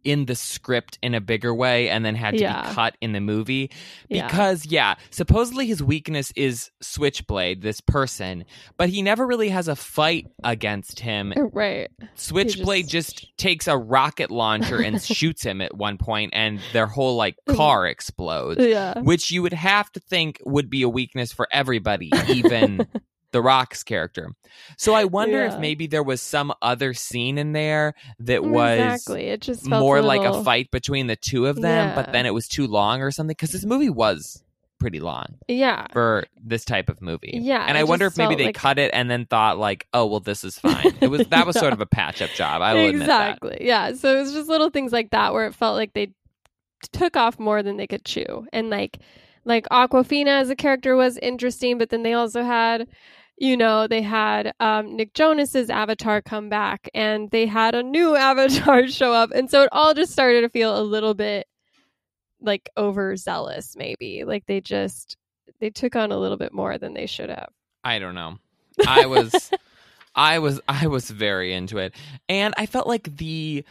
in 0.05 0.25
the 0.27 0.35
script 0.35 0.97
in 1.03 1.13
a 1.13 1.19
bigger 1.19 1.53
way 1.53 1.89
and 1.89 2.05
then 2.05 2.15
had 2.15 2.33
to 2.35 2.39
Yeah. 2.39 2.69
be 2.69 2.73
cut 2.73 2.95
in 3.01 3.11
the 3.11 3.19
movie 3.19 3.69
Yeah. 4.07 4.27
because 4.27 4.65
yeah. 4.65 4.95
supposedly 5.09 5.67
his 5.67 5.83
weakness 5.83 6.31
is 6.37 6.71
switchblade 6.81 7.61
this 7.61 7.81
person 7.81 8.45
but 8.77 8.87
he 8.87 9.01
never 9.01 9.27
really 9.27 9.49
has 9.49 9.67
a 9.67 9.75
fight 9.75 10.27
against 10.41 11.01
him 11.01 11.33
Right. 11.53 11.89
switchblade 12.15 12.87
just- 12.87 13.17
just... 13.19 13.37
takes 13.37 13.67
a 13.67 13.77
rocket 13.77 14.31
launcher 14.31 14.81
and 14.81 15.01
shoots 15.03 15.43
him 15.43 15.59
at 15.59 15.75
one 15.75 15.97
point 15.97 16.31
and 16.33 16.61
their 16.71 16.87
whole 16.87 17.17
like 17.17 17.35
car 17.49 17.85
explodes 17.85 18.65
Yeah. 18.65 18.99
which 19.01 19.31
you 19.31 19.41
would 19.41 19.51
have 19.53 19.91
to 19.91 19.99
think 19.99 20.39
would 20.45 20.69
be 20.69 20.81
a 20.83 20.89
weakness 20.89 21.33
for 21.33 21.45
everybody 21.51 22.09
even 22.29 22.87
the 23.31 23.41
Rock's 23.41 23.83
character. 23.83 24.31
So 24.77 24.93
I 24.93 25.05
wonder 25.05 25.37
Yeah. 25.45 25.53
if 25.53 25.59
maybe 25.59 25.87
there 25.87 26.03
was 26.03 26.21
some 26.21 26.51
other 26.61 26.93
scene 26.93 27.37
in 27.37 27.51
there 27.53 27.93
that 28.19 28.41
mm, 28.41 28.49
was 28.49 28.79
exactly. 28.79 29.25
It 29.27 29.41
just 29.41 29.67
felt 29.67 29.81
more 29.81 29.97
a 29.97 30.01
like 30.01 30.21
a 30.21 30.43
fight 30.43 30.71
between 30.71 31.07
the 31.07 31.15
two 31.15 31.45
of 31.47 31.55
them, 31.61 31.93
but 31.95 32.11
then 32.11 32.25
it 32.25 32.33
was 32.33 32.47
too 32.47 32.67
long 32.67 33.01
or 33.01 33.11
something. 33.11 33.29
Because 33.37 33.51
this 33.51 33.65
movie 33.65 33.89
was 33.89 34.41
pretty 34.79 34.99
long 35.01 35.35
Yeah. 35.47 35.87
for 35.91 36.25
this 36.41 36.63
type 36.63 36.87
of 36.89 37.01
movie. 37.01 37.37
Yeah, 37.41 37.65
and 37.67 37.77
I 37.77 37.83
wonder 37.83 38.05
if 38.05 38.17
maybe 38.17 38.35
they 38.35 38.45
like- 38.45 38.55
cut 38.55 38.79
it 38.79 38.91
and 38.93 39.11
then 39.11 39.25
thought 39.25 39.57
like, 39.59 39.85
oh 39.93 40.05
well, 40.05 40.21
this 40.21 40.43
is 40.43 40.57
fine. 40.57 40.95
It 41.01 41.07
was 41.07 41.27
that 41.27 41.45
was 41.45 41.59
sort 41.59 41.73
of 41.73 41.81
a 41.81 41.85
patch 41.85 42.21
up 42.21 42.29
job. 42.31 42.61
I 42.61 42.73
will 42.73 42.85
admit 42.87 43.07
that. 43.07 43.29
exactly. 43.31 43.57
Yeah. 43.67 43.93
So 43.93 44.15
it 44.17 44.21
was 44.21 44.33
just 44.33 44.47
little 44.49 44.69
things 44.69 44.91
like 44.93 45.09
that 45.11 45.33
where 45.33 45.45
it 45.47 45.53
felt 45.53 45.75
like 45.75 45.93
they 45.93 46.13
took 46.93 47.17
off 47.17 47.37
more 47.37 47.61
than 47.61 47.75
they 47.77 47.87
could 47.87 48.05
chew. 48.05 48.47
And 48.53 48.69
like 48.69 48.99
like 49.45 49.67
Awkwafina 49.69 50.41
as 50.41 50.49
a 50.49 50.55
character 50.55 50.95
was 50.95 51.17
interesting, 51.17 51.77
but 51.77 51.89
then 51.89 52.03
they 52.03 52.13
also 52.13 52.43
had 52.43 52.87
you 53.39 53.55
know, 53.55 53.87
they 53.87 54.01
had 54.01 54.53
um, 54.59 54.97
Nick 54.97 55.13
Jonas's 55.13 55.69
avatar 55.69 56.21
come 56.21 56.49
back 56.49 56.89
and 56.93 57.31
they 57.31 57.45
had 57.45 57.73
a 57.73 57.81
new 57.81 58.15
avatar 58.17 58.87
show 58.87 59.13
up. 59.13 59.31
And 59.31 59.49
so 59.49 59.63
it 59.63 59.69
all 59.71 59.93
just 59.93 60.11
started 60.11 60.41
to 60.41 60.49
feel 60.49 60.79
a 60.79 60.83
little 60.83 61.13
bit 61.13 61.47
like 62.41 62.69
overzealous, 62.77 63.75
maybe. 63.77 64.25
Like 64.25 64.45
they 64.45 64.61
just 64.61 65.15
they 65.59 65.69
took 65.69 65.95
on 65.95 66.11
a 66.11 66.17
little 66.17 66.37
bit 66.37 66.53
more 66.53 66.77
than 66.77 66.93
they 66.93 67.05
should 67.05 67.29
have. 67.29 67.49
I 67.83 67.99
don't 67.99 68.15
know. 68.15 68.37
I 68.87 69.05
was 69.05 69.51
I 70.15 70.39
was 70.39 70.59
I 70.67 70.87
was 70.87 71.09
very 71.09 71.53
into 71.53 71.77
it. 71.77 71.95
And 72.27 72.53
I 72.57 72.65
felt 72.65 72.87
like 72.87 73.15
the 73.17 73.63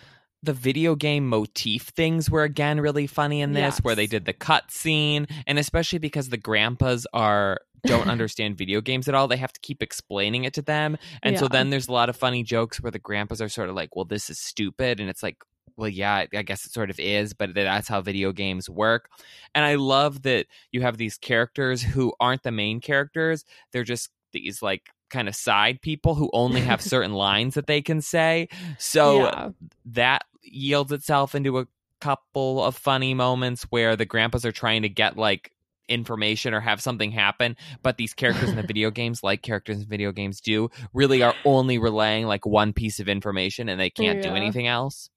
the 0.43 0.53
video 0.53 0.95
game 0.95 1.29
motif 1.29 1.89
things 1.89 2.31
were 2.31 2.45
again 2.45 2.81
really 2.81 3.07
funny 3.07 3.41
in 3.41 3.53
this 3.55 3.79
where 3.79 3.97
they 3.97 4.07
did 4.07 4.25
the 4.25 4.33
cut 4.33 4.71
scene 4.71 5.27
and 5.49 5.59
especially 5.59 5.99
because 5.99 6.29
the 6.29 6.37
grandpas 6.37 7.09
are 7.13 7.59
don't 7.85 8.09
understand 8.09 8.57
video 8.57 8.81
games 8.81 9.09
at 9.09 9.15
all 9.15 9.29
they 9.29 9.37
have 9.37 9.53
to 9.53 9.61
keep 9.61 9.83
explaining 9.83 10.45
it 10.45 10.55
to 10.55 10.63
them. 10.63 10.97
And 11.23 11.39
so 11.39 11.49
then 11.49 11.71
there's 11.71 11.89
a 11.89 11.93
lot 11.93 12.09
of 12.09 12.17
funny 12.17 12.43
jokes 12.43 12.81
where 12.81 12.91
the 12.91 12.99
grandpas 12.99 13.41
are 13.41 13.49
sort 13.49 13.69
of 13.69 13.75
like 13.75 13.97
well 13.97 14.05
this 14.05 14.31
is 14.31 14.39
stupid. 14.39 15.01
And 15.01 15.09
it's 15.09 15.23
like 15.23 15.39
well 15.77 15.89
yeah 15.89 16.25
i 16.35 16.43
guess 16.43 16.65
it 16.65 16.73
sort 16.73 16.91
of 16.91 16.99
is 16.99 17.35
but 17.35 17.55
that's 17.55 17.87
how 17.89 18.01
video 18.01 18.33
games 18.33 18.69
work. 18.69 19.11
And 19.55 19.65
i 19.65 19.77
love 19.77 20.23
that 20.23 20.47
you 20.73 20.83
have 20.83 20.97
these 20.97 21.19
characters 21.19 21.83
who 21.83 22.13
aren't 22.19 22.43
the 22.43 22.51
main 22.51 22.81
characters 22.81 23.45
they're 23.73 23.85
just 23.85 24.11
these 24.33 24.63
like 24.63 24.91
kind 25.11 25.29
of 25.29 25.35
side 25.35 25.81
people 25.81 26.15
who 26.15 26.31
only 26.33 26.61
have 26.61 26.81
certain 26.83 27.13
lines 27.13 27.55
that 27.55 27.67
they 27.67 27.83
can 27.83 28.01
say. 28.01 28.49
So 28.79 29.25
yeah. 29.25 29.49
that 29.87 30.25
yields 30.43 30.93
itself 30.93 31.35
into 31.35 31.59
a 31.59 31.67
couple 32.01 32.63
of 32.63 32.77
funny 32.77 33.15
moments 33.15 33.65
where 33.71 33.97
the 33.97 34.05
grandpas 34.05 34.45
are 34.45 34.53
trying 34.53 34.83
to 34.83 34.89
get 34.89 35.17
like 35.17 35.53
information 35.89 36.55
or 36.55 36.61
have 36.61 36.81
something 36.81 37.11
happen 37.11 37.57
but 37.83 37.97
these 37.97 38.15
characters 38.15 38.51
in 38.51 38.57
the 38.57 38.63
video 38.67 38.91
games 38.91 39.23
like 39.23 39.43
characters 39.43 39.81
in 39.81 39.87
video 39.87 40.13
games 40.13 40.41
do 40.41 40.69
really 40.93 41.23
are 41.23 41.35
only 41.45 41.79
relaying 41.79 42.27
like 42.27 42.45
one 42.47 42.73
piece 42.73 43.01
of 43.01 43.09
information 43.09 43.69
and 43.69 43.81
they 43.81 43.91
can't 43.91 44.23
do 44.23 44.35
anything 44.35 44.67
else 44.67 45.11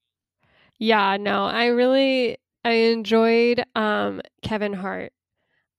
Yeah, 0.80 1.18
no, 1.18 1.46
I 1.46 1.68
really 1.68 2.38
I 2.64 2.72
enjoyed 2.72 3.64
um 3.76 4.22
Kevin 4.42 4.74
Hart 4.74 5.14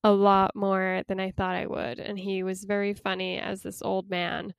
a 0.05 0.13
lot 0.13 0.55
more 0.55 1.03
than 1.09 1.21
I 1.21 1.31
thought 1.31 1.55
I 1.57 1.67
would, 1.67 1.99
and 1.99 2.19
he 2.19 2.43
was 2.43 2.65
very 2.65 2.95
funny 2.95 3.39
as 3.39 3.63
this 3.63 3.83
old 3.83 4.11
man 4.11 4.55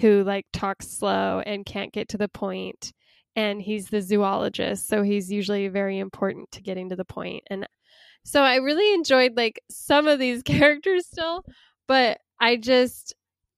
who 0.00 0.24
like 0.24 0.46
talks 0.52 0.88
slow 0.88 1.42
and 1.44 1.64
can't 1.64 1.92
get 1.92 2.08
to 2.10 2.18
the. 2.18 2.28
And 3.36 3.60
he's 3.62 3.88
the 3.88 4.00
zoologist, 4.00 4.88
so 4.88 5.02
he's 5.02 5.30
usually 5.30 5.66
very 5.68 5.98
important 5.98 6.52
to 6.52 6.62
getting 6.62 6.88
to 6.90 6.96
the. 6.96 7.40
And 7.48 7.66
so 8.24 8.42
I 8.42 8.56
really 8.56 8.94
enjoyed 8.94 9.36
like 9.36 9.60
some 9.70 10.06
of 10.08 10.18
these 10.18 10.42
characters 10.44 11.06
still, 11.06 11.44
but 11.86 12.18
I 12.40 12.56
just 12.56 13.14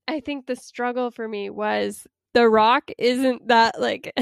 I 0.08 0.20
think 0.20 0.46
the 0.46 0.56
struggle 0.56 1.10
for 1.10 1.26
me 1.28 1.50
was 1.50 2.06
The 2.34 2.48
Rock 2.48 2.90
isn't 2.98 3.48
that 3.48 3.80
like 3.80 4.12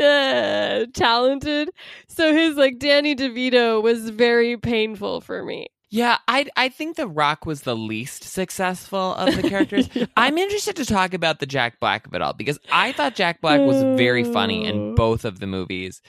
uh, 0.00 0.86
talented. 0.94 1.70
So 2.08 2.32
his 2.34 2.56
like 2.56 2.78
Danny 2.78 3.14
DeVito 3.14 3.82
was 3.82 4.10
very 4.10 4.56
painful 4.56 5.20
for 5.20 5.44
me. 5.44 5.66
yeah 5.92 6.18
i 6.28 6.46
i 6.56 6.68
think 6.68 6.94
the 6.96 7.08
rock 7.08 7.44
was 7.46 7.62
the 7.62 7.74
least 7.74 8.22
successful 8.22 9.14
of 9.14 9.34
the 9.34 9.42
characters 9.52 9.88
I'm 10.16 10.38
interested 10.38 10.76
to 10.76 10.84
talk 10.86 11.14
about 11.14 11.40
the 11.40 11.46
Jack 11.46 11.80
Black 11.80 12.06
of 12.06 12.14
it 12.14 12.22
all 12.22 12.32
because 12.32 12.60
I 12.70 12.92
thought 12.92 13.16
Jack 13.16 13.40
Black 13.40 13.60
was 13.60 13.82
very 13.98 14.22
funny 14.24 14.66
in 14.66 14.76
Oh. 14.92 14.94
both 14.94 15.24
of 15.24 15.40
the 15.40 15.48
movies. 15.48 16.00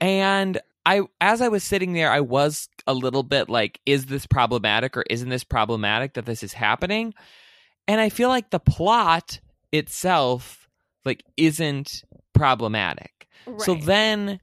And 0.00 0.60
I 0.86 1.02
as 1.20 1.40
I 1.40 1.48
was 1.48 1.64
sitting 1.64 1.92
there, 1.92 2.10
I 2.10 2.20
was 2.20 2.68
a 2.86 2.94
little 2.94 3.22
bit 3.22 3.48
like, 3.48 3.80
is 3.84 4.06
this 4.06 4.26
problematic 4.26 4.96
or 4.96 5.04
isn't 5.10 5.28
this 5.28 5.44
problematic 5.44 6.14
that 6.14 6.26
this 6.26 6.42
is 6.42 6.52
happening? 6.52 7.14
And 7.86 8.00
I 8.00 8.08
feel 8.08 8.28
like 8.28 8.50
the 8.50 8.60
plot 8.60 9.40
itself 9.72 10.68
like 11.04 11.22
isn't 11.36 12.04
problematic. 12.34 13.28
So 13.58 13.74
then 13.74 14.40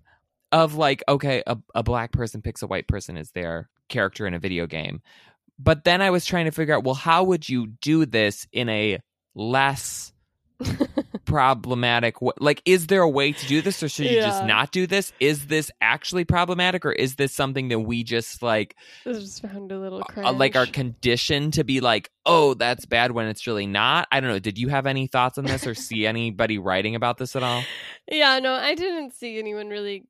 of 0.52 0.76
like, 0.76 1.04
okay, 1.08 1.44
a, 1.46 1.58
a 1.74 1.84
black 1.84 2.12
person 2.12 2.42
picks 2.42 2.62
a 2.62 2.68
white 2.68 2.88
person 2.88 3.18
as 3.18 3.32
their 3.32 3.70
character 3.90 4.26
in 4.26 4.34
a 4.34 4.40
video 4.40 4.68
game. 4.68 5.02
But 5.60 5.84
then 5.84 6.02
I 6.02 6.10
was 6.10 6.26
trying 6.26 6.46
to 6.46 6.52
figure 6.52 6.76
out, 6.76 6.84
well, 6.84 6.96
how 6.96 7.24
would 7.26 7.48
you 7.48 7.68
do 7.82 8.06
this 8.06 8.48
in 8.52 8.68
a 8.70 9.00
less 9.36 10.12
problematic? 11.26 12.16
Like, 12.40 12.62
is 12.66 12.88
there 12.88 13.02
a 13.02 13.10
way 13.10 13.32
to 13.32 13.48
do 13.48 13.62
this 13.62 13.82
or 13.84 13.90
should 13.90 14.06
you 14.06 14.22
just 14.22 14.46
not 14.46 14.72
do 14.72 14.88
this? 14.88 15.12
Is 15.20 15.48
this 15.48 15.72
actually 15.82 16.26
problematic 16.26 16.86
or 16.86 16.92
is 16.92 17.16
this 17.16 17.34
something 17.34 17.70
that 17.70 17.80
we 17.80 18.04
just 18.04 18.42
like, 18.42 18.76
just 19.04 19.42
found 19.42 19.72
a 19.72 19.80
little 19.80 20.04
uh, 20.18 20.32
like 20.32 20.56
our 20.56 20.66
condition 20.66 21.52
to 21.52 21.64
be 21.64 21.82
like, 21.82 22.10
oh, 22.26 22.54
that's 22.54 22.86
bad 22.86 23.12
when 23.12 23.28
it's 23.28 23.48
really 23.48 23.68
not? 23.68 24.08
I 24.12 24.20
don't 24.20 24.30
know. 24.30 24.40
Did 24.40 24.58
you 24.58 24.70
have 24.70 24.86
any 24.86 25.08
thoughts 25.08 25.38
on 25.38 25.46
this 25.46 25.68
or 25.68 25.76
see 25.76 26.06
anybody 26.08 26.58
writing 26.58 26.96
about 26.96 27.18
this 27.18 27.36
at 27.36 27.44
all? 27.44 27.64
Yeah, 28.10 28.40
no, 28.40 28.54
I 28.54 28.76
didn't 28.76 29.14
see 29.14 29.40
anyone 29.40 29.70
really 29.70 30.06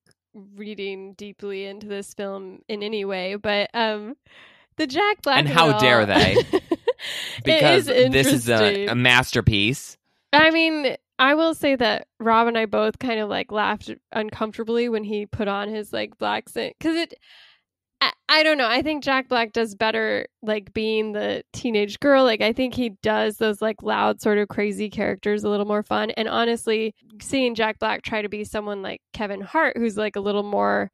reading 0.56 1.14
deeply 1.14 1.66
into 1.66 1.88
this 1.88 2.14
film 2.14 2.60
in 2.68 2.84
any 2.84 3.06
way, 3.06 3.36
but 3.36 3.70
um, 3.74 4.16
the 4.76 4.88
Jack 4.88 5.22
Black 5.22 5.40
And 5.40 5.48
how 5.48 5.80
dare 5.80 6.06
they? 6.06 6.36
because 7.44 7.88
is 7.88 8.12
this 8.12 8.28
is 8.28 8.50
a, 8.50 8.88
a 8.88 8.96
masterpiece. 8.96 9.98
I 10.34 10.52
mean, 10.52 10.98
I 11.18 11.34
will 11.36 11.54
say 11.54 11.76
that 11.76 12.08
Rob 12.20 12.48
and 12.48 12.58
I 12.58 12.66
both 12.66 13.00
kind 13.00 13.20
of 13.20 13.30
like 13.30 13.52
laughed 13.52 13.92
uncomfortably 14.12 14.90
when 14.90 15.04
he 15.04 15.26
put 15.26 15.48
on 15.48 15.70
his 15.70 15.94
like 15.94 16.18
black 16.18 16.50
scent 16.50 16.76
because 16.78 16.96
it. 16.96 17.14
I, 18.02 18.12
I 18.28 18.44
don't 18.44 18.58
know. 18.58 18.68
I 18.68 18.82
think 18.82 19.04
Jack 19.06 19.30
Black 19.30 19.54
does 19.54 19.74
better 19.74 20.28
like 20.42 20.74
being 20.74 21.14
the 21.14 21.44
teenage 21.54 21.98
girl. 22.02 22.26
Like 22.26 22.42
I 22.42 22.52
think 22.52 22.74
he 22.74 22.90
does 23.02 23.38
those 23.38 23.62
like 23.62 23.82
loud 23.82 24.22
sort 24.22 24.38
of 24.38 24.50
crazy 24.50 24.90
characters 24.90 25.46
a 25.46 25.50
little 25.50 25.66
more 25.66 25.84
fun. 25.84 26.12
And 26.12 26.28
honestly, 26.28 26.94
seeing 27.22 27.56
Jack 27.56 27.80
Black 27.80 28.02
try 28.02 28.22
to 28.22 28.28
be 28.28 28.44
someone 28.44 28.82
like 28.82 29.00
Kevin 29.14 29.40
Hart 29.40 29.78
who's 29.78 29.96
like 29.96 30.18
a 30.18 30.22
little 30.22 30.44
more 30.44 30.92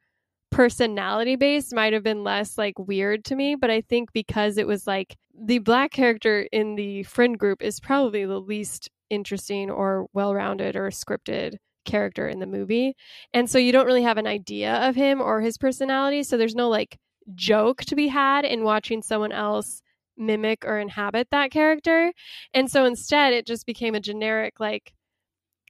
personality 0.52 1.36
based 1.36 1.74
might 1.74 1.94
have 1.94 2.04
been 2.04 2.24
less 2.24 2.58
like 2.58 2.78
weird 2.78 3.26
to 3.26 3.36
me, 3.36 3.56
but 3.56 3.72
I 3.72 3.82
think 3.82 4.14
because 4.14 4.58
it 4.58 4.68
was 4.68 4.86
like 4.86 5.18
the 5.34 5.60
black 5.60 5.92
character 5.92 6.42
in 6.52 6.76
the 6.76 7.04
friend 7.04 7.40
group 7.40 7.64
is 7.64 7.80
probably 7.80 8.26
the 8.26 8.40
least 8.40 8.90
interesting 9.12 9.70
or 9.70 10.08
well-rounded 10.14 10.76
or 10.76 10.90
scripted 10.90 11.58
character 11.86 12.28
in 12.28 12.40
the 12.40 12.48
movie. 12.48 12.96
And 13.34 13.50
so 13.50 13.58
you 13.58 13.72
don't 13.72 13.86
really 13.86 14.04
have 14.04 14.18
an 14.18 14.28
idea 14.28 14.76
of 14.88 14.96
him 14.96 15.22
or 15.22 15.42
his 15.42 15.58
personality, 15.58 16.24
so 16.24 16.38
there's 16.38 16.56
no 16.56 16.70
like 16.70 16.98
joke 17.36 17.82
to 17.86 17.96
be 17.96 18.08
had 18.08 18.46
in 18.46 18.64
watching 18.64 19.02
someone 19.04 19.32
else 19.32 19.82
mimic 20.18 20.66
or 20.66 20.80
inhabit 20.80 21.28
that 21.32 21.52
character. 21.52 22.12
And 22.54 22.70
so 22.70 22.86
instead 22.86 23.34
it 23.34 23.46
just 23.46 23.66
became 23.66 23.96
a 23.96 24.00
generic 24.00 24.60
like 24.60 24.94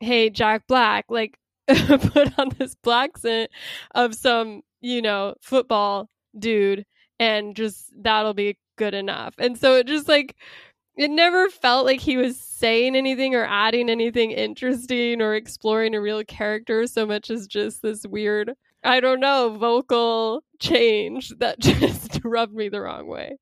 hey 0.01 0.30
Jack 0.30 0.63
Black 0.67 1.06
like 1.10 1.38
put 1.67 2.38
on 2.39 2.49
this 2.58 2.75
black 2.84 3.17
scent 3.17 3.51
of 3.95 4.15
some, 4.15 4.62
you 4.82 5.01
know, 5.01 5.36
football 5.41 6.10
dude 6.38 6.86
and 7.19 7.56
just 7.56 7.91
that'll 8.01 8.34
be 8.34 8.58
good 8.77 8.93
enough. 8.93 9.36
And 9.38 9.58
so 9.58 9.75
it 9.75 9.88
just 9.88 10.08
like 10.08 10.36
it 10.95 11.10
never 11.10 11.49
felt 11.49 11.86
like 11.86 11.99
he 12.01 12.17
was 12.17 12.39
saying 12.39 12.95
anything 12.95 13.34
or 13.36 13.45
adding 13.45 13.89
anything 13.89 14.32
interesting 14.32 15.21
or 15.21 15.36
exploring 15.36 15.95
a 15.95 16.01
real 16.01 16.23
character 16.23 16.86
so 16.88 17.06
much 17.06 17.30
as 17.30 17.47
just 17.47 17.82
this 17.82 18.06
weird, 18.06 18.54
I 18.84 18.99
don't 18.99 19.19
know, 19.19 19.56
vocal 19.58 20.43
change 20.60 21.30
that 21.39 21.60
just 21.62 22.19
rubbed 22.23 22.54
me 22.54 22.69
the 22.69 22.82
wrong 22.82 23.08
way. 23.08 23.38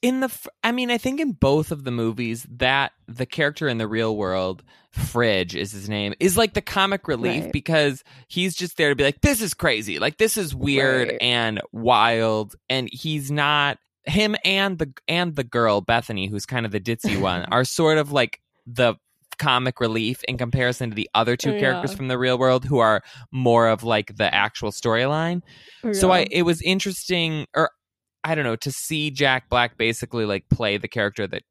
in 0.00 0.20
the 0.20 0.30
I 0.64 0.72
mean 0.72 0.90
i 0.90 0.98
think 0.98 1.20
in 1.20 1.32
both 1.32 1.70
of 1.70 1.84
the 1.84 1.90
movies 1.90 2.46
that 2.50 2.92
the 3.06 3.26
character 3.26 3.68
in 3.68 3.78
the 3.78 3.86
real 3.86 4.16
world 4.16 4.62
fridge 4.90 5.54
is 5.54 5.70
his 5.72 5.88
name 5.88 6.12
is 6.18 6.36
like 6.36 6.54
the 6.54 6.60
comic 6.62 7.06
relief 7.08 7.44
Right. 7.44 7.52
because 7.52 8.02
he's 8.26 8.54
just 8.56 8.76
there 8.76 8.88
to 8.90 8.96
be 8.96 9.04
like 9.04 9.20
this 9.20 9.40
is 9.40 9.54
crazy 9.54 9.98
like 9.98 10.16
this 10.18 10.36
is 10.36 10.54
weird 10.54 11.08
Right. 11.10 11.18
and 11.22 11.60
wild 11.72 12.56
and 12.68 12.88
he's 12.92 13.30
not 13.30 13.78
him 14.04 14.34
and 14.44 14.78
the 14.78 14.92
and 15.08 15.36
the 15.36 15.44
girl 15.44 15.80
bethany 15.80 16.26
who's 16.28 16.44
kind 16.46 16.66
of 16.66 16.72
the 16.72 16.80
ditzy 16.80 17.20
one 17.20 17.44
are 17.52 17.64
sort 17.64 17.98
of 17.98 18.10
like 18.12 18.40
the 18.66 18.94
comic 19.38 19.80
relief 19.80 20.22
in 20.24 20.36
comparison 20.38 20.90
to 20.90 20.94
the 20.96 21.08
other 21.14 21.36
two 21.36 21.52
Yeah. 21.52 21.60
characters 21.60 21.94
from 21.94 22.08
the 22.08 22.18
real 22.18 22.38
world 22.38 22.64
who 22.64 22.78
are 22.78 23.02
more 23.30 23.68
of 23.68 23.82
like 23.82 24.16
the 24.16 24.32
actual 24.34 24.70
storyline 24.70 25.42
so 25.92 26.10
I 26.10 26.26
it 26.30 26.42
was 26.42 26.60
interesting 26.62 27.46
or 27.54 27.70
I 28.24 28.34
don't 28.36 28.44
know 28.44 28.56
to 28.56 28.70
see 28.70 29.10
Jack 29.10 29.48
Black 29.48 29.76
basically 29.76 30.26
like 30.26 30.48
play 30.48 30.76
the 30.78 30.86
character 30.88 31.26
that 31.26 31.42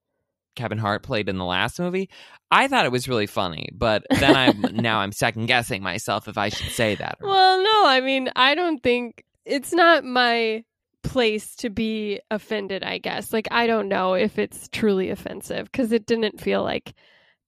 Kevin 0.55 0.77
Hart 0.77 1.03
played 1.03 1.29
in 1.29 1.37
the 1.37 1.45
last 1.45 1.79
movie. 1.79 2.09
I 2.49 2.67
thought 2.67 2.85
it 2.85 2.91
was 2.91 3.07
really 3.07 3.27
funny, 3.27 3.69
but 3.73 4.05
then 4.09 4.35
I'm 4.35 4.61
now 4.75 4.99
I'm 4.99 5.11
second 5.13 5.45
guessing 5.47 5.81
myself 5.81 6.27
if 6.27 6.37
I 6.37 6.49
should 6.49 6.71
say 6.71 6.95
that. 6.95 7.17
Not. 7.21 7.29
Well, 7.29 7.63
no, 7.63 7.83
I 7.89 8.01
mean, 8.01 8.29
I 8.35 8.53
don't 8.55 8.81
think 8.83 9.23
it's 9.45 9.71
not 9.73 10.03
my 10.03 10.63
place 11.03 11.55
to 11.57 11.69
be 11.69 12.19
offended, 12.29 12.83
I 12.83 12.97
guess. 12.97 13.33
Like, 13.33 13.47
I 13.51 13.67
don't 13.67 13.87
know 13.87 14.13
if 14.13 14.37
it's 14.39 14.67
truly 14.69 15.09
offensive 15.09 15.71
because 15.71 15.91
it 15.91 16.05
didn't 16.05 16.39
feel 16.41 16.63
like 16.63 16.93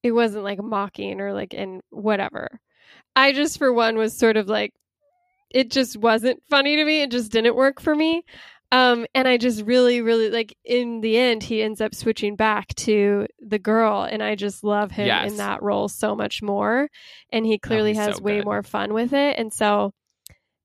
it 0.02 0.12
wasn't 0.12 0.44
like 0.44 0.62
mocking 0.62 1.22
or 1.22 1.34
like, 1.34 1.54
and 1.54 1.82
whatever. 1.90 2.60
I 3.16 3.32
just, 3.32 3.58
for 3.58 3.72
one, 3.72 3.98
was 3.98 4.18
sort 4.18 4.38
of 4.38 4.48
like, 4.48 4.74
it 5.50 5.70
just 5.72 5.98
wasn't 5.98 6.42
funny 6.50 6.76
to 6.78 6.84
me. 6.86 7.02
It 7.04 7.12
just 7.12 7.32
didn't 7.32 7.56
work 7.56 7.80
for 7.80 7.94
me. 7.96 8.24
Um, 8.72 9.06
and 9.14 9.28
I 9.28 9.38
just 9.38 9.62
really, 9.66 10.02
really 10.02 10.32
like 10.32 10.58
in 10.66 11.02
the 11.02 11.16
end, 11.16 11.44
he 11.44 11.62
ends 11.62 11.80
up 11.80 11.94
switching 11.94 12.36
back 12.36 12.74
to 12.78 13.28
the 13.40 13.60
girl, 13.60 14.02
and 14.02 14.24
I 14.24 14.34
just 14.34 14.64
love 14.64 14.90
him 14.90 15.06
Yes. 15.06 15.30
in 15.32 15.38
that 15.38 15.62
role 15.62 15.88
so 15.88 16.16
much 16.16 16.42
more. 16.42 16.90
And 17.32 17.46
he 17.46 17.60
clearly 17.60 17.92
he's 17.92 18.00
has 18.00 18.16
so 18.16 18.24
way 18.24 18.38
good. 18.38 18.46
more 18.46 18.64
fun 18.64 18.96
with 18.96 19.14
it. 19.14 19.38
And 19.38 19.54
so 19.54 19.94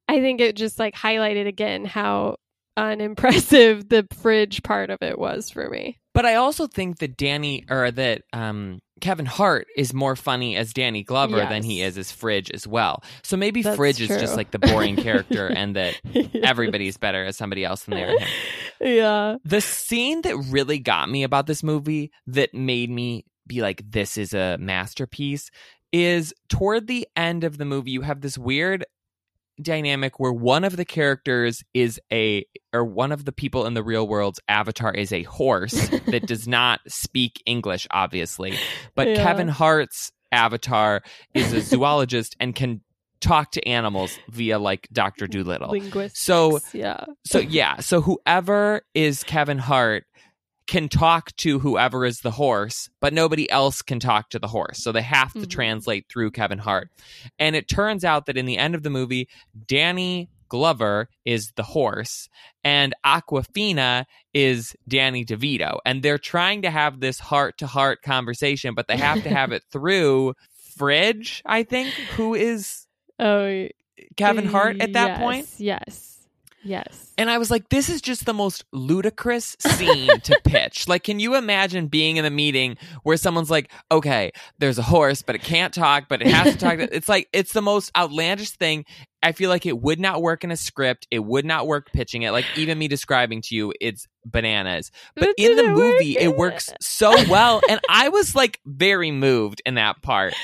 I 0.09 0.21
think 0.21 0.41
it 0.41 0.57
just 0.57 0.79
like 0.79 0.95
highlighted 0.95 1.47
again 1.47 1.85
how 1.85 2.37
unimpressive 2.79 3.89
the 3.89 4.07
fridge 4.21 4.63
part 4.63 4.91
of 4.91 5.03
it 5.03 5.19
was 5.19 5.51
for 5.51 5.69
me. 5.69 5.99
But 6.15 6.27
I 6.27 6.37
also 6.37 6.67
think 6.67 6.99
that 6.99 7.17
Danny 7.17 7.65
or 7.69 7.91
that 7.91 8.23
um 8.33 8.81
Kevin 9.01 9.27
Hart 9.27 9.67
is 9.77 9.95
more 9.95 10.17
funny 10.17 10.57
as 10.57 10.73
Danny 10.73 11.03
Glover 11.05 11.37
than 11.37 11.63
he 11.63 11.83
is 11.83 11.97
as 11.97 12.11
Fridge 12.11 12.51
as 12.51 12.67
well. 12.67 13.03
So 13.23 13.37
maybe 13.37 13.63
That's 13.63 13.77
Fridge 13.77 14.01
is 14.01 14.09
just 14.09 14.37
like 14.37 14.51
the 14.51 14.59
boring 14.59 14.97
character 14.97 15.47
and 15.55 15.77
that 15.77 16.01
everybody's 16.43 16.97
better 16.97 17.25
as 17.25 17.37
somebody 17.37 17.65
else 17.65 17.85
than 17.85 17.95
they 17.95 18.03
are 18.05 18.19
him. 18.19 18.29
yeah. 18.81 19.37
The 19.45 19.61
scene 19.61 20.23
that 20.23 20.37
really 20.49 20.81
got 20.81 21.09
me 21.09 21.23
about 21.23 21.47
this 21.47 21.63
movie 21.63 22.11
that 22.27 22.55
made 22.55 22.91
me 22.91 23.25
be 23.47 23.63
like, 23.63 23.83
this 23.89 24.19
is 24.19 24.35
a 24.35 24.59
masterpiece 24.59 25.51
is 25.93 26.35
toward 26.49 26.87
the 26.87 27.09
end 27.17 27.45
of 27.45 27.57
the 27.57 27.65
movie, 27.65 27.93
you 27.93 28.03
have 28.03 28.21
this 28.21 28.37
weird 28.37 28.85
dynamic 29.61 30.19
where 30.21 30.33
one 30.33 30.65
of 30.65 30.77
the 30.77 30.85
characters 30.85 31.63
is 31.75 32.01
a, 32.13 32.45
or 32.73 32.85
one 32.85 33.13
of 33.13 33.25
the 33.25 33.33
people 33.33 33.67
in 33.67 33.75
the 33.75 33.83
real 33.83 34.07
world's 34.07 34.41
avatar 34.49 34.93
is 34.93 35.13
a 35.13 35.23
horse 35.25 35.89
that 36.07 36.27
does 36.27 36.47
not 36.47 36.81
speak 36.89 37.43
English, 37.47 37.87
obviously. 37.91 38.55
But 38.95 39.09
Yeah. 39.09 39.23
Kevin 39.23 39.49
Hart's 39.49 40.13
avatar 40.33 41.03
is 41.35 41.53
a 41.53 41.61
zoologist 41.61 42.37
and 42.39 42.55
can 42.55 42.83
talk 43.21 43.51
to 43.53 43.67
animals 43.67 44.19
via 44.29 44.59
like 44.59 44.89
Dr. 44.93 45.27
Dolittle. 45.27 45.71
Linguistics. 45.71 46.21
So 46.21 46.61
yeah. 46.73 47.05
so 47.25 47.39
yeah, 47.39 47.81
so 47.81 48.01
whoever 48.01 48.83
is 48.95 49.25
Kevin 49.25 49.59
Hart 49.59 50.05
can 50.69 50.89
talk 50.89 51.35
to 51.39 51.59
whoever 51.59 52.05
is 52.05 52.21
the 52.21 52.31
horse, 52.31 52.89
but 53.01 53.13
nobody 53.13 53.51
else 53.51 53.83
can 53.83 53.99
talk 53.99 54.31
to 54.31 54.39
the 54.39 54.47
horse. 54.47 54.79
So 54.79 54.93
they 54.93 55.03
have 55.03 55.33
to 55.33 55.41
Mhm. 55.41 55.51
translate 55.51 56.07
through 56.09 56.31
Kevin 56.31 56.59
Hart. 56.59 56.91
And 57.39 57.57
it 57.57 57.69
turns 57.69 58.05
out 58.05 58.27
that 58.27 58.37
in 58.37 58.47
the 58.47 58.59
end 58.59 58.75
of 58.77 58.83
the 58.85 58.91
movie, 58.91 59.29
Danny 59.67 60.29
Glover 60.51 61.09
is 61.25 61.53
the 61.57 61.63
horse 61.63 62.29
and 62.63 62.95
Awkwafina 63.05 64.05
is 64.33 64.77
Danny 64.87 65.25
DeVito. 65.25 65.79
And 65.85 66.03
they're 66.03 66.17
trying 66.19 66.63
to 66.63 66.71
have 66.71 67.01
this 67.01 67.19
heart 67.19 67.59
to 67.59 67.67
heart 67.67 68.03
conversation, 68.03 68.75
but 68.75 68.89
they 68.89 68.97
have 68.97 69.23
to 69.25 69.29
have 69.31 69.53
it 69.53 69.63
through 69.73 70.35
Fridge, 70.77 71.43
I 71.45 71.65
think, 71.65 71.89
who 72.17 72.35
is 72.35 72.87
Oh, 73.19 73.67
Kevin 74.17 74.47
Hart 74.47 74.81
at 74.81 74.93
that 74.93 75.09
yes, 75.09 75.19
point. 75.19 75.49
Yes. 75.59 76.08
Yes. 76.65 77.13
And 77.17 77.31
I 77.31 77.39
was 77.39 77.51
like, 77.51 77.69
this 77.69 77.89
is 77.89 78.01
just 78.01 78.27
the 78.27 78.33
most 78.35 78.65
ludicrous 78.73 79.57
scene 79.61 80.21
to 80.21 80.41
pitch. 80.45 80.89
Like, 80.89 81.05
can 81.05 81.21
you 81.21 81.37
imagine 81.37 81.87
being 81.87 82.17
in 82.17 82.25
a 82.25 82.31
meeting 82.31 82.77
where 83.05 83.17
someone's 83.17 83.51
like, 83.51 83.71
okay, 83.91 84.33
there's 84.59 84.79
a 84.79 84.83
horse, 84.83 85.23
but 85.23 85.35
it 85.37 85.43
can't 85.43 85.73
talk, 85.73 86.05
but 86.09 86.21
it 86.21 86.27
has 86.29 86.55
to 86.55 86.59
talk. 86.59 86.79
it's 86.79 87.09
like, 87.09 87.29
it's 87.33 87.53
the 87.53 87.63
most 87.63 87.91
outlandish 87.97 88.51
thing. 88.51 88.85
I 89.23 89.33
feel 89.33 89.51
like 89.51 89.67
it 89.67 89.81
would 89.81 89.99
not 90.01 90.21
work 90.23 90.45
in 90.45 90.51
a 90.51 90.57
script. 90.57 91.07
It 91.11 91.21
would 91.25 91.45
not 91.45 91.67
work 91.67 91.91
pitching 91.93 92.23
it. 92.23 92.31
Like, 92.31 92.45
even 92.57 92.79
me 92.79 92.87
describing 92.89 93.43
to 93.43 93.55
you, 93.55 93.73
it's 93.81 94.07
bananas. 94.25 94.91
But 95.15 95.27
But 95.27 95.35
in 95.39 95.57
the 95.57 95.65
it 95.65 95.69
work? 95.69 95.77
movie, 95.77 96.19
it 96.19 96.37
works 96.37 96.71
so 96.81 97.11
well. 97.29 97.61
And 97.69 97.81
I 97.89 98.09
was 98.11 98.35
like 98.37 98.61
very 98.67 99.11
moved 99.11 99.63
in 99.67 99.75
that 99.75 100.03
part. 100.03 100.35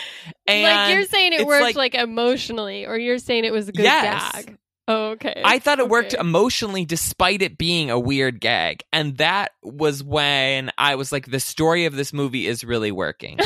And 0.46 0.62
like 0.62 0.94
you're 0.94 1.04
saying 1.06 1.32
it 1.34 1.46
worked 1.46 1.62
like- 1.62 1.76
like, 1.76 1.94
emotionally, 1.94 2.86
or 2.86 2.96
you're 2.98 3.18
saying 3.18 3.44
it 3.44 3.52
was 3.52 3.68
a 3.68 3.72
good 3.72 3.84
Yes. 3.84 4.32
gag. 4.32 4.58
Oh, 4.86 5.10
okay. 5.12 5.40
I 5.44 5.58
thought 5.60 5.78
it 5.78 5.88
worked 5.88 6.12
emotionally 6.12 6.84
despite 6.84 7.40
it 7.40 7.56
being 7.56 7.90
a 7.90 7.98
weird 7.98 8.38
gag. 8.40 8.82
And 8.92 9.16
that 9.16 9.52
was 9.62 10.02
when 10.04 10.70
I 10.76 10.96
was 10.96 11.10
like, 11.10 11.26
the 11.30 11.40
story 11.40 11.86
of 11.86 11.96
this 11.96 12.12
movie 12.12 12.46
is 12.46 12.64
really 12.64 12.92
working. 12.92 13.38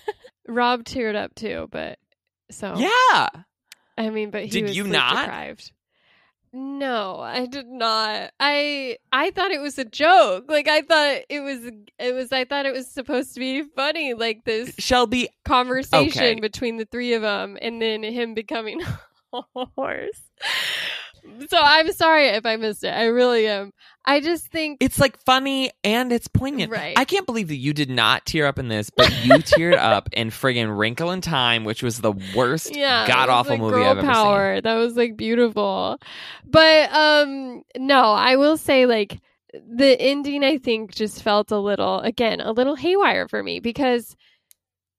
Rob 0.48 0.84
teared 0.84 1.14
up 1.16 1.34
too, 1.34 1.68
but 1.70 1.98
so 2.50 2.74
yeah. 2.76 3.28
I 3.98 4.10
mean, 4.10 4.30
but 4.30 4.44
he 4.44 4.50
Did 4.50 4.74
you 4.76 4.84
not? 4.84 5.24
deprived. 5.24 5.72
No, 6.52 7.18
I 7.20 7.44
did 7.44 7.66
not. 7.66 8.30
I 8.40 8.96
I 9.12 9.30
thought 9.32 9.50
it 9.50 9.60
was 9.60 9.78
a 9.78 9.84
joke. 9.84 10.46
Like 10.48 10.68
I 10.68 10.80
thought 10.80 11.18
it 11.28 11.40
was 11.40 11.70
it 11.98 12.14
was 12.14 12.32
I 12.32 12.44
thought 12.46 12.64
it 12.64 12.72
was 12.72 12.86
supposed 12.90 13.34
to 13.34 13.40
be 13.40 13.62
funny 13.74 14.14
like 14.14 14.44
this 14.44 14.74
Shelby, 14.78 15.28
conversation 15.44 16.22
Okay. 16.22 16.40
between 16.40 16.78
the 16.78 16.86
three 16.86 17.12
of 17.12 17.20
them 17.20 17.58
and 17.60 17.82
then 17.82 18.02
him 18.02 18.32
becoming 18.32 18.80
horse. 19.54 20.22
So 21.48 21.58
I'm 21.60 21.92
sorry 21.92 22.28
if 22.28 22.46
I 22.46 22.56
missed 22.56 22.84
it. 22.84 22.90
I 22.90 23.06
really 23.06 23.46
am. 23.46 23.72
I 24.04 24.20
just 24.20 24.46
think 24.46 24.78
It's 24.80 25.00
like 25.00 25.18
funny 25.24 25.72
and 25.82 26.12
it's 26.12 26.28
poignant. 26.28 26.70
Right. 26.70 26.96
I 26.96 27.04
can't 27.04 27.26
believe 27.26 27.48
that 27.48 27.56
you 27.56 27.72
did 27.72 27.90
not 27.90 28.24
tear 28.24 28.46
up 28.46 28.58
in 28.58 28.68
this, 28.68 28.90
but 28.90 29.10
you 29.24 29.32
teared 29.34 29.76
up 29.76 30.08
in 30.12 30.30
friggin' 30.30 30.76
Wrinkle 30.76 31.10
in 31.10 31.20
Time, 31.20 31.64
which 31.64 31.82
was 31.82 32.00
the 32.00 32.12
worst 32.34 32.74
yeah, 32.74 33.06
god 33.08 33.28
awful 33.28 33.52
like, 33.52 33.60
movie 33.60 33.82
I've 33.82 33.98
ever 33.98 34.06
power. 34.06 34.60
That 34.60 34.74
was 34.74 34.96
like 34.96 35.16
beautiful. 35.16 35.98
But 36.44 36.92
um 36.92 37.62
no, 37.76 38.12
I 38.12 38.36
will 38.36 38.56
say 38.56 38.86
like 38.86 39.20
the 39.52 40.00
ending 40.00 40.44
I 40.44 40.58
think 40.58 40.94
just 40.94 41.22
felt 41.22 41.50
a 41.50 41.58
little 41.58 42.00
again, 42.00 42.40
a 42.40 42.52
little 42.52 42.76
haywire 42.76 43.26
for 43.26 43.42
me 43.42 43.58
because 43.58 44.14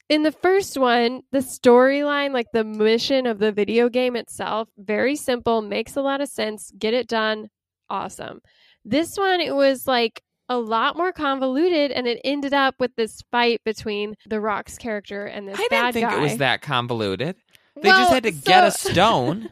in 0.09 0.23
the 0.23 0.31
first 0.31 0.77
one, 0.77 1.21
the 1.31 1.39
storyline, 1.39 2.33
like 2.33 2.47
the 2.53 2.63
mission 2.63 3.25
of 3.25 3.39
the 3.39 3.51
video 3.51 3.89
game 3.89 4.15
itself, 4.15 4.69
very 4.77 5.15
simple, 5.15 5.61
makes 5.61 5.95
a 5.95 6.01
lot 6.01 6.21
of 6.21 6.29
sense, 6.29 6.71
get 6.77 6.93
it 6.93 7.07
done, 7.07 7.49
awesome. 7.89 8.39
This 8.85 9.17
one 9.17 9.41
it 9.41 9.53
was 9.55 9.85
like 9.85 10.21
a 10.49 10.57
lot 10.57 10.95
more 10.95 11.11
convoluted 11.11 11.91
and 11.91 12.07
it 12.07 12.21
ended 12.23 12.53
up 12.53 12.75
with 12.79 12.95
this 12.95 13.21
fight 13.31 13.61
between 13.65 14.15
the 14.25 14.39
Rock's 14.39 14.77
character 14.77 15.25
and 15.25 15.47
this. 15.47 15.59
I 15.59 15.67
bad 15.69 15.81
didn't 15.81 15.93
think 15.93 16.09
guy. 16.09 16.17
it 16.17 16.21
was 16.21 16.37
that 16.37 16.61
convoluted. 16.61 17.35
They 17.75 17.89
Well, 17.89 17.97
just 17.97 18.13
had 18.13 18.23
to 18.23 18.31
get 18.31 18.63
a 18.63 18.71
stone 18.71 19.49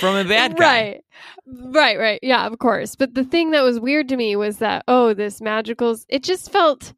from 0.00 0.16
a 0.16 0.24
bad 0.24 0.56
guy. 0.56 0.82
Right. 0.82 1.04
Right, 1.46 1.98
right. 1.98 2.18
Yeah, 2.22 2.46
of 2.46 2.58
course. 2.58 2.96
But 2.96 3.14
the 3.14 3.24
thing 3.24 3.52
that 3.52 3.62
was 3.62 3.78
weird 3.78 4.08
to 4.08 4.16
me 4.16 4.34
was 4.34 4.58
that, 4.58 4.84
oh, 4.88 5.14
this 5.14 5.40
magical, 5.40 5.96
it 6.08 6.22
just 6.24 6.50
felt 6.50 6.92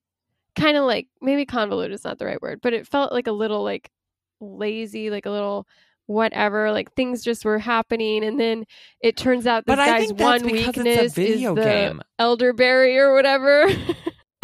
kind 0.54 0.76
of 0.76 0.84
like, 0.84 1.08
maybe 1.20 1.46
convoluted 1.46 1.94
is 1.94 2.04
not 2.04 2.18
the 2.18 2.26
right 2.26 2.40
word, 2.42 2.60
but 2.62 2.72
it 2.72 2.86
felt 2.86 3.12
like 3.12 3.26
a 3.26 3.32
little 3.32 3.62
like 3.62 3.90
lazy, 4.40 5.10
like 5.10 5.26
a 5.26 5.30
little 5.30 5.66
whatever. 6.06 6.72
Like 6.72 6.92
things 6.94 7.22
just 7.22 7.44
were 7.44 7.58
happening. 7.58 8.24
And 8.24 8.38
then 8.38 8.64
it 9.00 9.16
turns 9.16 9.46
out 9.46 9.66
this 9.66 9.76
But 9.76 9.86
guy's 9.86 10.12
one 10.12 10.44
because 10.44 10.76
it's 10.76 10.76
a 10.76 10.82
weakness 10.82 11.18
is 11.18 11.40
the 11.42 11.62
game. 11.62 12.02
elderberry 12.18 12.98
or 12.98 13.14
whatever. 13.14 13.66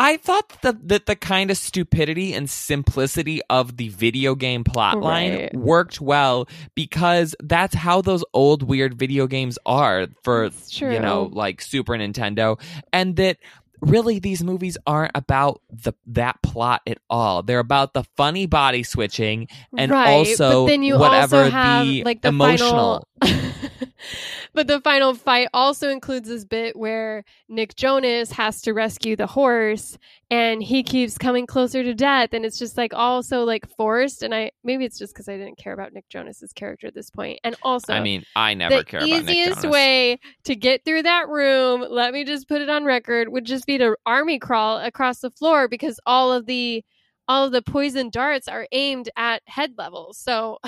I 0.00 0.16
thought 0.16 0.62
that 0.62 0.86
the, 0.86 1.02
the 1.04 1.16
kind 1.16 1.50
of 1.50 1.56
stupidity 1.56 2.32
and 2.32 2.48
simplicity 2.48 3.40
of 3.50 3.78
the 3.78 3.88
video 3.88 4.36
game 4.36 4.62
plotline 4.62 5.40
Right. 5.40 5.54
worked 5.56 6.00
well 6.00 6.48
because 6.76 7.34
that's 7.40 7.74
how 7.74 8.00
those 8.00 8.24
old 8.32 8.62
weird 8.62 8.96
video 8.96 9.26
games 9.26 9.58
are 9.66 10.06
for 10.22 10.50
you 10.92 11.00
know 11.00 11.28
like 11.32 11.60
Super 11.60 11.94
Nintendo 11.94 12.60
and 12.92 13.16
that 13.16 13.38
really 13.80 14.18
these 14.18 14.42
movies 14.42 14.76
aren't 14.86 15.12
about 15.14 15.60
the 15.70 15.92
that 16.06 16.40
plot 16.42 16.82
at 16.86 16.98
all. 17.08 17.42
They're 17.42 17.58
about 17.58 17.94
the 17.94 18.04
funny 18.16 18.46
body 18.46 18.82
switching 18.82 19.48
and 19.76 19.90
right, 19.90 20.08
also 20.08 20.66
then 20.66 20.82
you 20.82 20.98
whatever 20.98 21.44
also 21.44 21.50
have 21.50 21.86
the 21.86 22.04
like 22.04 22.22
the 22.22 22.28
emotional 22.28 22.70
final 22.70 23.08
but 24.52 24.66
the 24.66 24.80
final 24.80 25.14
fight 25.14 25.48
also 25.52 25.88
includes 25.88 26.28
this 26.28 26.44
bit 26.44 26.76
where 26.76 27.24
Nick 27.48 27.74
Jonas 27.74 28.32
has 28.32 28.62
to 28.62 28.72
rescue 28.72 29.16
the 29.16 29.26
horse 29.26 29.98
and 30.30 30.62
he 30.62 30.82
keeps 30.82 31.18
coming 31.18 31.46
closer 31.46 31.82
to 31.82 31.94
death 31.94 32.30
and 32.32 32.44
it's 32.44 32.58
just 32.58 32.76
like 32.76 32.92
also 32.94 33.44
like 33.44 33.68
forced 33.76 34.22
and 34.22 34.34
I 34.34 34.52
maybe 34.62 34.84
it's 34.84 34.98
just 34.98 35.14
because 35.14 35.28
I 35.28 35.36
didn't 35.36 35.58
care 35.58 35.72
about 35.72 35.92
Nick 35.92 36.08
Jonas's 36.08 36.52
character 36.52 36.86
at 36.86 36.94
this 36.94 37.10
point 37.10 37.40
and 37.44 37.56
also 37.62 37.92
I 37.92 38.00
mean, 38.00 38.24
I 38.36 38.54
never 38.54 38.78
the 38.78 38.84
care 38.84 39.00
about 39.00 39.08
Nick 39.08 39.22
easiest 39.22 39.62
Jonas. 39.62 39.72
way 39.72 40.20
to 40.44 40.56
get 40.56 40.84
through 40.84 41.02
that 41.02 41.28
room, 41.28 41.84
let 41.88 42.12
me 42.12 42.24
just 42.24 42.48
put 42.48 42.60
it 42.62 42.70
on 42.70 42.84
record, 42.84 43.28
would 43.28 43.44
just 43.44 43.66
be 43.68 43.78
to 43.78 43.96
army 44.04 44.40
crawl 44.40 44.78
across 44.78 45.20
the 45.20 45.30
floor 45.30 45.68
because 45.68 46.00
all 46.06 46.32
of 46.32 46.46
the 46.46 46.84
all 47.28 47.44
of 47.44 47.52
the 47.52 47.62
poison 47.62 48.08
darts 48.08 48.48
are 48.48 48.66
aimed 48.72 49.10
at 49.14 49.42
head 49.46 49.74
level. 49.76 50.14
So 50.14 50.58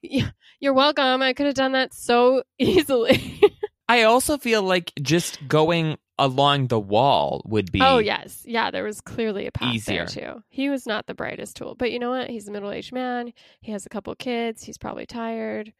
you're 0.02 0.74
welcome. 0.74 1.22
I 1.22 1.32
could 1.32 1.46
have 1.46 1.54
done 1.54 1.72
that 1.72 1.94
so 1.94 2.42
easily. 2.58 3.40
I 3.88 4.02
also 4.02 4.36
feel 4.36 4.62
like 4.62 4.92
just 5.00 5.46
going 5.46 5.96
along 6.18 6.68
the 6.68 6.80
wall 6.80 7.42
would 7.46 7.72
be 7.72 7.80
oh 7.80 7.98
yes, 7.98 8.42
yeah. 8.44 8.70
There 8.70 8.84
was 8.84 9.00
clearly 9.00 9.46
a 9.46 9.52
path 9.52 9.72
Easier. 9.72 10.06
there 10.06 10.34
too. 10.34 10.42
He 10.48 10.68
was 10.68 10.86
not 10.86 11.06
the 11.06 11.14
brightest 11.14 11.56
tool, 11.56 11.76
but 11.76 11.92
you 11.92 11.98
know 11.98 12.10
what? 12.10 12.28
He's 12.28 12.48
a 12.48 12.52
middle 12.52 12.72
aged 12.72 12.92
man. 12.92 13.32
He 13.60 13.72
has 13.72 13.86
a 13.86 13.88
couple 13.88 14.14
kids. 14.16 14.64
He's 14.64 14.78
probably 14.78 15.06
tired. 15.06 15.72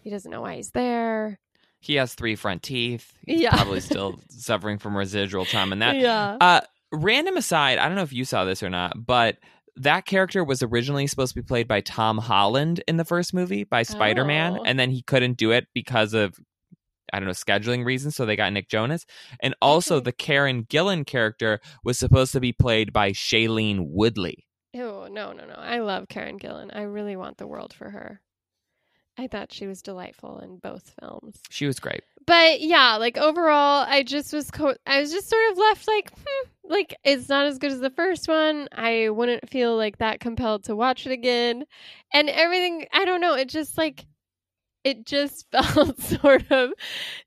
He 0.00 0.10
doesn't 0.10 0.30
know 0.30 0.42
why 0.42 0.56
he's 0.56 0.70
there. 0.70 1.40
He 1.80 1.94
has 1.96 2.14
three 2.14 2.34
front 2.36 2.62
teeth. 2.62 3.12
He's 3.26 3.40
Yeah. 3.40 3.50
probably 3.50 3.80
still 3.80 4.20
suffering 4.30 4.78
from 4.78 4.96
residual 4.96 5.44
trauma. 5.44 5.72
And 5.72 5.82
that, 5.82 5.96
yeah. 5.96 6.36
uh, 6.40 6.60
random 6.92 7.36
aside, 7.36 7.78
I 7.78 7.86
don't 7.86 7.96
know 7.96 8.02
if 8.02 8.12
you 8.12 8.24
saw 8.24 8.44
this 8.44 8.62
or 8.62 8.70
not, 8.70 8.94
but 9.06 9.36
that 9.76 10.06
character 10.06 10.42
was 10.42 10.62
originally 10.62 11.06
supposed 11.06 11.34
to 11.34 11.40
be 11.40 11.46
played 11.46 11.68
by 11.68 11.80
Tom 11.82 12.18
Holland 12.18 12.82
in 12.88 12.96
the 12.96 13.04
first 13.04 13.32
movie 13.32 13.62
by 13.62 13.84
Spider 13.84 14.24
Man, 14.24 14.56
Oh. 14.58 14.64
and 14.64 14.78
then 14.78 14.90
he 14.90 15.02
couldn't 15.02 15.36
do 15.36 15.52
it 15.52 15.66
because 15.74 16.14
of 16.14 16.34
I 17.12 17.20
don't 17.20 17.26
know 17.26 17.32
scheduling 17.32 17.86
reasons, 17.86 18.16
so 18.16 18.26
they 18.26 18.36
got 18.36 18.52
Nick 18.52 18.68
Jonas. 18.68 19.06
And 19.40 19.54
also, 19.62 19.96
Okay. 19.96 20.04
the 20.04 20.12
Karen 20.12 20.64
Gillan 20.64 21.06
character 21.06 21.58
was 21.82 21.98
supposed 21.98 22.32
to 22.32 22.40
be 22.40 22.52
played 22.52 22.92
by 22.92 23.12
Shailene 23.12 23.86
Woodley. 23.88 24.44
Ew, 24.74 25.06
no, 25.10 25.32
no, 25.32 25.46
no. 25.46 25.54
I 25.56 25.78
love 25.78 26.08
Karen 26.10 26.38
Gillan. 26.38 26.68
I 26.76 26.82
really 26.82 27.16
want 27.16 27.38
the 27.38 27.46
world 27.46 27.72
for 27.72 27.88
her. 27.88 28.20
I 29.18 29.26
thought 29.26 29.52
she 29.52 29.66
was 29.66 29.82
delightful 29.82 30.38
in 30.38 30.58
both 30.58 30.94
films. 31.00 31.40
She 31.50 31.66
was 31.66 31.80
great. 31.80 32.04
But 32.26 32.60
yeah, 32.60 32.96
like 32.96 33.18
overall, 33.18 33.84
I 33.88 34.02
just 34.02 34.32
was 34.32 34.50
co- 34.50 34.76
I 34.86 35.00
was 35.00 35.10
just 35.10 35.28
sort 35.28 35.50
of 35.50 35.58
left 35.58 35.88
like, 35.88 36.10
hmm, 36.14 36.48
like 36.64 36.94
it's 37.02 37.28
not 37.28 37.46
as 37.46 37.58
good 37.58 37.72
as 37.72 37.80
the 37.80 37.90
first 37.90 38.28
one. 38.28 38.68
I 38.70 39.08
wouldn't 39.08 39.48
feel 39.48 39.76
like 39.76 39.98
that 39.98 40.20
compelled 40.20 40.64
to 40.64 40.76
watch 40.76 41.06
it 41.06 41.12
again, 41.12 41.64
and 42.12 42.28
everything. 42.28 42.86
I 42.92 43.04
don't 43.04 43.20
know. 43.20 43.34
It 43.34 43.48
just 43.48 43.76
like 43.76 44.04
it 44.88 45.06
just 45.06 45.46
felt 45.52 46.00
sort 46.00 46.50
of 46.50 46.70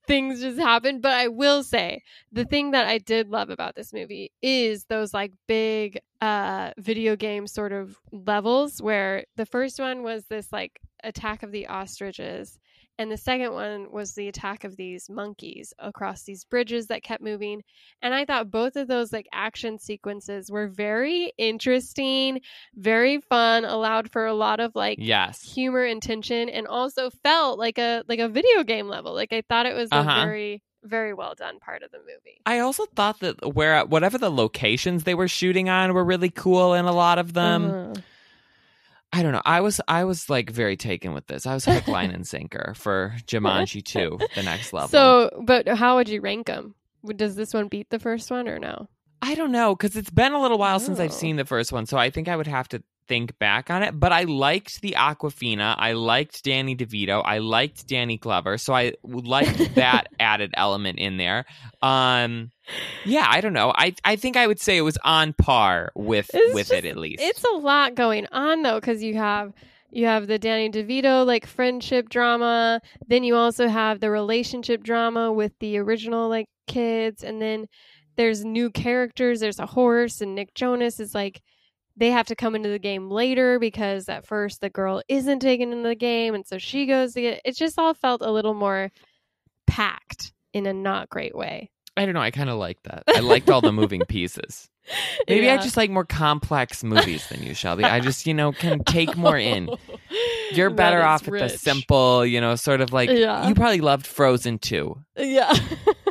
things 0.08 0.42
just 0.42 0.60
happened. 0.60 1.02
But 1.02 1.14
I 1.14 1.28
will 1.28 1.64
say 1.64 2.02
the 2.32 2.46
thing 2.46 2.72
that 2.72 2.88
I 2.88 2.98
did 2.98 3.30
love 3.30 3.50
about 3.50 3.76
this 3.76 3.94
movie 3.94 4.32
is 4.42 4.86
those 4.86 5.14
like 5.14 5.32
big 5.48 6.00
uh 6.22 6.72
video 6.78 7.16
game 7.16 7.48
sort 7.48 7.72
of 7.72 7.98
levels 8.12 8.82
where 8.82 9.26
the 9.38 9.46
first 9.46 9.80
one 9.80 10.04
was 10.04 10.26
this 10.26 10.52
like 10.52 10.80
attack 11.04 11.44
of 11.44 11.52
the 11.52 11.68
ostriches 11.68 12.60
and 13.02 13.12
the 13.12 13.18
second 13.18 13.52
one 13.54 13.92
was 13.92 14.14
the 14.14 14.28
attack 14.28 14.64
of 14.64 14.76
these 14.78 15.10
monkeys 15.10 15.74
across 15.80 16.24
these 16.24 16.44
bridges 16.46 16.88
that 16.88 17.02
kept 17.04 17.24
moving 17.24 17.64
and 18.02 18.14
i 18.14 18.24
thought 18.26 18.52
both 18.52 18.76
of 18.76 18.88
those 18.88 19.12
like 19.12 19.28
action 19.34 19.80
sequences 19.80 20.52
were 20.52 20.68
very 20.68 21.34
interesting 21.38 22.40
very 22.76 23.20
fun 23.22 23.66
allowed 23.66 24.10
for 24.12 24.26
a 24.26 24.34
lot 24.34 24.60
of 24.60 24.72
like 24.76 24.98
Yes. 25.00 25.42
humor 25.42 25.84
and 25.84 26.02
tension 26.02 26.48
and 26.50 26.68
also 26.68 27.10
felt 27.10 27.58
like 27.58 27.78
a 27.78 28.04
like 28.08 28.20
a 28.20 28.30
video 28.30 28.64
game 28.64 28.88
level 28.88 29.14
like 29.14 29.34
i 29.34 29.42
thought 29.50 29.66
it 29.66 29.76
was 29.76 29.90
Uh-huh. 29.92 30.10
a 30.22 30.26
very 30.26 30.62
very 30.84 31.14
well 31.14 31.34
done 31.36 31.60
part 31.60 31.84
of 31.84 31.92
the 31.92 32.00
movie 32.00 32.42
I 32.46 32.58
also 32.60 32.86
thought 32.96 33.20
that 33.20 33.54
where 33.56 33.86
whatever 33.86 34.18
the 34.18 34.32
locations 34.32 35.04
they 35.04 35.14
were 35.14 35.28
shooting 35.28 35.70
on 35.70 35.94
were 35.94 36.04
really 36.04 36.32
cool, 36.32 36.74
in 36.74 36.86
a 36.86 36.92
lot 36.92 37.20
of 37.20 37.34
them. 37.34 37.66
Uh-huh. 37.66 38.02
I 39.14 39.24
don't 39.24 39.34
know. 39.34 39.42
I 39.46 39.62
was 39.62 39.82
I 39.88 40.04
was 40.06 40.30
like 40.30 40.50
very 40.50 40.78
taken 40.78 41.14
with 41.14 41.28
this. 41.28 41.46
I 41.46 41.54
was 41.54 41.66
hook, 41.66 41.88
line, 41.88 42.12
and 42.12 42.26
sinker 42.26 42.74
for 42.78 43.14
Jumanji 43.28 43.84
2, 43.84 44.20
the 44.36 44.44
next 44.44 44.72
level. 44.74 44.88
so 44.90 45.30
but 45.46 45.68
how 45.68 45.98
would 45.98 46.08
you 46.10 46.22
rank 46.22 46.48
them 46.48 46.76
does 47.16 47.36
this 47.36 47.54
one 47.54 47.68
beat 47.68 47.90
the 47.90 47.98
first 48.00 48.30
one 48.32 48.48
or 48.48 48.60
no 48.60 48.88
I 49.24 49.36
don't 49.36 49.52
know 49.52 49.76
because 49.76 49.96
it's 49.96 50.10
been 50.12 50.34
a 50.34 50.42
little 50.42 50.58
while 50.58 50.80
since 50.80 51.00
I've 51.00 51.12
Oh. 51.12 51.14
seen 51.14 51.36
the 51.36 51.46
first 51.46 51.72
one, 51.72 51.86
so 51.86 51.98
I 51.98 52.10
think 52.10 52.28
I 52.28 52.36
would 52.36 52.48
have 52.48 52.68
to 52.70 52.84
think 53.12 53.38
back 53.40 53.70
on 53.70 53.84
it. 53.84 54.00
But 54.00 54.14
I 54.14 54.24
liked 54.24 54.80
the 54.80 54.96
Awkwafina. 54.98 55.76
I 55.78 55.92
liked 55.92 56.46
Danny 56.46 56.78
DeVito. 56.78 57.22
I 57.26 57.40
liked 57.40 57.86
Danny 57.88 58.16
Glover. 58.18 58.58
So 58.58 58.74
I 58.74 58.94
liked 59.04 59.76
that 59.76 60.08
added 60.18 60.52
element 60.56 60.98
in 60.98 61.18
there. 61.18 61.44
Um, 61.82 62.52
yeah, 63.04 63.28
I 63.30 63.42
don't 63.42 63.52
know. 63.52 63.74
I 63.76 63.94
I 64.06 64.16
think 64.16 64.38
I 64.38 64.48
would 64.48 64.62
say 64.62 64.78
it 64.78 64.82
was 64.82 64.98
on 65.04 65.34
par 65.34 65.92
with 65.94 66.30
It's 66.34 66.54
with 66.56 66.70
just- 66.70 66.86
it 66.86 66.86
at 66.86 66.96
least. 66.96 67.22
It's 67.22 67.44
a 67.44 67.58
lot 67.58 67.96
going 67.96 68.28
on 68.32 68.62
though, 68.64 68.80
because 68.80 69.04
you 69.04 69.16
have 69.16 69.52
you 69.90 70.06
have 70.06 70.28
the 70.28 70.40
Danny 70.40 70.70
DeVito 70.70 71.26
like 71.26 71.46
friendship 71.46 72.08
drama. 72.08 72.80
Then 73.08 73.26
you 73.26 73.36
also 73.36 73.68
have 73.68 74.00
the 74.00 74.10
relationship 74.10 74.84
drama 74.84 75.34
with 75.34 75.52
the 75.60 75.78
original 75.80 76.30
like 76.30 76.46
kids, 76.68 77.26
and 77.26 77.42
then 77.42 77.66
there's 78.16 78.46
new 78.46 78.70
characters. 78.70 79.42
There's 79.42 79.60
a 79.60 79.66
horse, 79.66 80.22
and 80.22 80.34
Nick 80.34 80.54
Jonas 80.56 81.00
is 81.02 81.14
like 81.14 81.42
they 82.02 82.10
have 82.12 82.26
to 82.28 82.36
come 82.36 82.56
into 82.56 82.68
the 82.70 82.80
game 82.80 83.10
later 83.12 83.60
because 83.60 84.10
at 84.10 84.26
first 84.26 84.60
the 84.60 84.70
girl 84.72 85.02
isn't 85.08 85.40
taken 85.40 85.72
into 85.72 85.88
the 85.88 85.96
game, 85.96 86.34
and 86.34 86.46
so 86.46 86.58
she 86.58 86.88
goes 86.88 87.14
to 87.14 87.22
get. 87.22 87.42
It 87.46 87.56
just 87.56 87.78
all 87.78 87.94
felt 87.94 88.22
a 88.22 88.32
little 88.32 88.56
more 88.56 88.92
packed 89.68 90.34
in 90.54 90.66
a 90.66 90.74
not 90.74 91.10
great 91.10 91.36
way. 91.36 91.70
I 91.96 92.06
don't 92.06 92.16
know. 92.16 92.22
I 92.22 92.32
kind 92.32 92.50
of 92.50 92.58
liked 92.58 92.86
that. 92.86 93.04
I 93.08 93.20
liked 93.20 93.50
all 93.50 93.62
the 93.62 93.72
moving 93.72 94.02
pieces. 94.08 94.68
Maybe 95.28 95.48
I 95.50 95.58
just 95.58 95.78
like 95.78 95.92
more 95.92 96.06
complex 96.06 96.84
movies 96.84 97.28
than 97.30 97.44
you, 97.44 97.54
Shelby. 97.54 97.84
I 97.84 98.00
just, 98.00 98.26
you 98.26 98.34
know, 98.34 98.52
can 98.52 98.84
take 98.84 99.16
more 99.16 99.38
in. 99.38 99.70
You're 100.54 100.72
better 100.72 101.04
off 101.04 101.28
at 101.28 101.34
the 101.34 101.50
simple, 101.50 102.26
you 102.26 102.42
know, 102.42 102.56
sort 102.56 102.82
of 102.82 102.92
like 102.92 103.10
Yeah. 103.12 103.48
you 103.48 103.54
probably 103.54 103.82
loved 103.82 104.08
Frozen 104.08 104.58
too. 104.60 104.98
Yeah. 105.16 105.54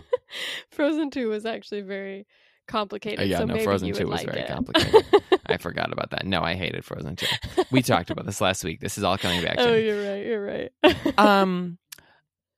Frozen 0.70 1.10
2 1.10 1.28
was 1.28 1.44
actually 1.44 1.80
very 1.80 2.26
complicated. 2.70 3.20
Uh, 3.20 3.24
yeah, 3.24 3.38
so 3.38 3.44
no, 3.44 3.54
maybe 3.54 3.64
Frozen 3.64 3.92
2 3.92 4.06
was 4.06 4.22
like 4.22 4.26
very 4.26 4.40
it. 4.42 4.48
complicated. 4.48 5.04
I 5.46 5.56
forgot 5.58 5.92
about 5.92 6.10
that. 6.10 6.24
No, 6.24 6.42
I 6.42 6.54
hated 6.54 6.84
Frozen 6.84 7.16
2. 7.16 7.26
We 7.70 7.82
talked 7.82 8.10
about 8.10 8.26
this 8.26 8.40
last 8.40 8.64
week. 8.64 8.80
This 8.80 8.96
is 8.96 9.04
all 9.04 9.18
coming 9.18 9.42
back 9.42 9.56
to 9.56 9.68
oh, 9.68 9.72
me. 9.74 9.84
you're 9.84 10.10
right. 10.10 10.26
You're 10.26 10.44
right. 10.44 11.18
Um 11.18 11.78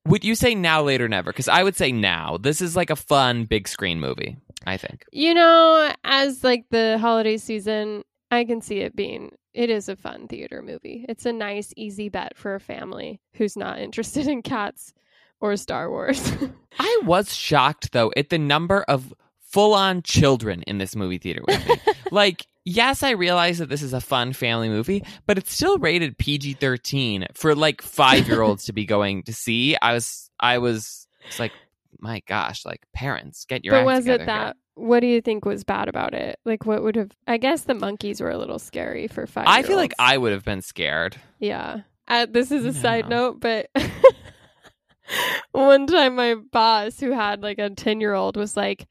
Would 0.06 0.24
you 0.24 0.34
say 0.34 0.56
now, 0.56 0.82
later, 0.82 1.08
never? 1.08 1.30
Because 1.30 1.46
I 1.46 1.62
would 1.62 1.76
say 1.76 1.92
now. 1.92 2.36
This 2.36 2.60
is 2.60 2.74
like 2.74 2.90
a 2.90 2.96
fun 2.96 3.44
big 3.44 3.68
screen 3.68 4.00
movie. 4.00 4.36
I 4.66 4.76
think. 4.76 5.04
You 5.12 5.34
know, 5.34 5.92
as 6.04 6.44
like 6.44 6.66
the 6.70 6.98
holiday 6.98 7.36
season, 7.36 8.02
I 8.30 8.44
can 8.44 8.60
see 8.60 8.78
it 8.78 8.96
being. 8.96 9.36
It 9.54 9.70
is 9.70 9.88
a 9.88 9.96
fun 9.96 10.28
theater 10.28 10.62
movie. 10.62 11.04
It's 11.08 11.26
a 11.26 11.32
nice, 11.32 11.72
easy 11.76 12.08
bet 12.08 12.36
for 12.36 12.54
a 12.54 12.60
family 12.60 13.20
who's 13.34 13.56
not 13.56 13.78
interested 13.78 14.26
in 14.26 14.42
cats 14.42 14.94
or 15.40 15.56
Star 15.56 15.90
Wars. 15.90 16.32
I 16.78 17.00
was 17.04 17.34
shocked 17.34 17.92
though 17.92 18.12
at 18.16 18.30
the 18.30 18.38
number 18.38 18.82
of 18.82 19.12
full-on 19.52 20.02
children 20.02 20.62
in 20.62 20.78
this 20.78 20.96
movie 20.96 21.18
theater 21.18 21.42
with 21.46 21.68
me. 21.68 21.76
like, 22.10 22.46
yes, 22.64 23.02
I 23.02 23.10
realize 23.10 23.58
that 23.58 23.68
this 23.68 23.82
is 23.82 23.92
a 23.92 24.00
fun 24.00 24.32
family 24.32 24.68
movie, 24.68 25.04
but 25.26 25.38
it's 25.38 25.52
still 25.52 25.78
rated 25.78 26.18
PG-13 26.18 27.36
for 27.36 27.54
like 27.54 27.82
5-year-olds 27.82 28.64
to 28.66 28.72
be 28.72 28.86
going 28.86 29.22
to 29.24 29.32
see. 29.32 29.76
I 29.80 29.92
was 29.92 30.30
I 30.40 30.58
was 30.58 31.06
it's 31.26 31.38
like 31.38 31.52
my 31.98 32.20
gosh, 32.26 32.64
like 32.64 32.82
parents, 32.94 33.44
get 33.44 33.64
your 33.64 33.72
but 33.72 33.78
act 33.80 33.86
was 33.86 34.06
it 34.06 34.26
that? 34.26 34.56
What 34.74 35.00
do 35.00 35.06
you 35.06 35.20
think 35.20 35.44
was 35.44 35.64
bad 35.64 35.88
about 35.88 36.14
it? 36.14 36.40
Like, 36.46 36.64
what 36.64 36.82
would 36.82 36.96
have? 36.96 37.10
I 37.28 37.36
guess 37.36 37.62
the 37.62 37.74
monkeys 37.74 38.20
were 38.20 38.30
a 38.30 38.38
little 38.38 38.58
scary 38.58 39.06
for 39.06 39.26
five. 39.26 39.44
I 39.46 39.62
feel 39.62 39.76
like 39.76 39.92
I 39.98 40.16
would 40.16 40.32
have 40.32 40.44
been 40.44 40.62
scared. 40.62 41.16
Yeah. 41.38 41.80
Uh, 42.08 42.26
this 42.28 42.50
is 42.50 42.64
a 42.64 42.72
side 42.72 43.08
No. 43.08 43.32
note, 43.32 43.40
but 43.40 43.70
one 45.52 45.86
time 45.86 46.16
my 46.16 46.34
boss, 46.34 46.98
who 46.98 47.12
had 47.12 47.42
like 47.42 47.58
a 47.58 47.70
10 47.70 48.00
year 48.00 48.14
old, 48.14 48.36
was 48.36 48.56
like, 48.56 48.86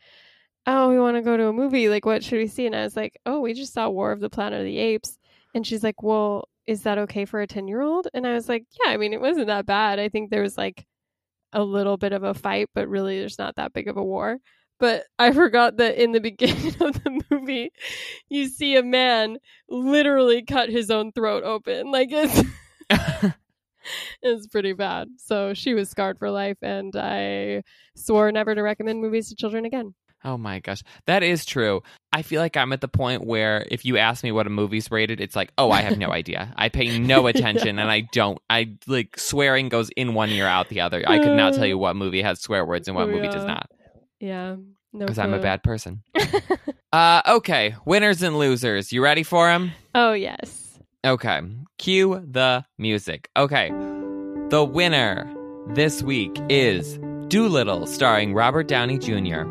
Oh, 0.68 0.90
we 0.90 1.00
want 1.00 1.18
to 1.18 1.22
go 1.22 1.38
to 1.38 1.48
a 1.48 1.54
movie. 1.54 1.90
Like, 1.90 2.06
what 2.06 2.24
should 2.24 2.38
we 2.38 2.48
see? 2.48 2.66
And 2.66 2.76
I 2.76 2.84
was 2.84 2.96
like, 2.96 3.20
Oh, 3.26 3.40
we 3.42 3.54
just 3.54 3.74
saw 3.74 3.90
War 3.90 4.12
of 4.12 4.20
the 4.20 4.30
Planet 4.30 4.60
of 4.60 4.66
the 4.66 4.78
Apes. 4.78 5.18
And 5.56 5.66
she's 5.66 5.84
like, 5.84 6.04
Well, 6.04 6.48
is 6.68 6.84
that 6.84 6.98
okay 7.00 7.26
for 7.26 7.42
a 7.42 7.48
10 7.48 7.68
year 7.68 7.82
old? 7.82 8.08
And 8.14 8.28
I 8.28 8.34
was 8.34 8.48
like, 8.48 8.66
Yeah, 8.84 8.92
I 8.92 8.98
mean, 8.98 9.14
it 9.14 9.22
wasn't 9.22 9.48
that 9.48 9.66
bad. 9.66 10.00
I 10.00 10.10
think 10.10 10.30
there 10.30 10.44
was 10.44 10.58
like 10.58 10.86
a 11.54 11.64
little 11.64 11.98
bit 11.98 12.14
of 12.14 12.24
a 12.24 12.34
fight, 12.34 12.70
but 12.76 12.88
really 12.90 13.20
there's 13.20 13.40
not 13.40 13.56
that 13.58 13.74
big 13.74 13.88
of 13.88 13.98
a 13.98 14.04
war. 14.04 14.40
But 14.80 15.06
I 15.20 15.32
forgot 15.34 15.78
that 15.78 16.02
in 16.02 16.12
the 16.12 16.22
beginning 16.22 16.76
of 16.82 17.04
the 17.04 17.22
movie, 17.32 17.72
you 18.30 18.48
see 18.48 18.76
a 18.78 18.84
man 18.84 19.38
literally 19.70 20.44
cut 20.44 20.70
his 20.70 20.92
own 20.92 21.12
throat 21.14 21.44
open. 21.44 21.92
Like 21.92 22.10
it's 22.12 22.44
it's 24.22 24.48
pretty 24.48 24.74
bad. 24.74 25.10
So 25.18 25.54
she 25.54 25.74
was 25.74 25.90
scarred 25.90 26.20
for 26.20 26.32
life, 26.32 26.58
and 26.62 26.96
I 26.96 27.64
swore 27.96 28.32
never 28.32 28.56
to 28.56 28.62
recommend 28.62 29.02
movies 29.02 29.30
to 29.30 29.36
children 29.36 29.66
again. 29.66 29.94
Oh 30.24 30.38
my 30.38 30.60
gosh. 30.60 30.84
That 31.08 31.24
is 31.24 31.46
true. 31.46 31.82
I 32.14 32.22
feel 32.22 32.42
like 32.42 32.56
I'm 32.56 32.74
at 32.74 32.82
the 32.82 32.88
point 32.88 33.26
where 33.26 33.66
if 33.72 33.86
you 33.86 33.98
ask 33.98 34.24
me 34.24 34.32
what 34.32 34.46
a 34.46 34.52
movie's 34.52 34.92
rated, 34.92 35.20
it's 35.20 35.36
like, 35.36 35.52
oh, 35.58 35.72
I 35.72 35.82
have 35.82 35.98
no 35.98 36.12
idea. 36.12 36.54
I 36.56 36.70
pay 36.70 37.00
no 37.00 37.26
attention 37.32 37.80
and 37.80 37.90
I 37.90 38.02
don't. 38.12 38.38
I 38.50 38.76
like 38.88 39.18
swearing 39.18 39.70
goes 39.70 39.90
in 39.96 40.14
one 40.14 40.30
ear 40.30 40.46
out 40.46 40.70
the 40.70 40.82
other. 40.82 41.04
I 41.08 41.20
could 41.20 41.36
not 41.36 41.54
tell 41.56 41.66
you 41.66 41.78
what 41.78 41.96
movie 41.96 42.22
has 42.22 42.40
swear 42.40 42.66
words 42.66 42.88
and 42.88 42.96
what 42.96 43.10
movie 43.10 43.30
does 43.30 43.46
not 43.46 43.70
Yeah, 44.20 44.56
no. 44.94 45.00
because 45.00 45.18
I'm 45.18 45.34
a 45.34 45.40
bad 45.40 45.64
person. 45.64 46.04
Uh, 46.94 47.22
okay. 47.26 47.74
Winners 47.86 48.22
and 48.22 48.38
losers. 48.38 48.92
You 48.92 49.02
ready 49.02 49.24
for 49.24 49.48
them? 49.48 49.72
oh 49.96 50.12
yes. 50.12 50.78
Okay. 51.06 51.40
Cue 51.78 52.22
the 52.30 52.66
music. 52.78 53.30
Okay. 53.38 53.70
The 54.50 54.66
winner 54.70 55.34
this 55.70 56.04
week 56.04 56.38
is 56.50 56.98
Dolittle, 57.30 57.88
starring 57.88 58.34
Robert 58.34 58.68
Downey 58.68 58.98
Jr. 59.00 59.44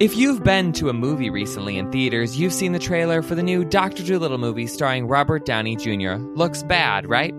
If 0.00 0.16
you've 0.16 0.42
been 0.42 0.72
to 0.72 0.88
a 0.88 0.94
movie 0.94 1.28
recently 1.28 1.76
in 1.76 1.92
theaters, 1.92 2.40
you've 2.40 2.54
seen 2.54 2.72
the 2.72 2.78
trailer 2.78 3.20
for 3.20 3.34
the 3.34 3.42
new 3.42 3.66
Dr. 3.66 4.02
Dolittle 4.02 4.38
movie 4.38 4.66
starring 4.66 5.06
Robert 5.06 5.44
Downey 5.44 5.76
Jr. 5.76 6.14
Looks 6.14 6.62
bad, 6.62 7.06
right? 7.06 7.34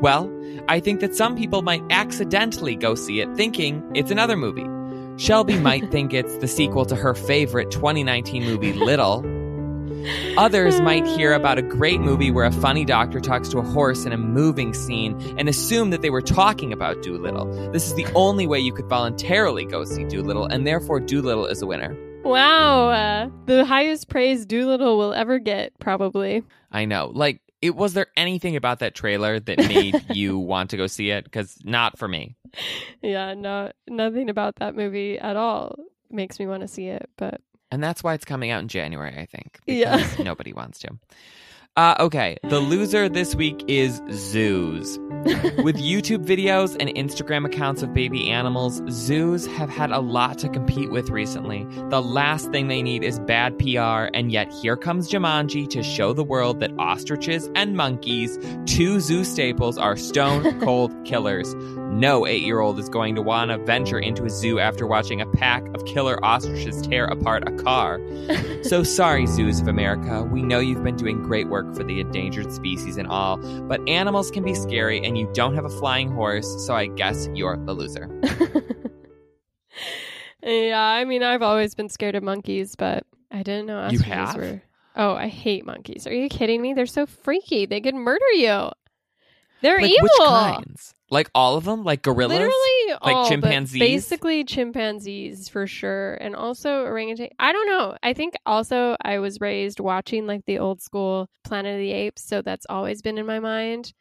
Well, 0.00 0.32
I 0.66 0.80
think 0.80 1.00
that 1.00 1.14
some 1.14 1.36
people 1.36 1.60
might 1.60 1.82
accidentally 1.90 2.74
go 2.74 2.94
see 2.94 3.20
it 3.20 3.28
thinking 3.36 3.86
it's 3.94 4.10
another 4.10 4.34
movie. 4.34 4.64
Shelby 5.22 5.58
might 5.60 5.90
think 5.90 6.14
it's 6.14 6.38
the 6.38 6.48
sequel 6.48 6.86
to 6.86 6.96
her 6.96 7.12
favorite 7.12 7.70
2019 7.70 8.44
movie, 8.44 8.72
Little. 8.72 9.22
Others 10.38 10.80
might 10.80 11.04
hear 11.06 11.34
about 11.34 11.58
a 11.58 11.62
great 11.62 12.00
movie 12.00 12.30
where 12.30 12.46
a 12.46 12.52
funny 12.52 12.86
doctor 12.86 13.20
talks 13.20 13.50
to 13.50 13.58
a 13.58 13.62
horse 13.62 14.06
in 14.06 14.12
a 14.12 14.16
moving 14.16 14.72
scene 14.72 15.20
and 15.36 15.50
assume 15.50 15.90
that 15.90 16.00
they 16.00 16.10
were 16.10 16.22
talking 16.22 16.72
about 16.72 17.02
Dolittle. 17.02 17.72
This 17.72 17.86
is 17.86 17.94
the 17.94 18.06
only 18.14 18.46
way 18.46 18.58
you 18.58 18.72
could 18.72 18.88
voluntarily 18.88 19.66
go 19.66 19.84
see 19.84 20.04
Dolittle, 20.04 20.46
and 20.46 20.66
therefore 20.66 21.00
Dolittle 21.00 21.44
is 21.44 21.60
a 21.60 21.66
winner. 21.66 21.94
Wow, 22.26 22.88
uh, 22.90 23.28
the 23.46 23.64
highest 23.64 24.08
praise 24.08 24.44
Dolittle 24.44 24.98
will 24.98 25.14
ever 25.14 25.38
get, 25.38 25.78
probably. 25.78 26.42
I 26.72 26.84
know. 26.84 27.10
Like, 27.14 27.40
it 27.62 27.74
was 27.74 27.94
there 27.94 28.08
anything 28.16 28.56
about 28.56 28.80
that 28.80 28.94
trailer 28.94 29.40
that 29.40 29.58
made 29.58 30.04
you 30.10 30.38
want 30.38 30.70
to 30.70 30.76
go 30.76 30.86
see 30.86 31.10
it? 31.10 31.24
Because 31.24 31.58
not 31.64 31.98
for 31.98 32.08
me. 32.08 32.36
Yeah, 33.02 33.34
no, 33.34 33.72
nothing 33.88 34.28
about 34.28 34.56
that 34.56 34.74
movie 34.74 35.18
at 35.18 35.36
all 35.36 35.76
makes 36.10 36.38
me 36.38 36.46
want 36.46 36.62
to 36.62 36.68
see 36.68 36.88
it. 36.88 37.08
But 37.16 37.40
And 37.70 37.82
that's 37.82 38.02
why 38.02 38.14
it's 38.14 38.24
coming 38.24 38.50
out 38.50 38.60
in 38.60 38.68
January, 38.68 39.16
I 39.16 39.26
think. 39.26 39.60
Yeah. 39.66 40.06
Nobody 40.18 40.52
wants 40.52 40.78
to. 40.80 40.98
Uh, 41.76 41.94
okay, 42.00 42.38
the 42.44 42.58
loser 42.58 43.06
this 43.06 43.34
week 43.34 43.62
is 43.68 44.00
zoos. 44.10 44.98
With 45.62 45.76
YouTube 45.76 46.24
videos 46.24 46.76
and 46.78 46.88
Instagram 46.90 47.44
accounts 47.44 47.82
of 47.82 47.92
baby 47.92 48.30
animals, 48.30 48.80
zoos 48.88 49.44
have 49.46 49.68
had 49.68 49.90
a 49.90 49.98
lot 49.98 50.38
to 50.38 50.48
compete 50.48 50.90
with 50.90 51.10
recently. 51.10 51.66
The 51.90 52.00
last 52.00 52.50
thing 52.52 52.68
they 52.68 52.80
need 52.80 53.02
is 53.02 53.18
bad 53.18 53.58
PR, 53.58 54.08
and 54.16 54.30
yet 54.30 54.52
here 54.52 54.76
comes 54.76 55.10
Jumanji 55.10 55.68
to 55.70 55.82
show 55.82 56.12
the 56.12 56.22
world 56.22 56.60
that 56.60 56.70
ostriches 56.78 57.50
and 57.56 57.76
monkeys, 57.76 58.38
two 58.66 59.00
zoo 59.00 59.24
staples, 59.24 59.76
are 59.76 59.96
stone 59.96 60.60
cold 60.64 60.94
killers. 61.04 61.54
No 61.56 62.26
eight 62.26 62.42
year 62.42 62.60
old 62.60 62.78
is 62.78 62.88
going 62.88 63.16
to 63.16 63.22
want 63.22 63.50
to 63.50 63.58
venture 63.58 63.98
into 63.98 64.24
a 64.24 64.30
zoo 64.30 64.60
after 64.60 64.86
watching 64.86 65.20
a 65.20 65.26
pack 65.26 65.66
of 65.74 65.84
killer 65.86 66.24
ostriches 66.24 66.80
tear 66.82 67.06
apart 67.06 67.46
a 67.46 67.52
car. 67.62 68.00
So 68.62 68.82
sorry, 68.82 69.26
zoos 69.26 69.60
of 69.60 69.68
America. 69.68 70.24
We 70.24 70.42
know 70.42 70.58
you've 70.58 70.82
been 70.82 70.96
doing 70.96 71.22
great 71.22 71.46
work 71.46 71.65
for 71.74 71.84
the 71.84 72.00
endangered 72.00 72.52
species 72.52 72.96
and 72.96 73.08
all, 73.08 73.36
but 73.68 73.86
animals 73.88 74.30
can 74.30 74.44
be 74.44 74.54
scary 74.54 75.04
and 75.04 75.18
you 75.18 75.28
don't 75.34 75.54
have 75.54 75.64
a 75.64 75.68
flying 75.70 76.10
horse, 76.10 76.64
so 76.66 76.74
I 76.74 76.86
guess 76.86 77.28
you're 77.34 77.56
the 77.56 77.72
loser. 77.72 78.08
yeah, 80.42 80.80
I 80.80 81.04
mean, 81.04 81.22
I've 81.22 81.42
always 81.42 81.74
been 81.74 81.88
scared 81.88 82.14
of 82.14 82.22
monkeys, 82.22 82.76
but 82.76 83.04
I 83.30 83.42
didn't 83.42 83.66
know 83.66 83.88
You 83.90 83.98
have? 84.00 84.36
were. 84.36 84.62
Oh, 84.94 85.14
I 85.14 85.28
hate 85.28 85.66
monkeys. 85.66 86.06
Are 86.06 86.14
you 86.14 86.28
kidding 86.28 86.62
me? 86.62 86.72
They're 86.72 86.86
so 86.86 87.06
freaky. 87.06 87.66
They 87.66 87.80
could 87.80 87.94
murder 87.94 88.32
you. 88.32 88.70
They're 89.60 89.80
like 89.80 89.90
evil. 89.90 90.02
which 90.02 90.28
kinds? 90.28 90.94
Like 91.10 91.30
all 91.34 91.56
of 91.56 91.64
them? 91.64 91.84
Like 91.84 92.02
gorillas? 92.02 92.38
Literally, 92.38 92.75
Like 93.02 93.14
all, 93.14 93.24
but 93.24 93.28
chimpanzees? 93.28 93.80
Basically, 93.80 94.44
chimpanzees 94.44 95.48
for 95.48 95.66
sure, 95.66 96.14
and 96.14 96.34
also 96.34 96.84
orangutan. 96.84 97.28
I 97.38 97.52
don't 97.52 97.66
know. 97.66 97.96
I 98.02 98.12
think 98.12 98.34
also 98.44 98.96
I 99.02 99.18
was 99.18 99.40
raised 99.40 99.80
watching 99.80 100.26
like 100.26 100.44
the 100.46 100.58
old 100.58 100.80
school 100.80 101.28
Planet 101.44 101.74
of 101.74 101.80
the 101.80 101.92
Apes, 101.92 102.22
so 102.22 102.42
that's 102.42 102.66
always 102.68 103.02
been 103.02 103.18
in 103.18 103.26
my 103.26 103.40
mind. 103.40 103.92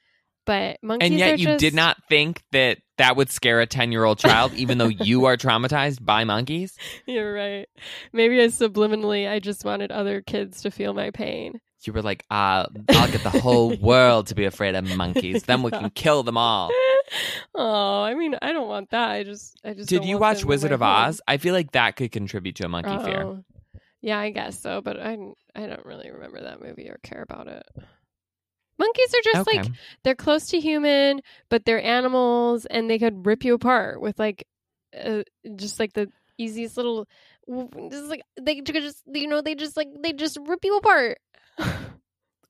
But 0.46 0.78
monkeys, 0.84 1.10
And 1.10 1.20
yet 1.20 1.40
you 1.40 1.46
just, 1.46 1.60
did 1.60 1.74
not 1.74 1.98
think 2.08 2.44
that 2.52 2.78
that 2.98 3.16
would 3.16 3.30
scare 3.32 3.62
a 3.62 3.66
10 3.66 3.92
year 3.92 4.04
old 4.04 4.20
child, 4.20 4.54
even 4.54 4.78
though 4.78 4.88
you 4.88 5.26
are 5.26 5.38
traumatized 5.38 6.06
by 6.06 6.24
monkeys? 6.24 6.78
You're 7.08 7.34
right. 7.34 7.68
Maybe 8.14 8.40
I 8.42 8.46
subliminally, 8.46 9.30
I 9.30 9.40
just 9.40 9.66
wanted 9.66 9.92
other 9.92 10.22
kids 10.22 10.62
to 10.62 10.72
feel 10.72 10.94
my 10.94 11.12
pain. 11.12 11.60
You 11.88 11.94
were 11.94 12.02
like, 12.02 12.26
uh, 12.30 12.66
I'll 12.90 13.12
get 13.12 13.24
the 13.24 13.30
whole 13.30 13.76
world 13.82 14.28
to 14.28 14.36
be 14.36 14.46
afraid 14.46 14.76
of 14.76 14.86
monkeys. 14.96 15.44
Then 15.44 15.64
we 15.64 15.72
can 15.72 15.90
kill 15.92 16.24
them 16.24 16.38
all. 16.38 16.72
oh, 17.56 18.02
I 18.04 18.14
mean, 18.16 18.36
I 18.42 18.52
don't 18.52 18.68
want 18.68 18.90
that. 18.92 19.10
I 19.12 19.24
just, 19.24 19.60
I 19.64 19.74
just. 19.74 19.90
Did 19.90 20.06
you 20.06 20.18
watch 20.18 20.44
Wizard 20.44 20.72
of 20.72 20.82
home. 20.82 20.90
Oz? 20.90 21.22
I 21.28 21.38
feel 21.38 21.54
like 21.54 21.72
that 21.72 21.96
could 21.96 22.12
contribute 22.12 22.56
to 22.58 22.66
a 22.66 22.70
monkey 22.70 22.98
fear. 23.04 23.24
Oh. 23.24 23.44
Yeah, 24.02 24.20
I 24.20 24.30
guess 24.30 24.60
so, 24.60 24.82
but 24.82 25.00
I, 25.00 25.18
I 25.56 25.66
don't 25.66 25.86
really 25.86 26.12
remember 26.12 26.42
that 26.42 26.62
movie 26.62 26.90
or 26.90 27.00
care 27.02 27.24
about 27.24 27.48
it. 27.48 27.64
Monkeys 28.78 29.14
are 29.14 29.24
just 29.24 29.48
Okay. 29.48 29.58
like 29.58 29.72
they're 30.04 30.16
close 30.16 30.48
to 30.48 30.60
human, 30.60 31.22
but 31.50 31.66
they're 31.66 31.82
animals, 31.82 32.66
and 32.66 32.90
they 32.90 33.00
could 33.00 33.26
rip 33.26 33.44
you 33.44 33.54
apart 33.54 34.02
with 34.02 34.20
like, 34.20 34.48
uh, 35.02 35.24
just 35.56 35.80
like 35.80 35.94
the 35.94 36.10
easiest 36.38 36.78
little, 36.78 37.08
just 37.90 38.06
like 38.10 38.22
they 38.40 38.56
could 38.56 38.76
just 38.76 39.02
you 39.12 39.28
know 39.28 39.42
they 39.42 39.56
just 39.56 39.78
like 39.78 39.88
they 40.04 40.14
just 40.14 40.38
rip 40.46 40.64
you 40.64 40.78
apart. 40.78 41.18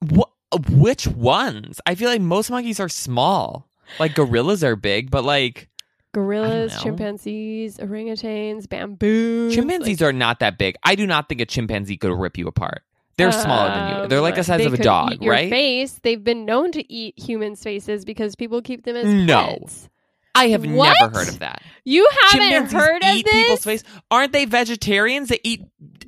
What? 0.09 0.29
Which 0.69 1.07
ones? 1.07 1.81
I 1.85 1.95
feel 1.95 2.09
like 2.09 2.21
most 2.21 2.49
monkeys 2.49 2.79
are 2.79 2.87
small. 2.89 3.67
Like 3.99 4.15
gorillas 4.15 4.63
are 4.63 4.75
big, 4.75 5.11
but 5.11 5.23
like 5.23 5.69
Gorillas, 6.13 6.81
chimpanzees, 6.81 7.77
orangutans, 7.77 8.69
bamboo. 8.69 9.51
chimpanzees 9.51 10.01
are 10.01 10.13
not 10.13 10.39
that 10.39 10.57
big. 10.57 10.75
I 10.83 10.95
do 10.95 11.05
not 11.05 11.27
think 11.27 11.41
a 11.41 11.45
chimpanzee 11.45 11.97
could 11.97 12.13
rip 12.17 12.37
you 12.37 12.47
apart. 12.47 12.83
They're 13.17 13.31
smaller 13.33 13.69
than 13.69 14.03
you. 14.03 14.07
They're 14.07 14.21
like 14.21 14.35
the 14.35 14.43
size 14.43 14.61
Um, 14.61 14.67
of 14.73 14.79
a 14.79 14.83
dog, 14.83 15.13
eat 15.13 15.21
your 15.21 15.33
right? 15.33 15.49
Face. 15.49 15.99
They've 16.03 16.23
been 16.23 16.45
known 16.45 16.71
to 16.73 16.93
eat 16.93 17.17
humans' 17.19 17.61
faces 17.63 18.05
because 18.05 18.35
people 18.35 18.61
keep 18.61 18.83
them 18.85 18.95
as 18.95 19.05
No. 19.05 19.57
pets. 19.59 19.89
I 20.35 20.49
have 20.49 20.65
What? 20.65 20.95
never 21.01 21.17
heard 21.19 21.27
of 21.29 21.39
that. 21.39 21.61
You 21.85 22.07
haven't 22.31 22.71
heard 22.73 23.03
of 23.03 23.15
eat 23.15 23.25
this? 23.25 23.33
people's 23.33 23.63
face. 23.63 23.83
Aren't 24.11 24.33
they 24.33 24.43
vegetarians 24.45 25.29
that 25.29 25.39
eat 25.45 25.63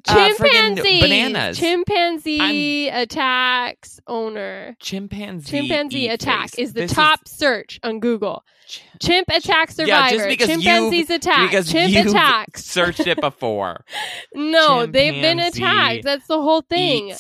uh, 0.10 0.28
Chimpanzee. 0.34 1.02
bananas. 1.02 1.58
Chimpanzee 1.60 2.90
attacks 2.90 4.00
owner. 4.08 4.76
chimpanzee. 4.80 5.60
Chimpanzee 5.60 6.08
attack 6.10 6.50
face. 6.52 6.56
is 6.60 6.74
the 6.74 6.82
This 6.82 6.94
top 6.94 7.28
search 7.28 7.80
on 7.84 8.00
Google. 8.00 8.44
Ch- 8.68 8.82
Chimp 9.02 9.28
attack 9.30 9.70
Yeah, 9.70 9.74
survivor. 10.08 10.16
just 10.16 10.28
because 10.30 10.50
you- 10.50 10.62
Chimpanzees 10.62 11.10
attack. 11.10 11.50
because 11.50 11.72
Chimp 11.72 11.94
you've 11.94 12.08
attacks. 12.14 12.66
searched 12.66 13.08
it 13.08 13.20
before. 13.22 13.84
No, 14.36 14.86
they've 14.86 15.22
been 15.22 15.40
attacked. 15.40 16.04
That's 16.04 16.28
the 16.28 16.40
whole 16.42 16.62
thing. 16.62 17.14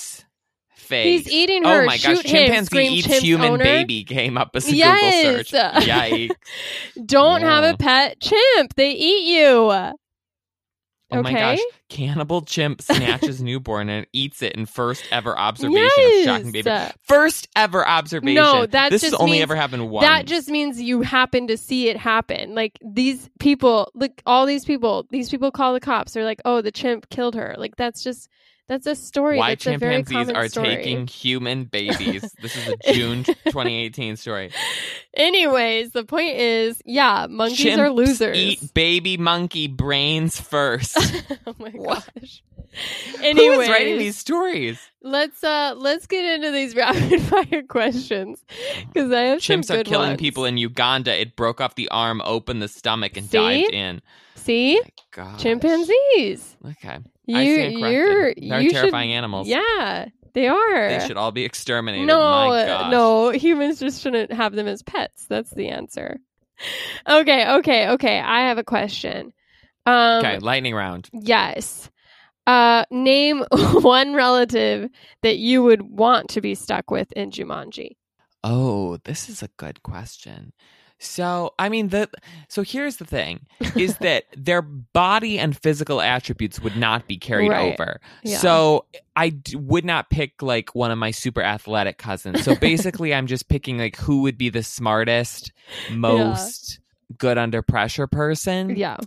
Face. 0.75 1.25
He's 1.25 1.33
eating 1.33 1.63
her. 1.65 1.81
Oh 1.81 1.85
my 1.85 1.97
gosh, 1.97 2.01
Shoot 2.17 2.25
him, 2.25 2.31
chimpanzee 2.45 2.65
scream 2.65 2.91
eats 2.93 3.17
human 3.19 3.51
owner. 3.53 3.63
baby 3.63 4.03
came 4.05 4.37
up 4.37 4.51
as 4.53 4.69
a 4.69 4.75
Yes. 4.75 5.25
Google 5.25 5.43
search. 5.43 5.51
Yikes. 5.85 6.31
Don't 7.05 7.41
have 7.41 7.63
a 7.65 7.75
pet 7.77 8.19
chimp. 8.21 8.73
They 8.75 8.91
eat 8.91 9.27
you. 9.27 9.91
Oh 11.09 11.21
my 11.21 11.31
gosh. 11.31 11.59
Cannibal 11.87 12.41
chimp 12.41 12.81
snatches 12.81 13.41
newborn 13.41 13.87
and 13.87 14.05
eats 14.11 14.41
it 14.41 14.53
in 14.53 14.65
first 14.65 15.05
ever 15.09 15.37
observation 15.37 15.89
yes. 15.95 16.27
of 16.27 16.33
shocking 16.33 16.51
baby. 16.51 16.93
First 17.03 17.47
ever 17.55 17.87
observation. 17.87 18.35
No, 18.35 18.65
that 18.65 18.89
this 18.91 19.03
has 19.03 19.11
just 19.11 19.21
only 19.21 19.33
means- 19.33 19.43
ever 19.43 19.55
happened 19.55 19.89
once. 19.89 20.05
That 20.05 20.25
just 20.25 20.49
means 20.49 20.81
you 20.81 21.01
happen 21.01 21.47
to 21.47 21.57
see 21.57 21.87
it 21.87 21.95
happen. 21.97 22.55
Like 22.55 22.77
these 22.85 23.29
people, 23.39 23.91
look, 23.95 24.21
all 24.25 24.45
these 24.45 24.65
people, 24.65 25.07
these 25.09 25.29
people 25.29 25.49
call 25.51 25.73
the 25.73 25.79
cops. 25.79 26.13
They're 26.13 26.25
like, 26.25 26.41
"Oh, 26.43 26.61
the 26.61 26.71
chimp 26.71 27.09
killed 27.09 27.35
her." 27.35 27.55
Like 27.57 27.77
that's 27.77 28.03
just 28.03 28.29
that's 28.67 28.85
a 28.85 28.95
story. 28.95 29.37
why 29.37 29.51
that's 29.51 29.65
a 29.67 29.77
very 29.77 30.03
chimpanzees 30.03 30.35
are 30.35 30.47
story. 30.49 30.67
taking 30.75 31.07
human 31.07 31.63
babies. 31.71 32.21
this 32.41 32.55
is 32.55 32.67
a 32.67 32.93
June 32.93 33.23
2018 33.45 34.15
story. 34.17 34.51
Anyways, 35.13 35.91
the 35.91 36.03
point 36.03 36.35
is, 36.35 36.81
yeah, 36.85 37.27
monkeys 37.29 37.59
Chimps 37.59 37.77
are 37.79 37.89
losers. 37.89 38.37
Eat 38.37 38.73
baby 38.73 39.17
monkey 39.17 39.67
brains 39.67 40.39
first. 40.41 40.97
oh 41.47 41.55
my 41.57 41.69
What? 41.71 42.07
gosh. 42.19 42.41
Who 43.17 43.23
Anyways, 43.23 43.59
is 43.61 43.69
writing 43.69 43.97
these 43.97 44.17
stories? 44.17 44.79
let's 45.01 45.43
uh 45.43 45.73
let's 45.77 46.05
get 46.07 46.25
into 46.25 46.51
these 46.51 46.75
rapid 46.75 47.21
fire 47.21 47.63
questions 47.63 48.43
because 48.93 49.11
I 49.11 49.21
have 49.21 49.43
some 49.43 49.61
Chimps 49.61 49.69
are 49.79 49.83
killing 49.83 50.09
ones. 50.09 50.19
people 50.19 50.45
in 50.45 50.57
Uganda. 50.57 51.19
It 51.19 51.35
broke 51.35 51.61
off 51.61 51.75
the 51.75 51.89
arm, 51.89 52.21
opened 52.25 52.61
the 52.61 52.67
stomach, 52.67 53.17
and 53.17 53.27
See? 53.29 53.37
dived 53.37 53.73
in. 53.73 54.01
See, 54.35 54.81
God. 55.11 55.39
chimpanzees. 55.39 56.55
Okay. 56.65 56.99
you 57.25 57.37
you're. 57.37 58.33
They're 58.35 58.61
you 58.61 58.71
terrifying 58.71 59.09
should, 59.09 59.15
animals. 59.17 59.47
Yeah, 59.47 60.05
they 60.33 60.47
are. 60.47 60.89
They 60.89 61.05
should 61.05 61.17
all 61.17 61.31
be 61.31 61.43
exterminated. 61.43 62.05
No, 62.07 62.15
gosh. 62.17 62.91
no, 62.91 63.29
humans 63.31 63.79
just 63.79 64.01
shouldn't 64.01 64.31
have 64.31 64.53
them 64.53 64.67
as 64.67 64.83
pets. 64.83 65.25
That's 65.27 65.51
the 65.51 65.69
answer. 65.69 66.19
Okay, 67.07 67.49
okay, 67.55 67.89
okay. 67.89 68.19
I 68.19 68.41
have 68.47 68.57
a 68.57 68.63
question. 68.63 69.33
Um, 69.85 70.19
Okay, 70.19 70.39
lightning 70.39 70.73
round. 70.75 71.09
Yes. 71.13 71.89
Uh, 72.47 72.85
name 72.89 73.43
one 73.51 74.13
relative 74.15 74.89
that 75.21 75.37
you 75.37 75.61
would 75.61 75.81
want 75.81 76.29
to 76.29 76.41
be 76.41 76.55
stuck 76.55 76.89
with 76.89 77.11
in 77.11 77.29
Jumanji. 77.29 77.97
Oh, 78.43 78.97
this 79.03 79.27
is 79.29 79.43
a 79.43 79.49
good 79.57 79.83
question. 79.83 80.53
So, 80.99 81.53
I 81.59 81.69
mean, 81.69 81.89
the 81.89 82.09
so 82.47 82.63
here's 82.63 82.97
the 82.97 83.05
thing: 83.05 83.45
is 83.75 83.97
that 84.01 84.23
their 84.35 84.61
body 84.63 85.37
and 85.37 85.55
physical 85.55 86.01
attributes 86.01 86.59
would 86.61 86.75
not 86.77 87.07
be 87.07 87.17
carried 87.17 87.49
Right. 87.49 87.73
over. 87.73 87.99
Yeah. 88.23 88.37
So, 88.37 88.85
I 89.15 89.29
d- 89.29 89.57
would 89.57 89.85
not 89.85 90.09
pick 90.09 90.41
like 90.41 90.73
one 90.73 90.89
of 90.89 90.97
my 90.97 91.11
super 91.11 91.41
athletic 91.43 91.97
cousins. 91.99 92.43
So 92.43 92.55
basically, 92.55 93.13
I'm 93.13 93.27
just 93.27 93.47
picking 93.47 93.77
like 93.77 93.97
who 93.97 94.21
would 94.21 94.37
be 94.37 94.49
the 94.49 94.63
smartest, 94.63 95.51
most 95.91 96.79
good 97.17 97.37
under 97.37 97.61
pressure 97.61 98.07
person. 98.07 98.75
Yeah. 98.75 98.97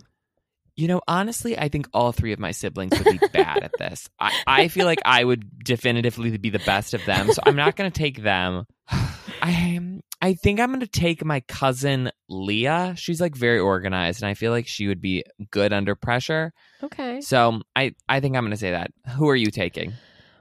You 0.81 0.87
know, 0.87 1.01
honestly, 1.07 1.55
I 1.59 1.69
think 1.69 1.87
all 1.93 2.11
three 2.11 2.33
of 2.33 2.39
my 2.39 2.49
siblings 2.49 2.97
would 2.97 3.19
be 3.19 3.27
bad 3.33 3.61
at 3.61 3.71
this. 3.77 4.09
I, 4.19 4.31
I 4.47 4.67
feel 4.67 4.87
like 4.87 4.97
I 5.05 5.23
would 5.23 5.63
definitively 5.63 6.35
be 6.39 6.49
the 6.49 6.57
best 6.57 6.95
of 6.95 7.05
them, 7.05 7.31
so 7.31 7.39
I'm 7.45 7.55
not 7.55 7.75
going 7.75 7.91
to 7.91 7.95
take 7.95 8.23
them. 8.23 8.65
I 8.89 9.51
am. 9.51 10.01
I 10.23 10.33
think 10.33 10.59
I'm 10.59 10.69
going 10.69 10.79
to 10.79 10.87
take 10.87 11.23
my 11.23 11.41
cousin 11.41 12.09
Leah. 12.29 12.95
She's 12.97 13.21
like 13.21 13.35
very 13.35 13.59
organized, 13.59 14.23
and 14.23 14.29
I 14.29 14.33
feel 14.33 14.51
like 14.51 14.65
she 14.67 14.87
would 14.87 15.01
be 15.01 15.23
good 15.51 15.71
under 15.71 15.93
pressure. 15.93 16.51
Okay. 16.81 17.21
So 17.21 17.61
I, 17.75 17.93
I 18.09 18.19
think 18.19 18.35
I'm 18.35 18.41
going 18.41 18.49
to 18.49 18.57
say 18.57 18.71
that. 18.71 18.89
Who 19.17 19.29
are 19.29 19.35
you 19.35 19.51
taking? 19.51 19.93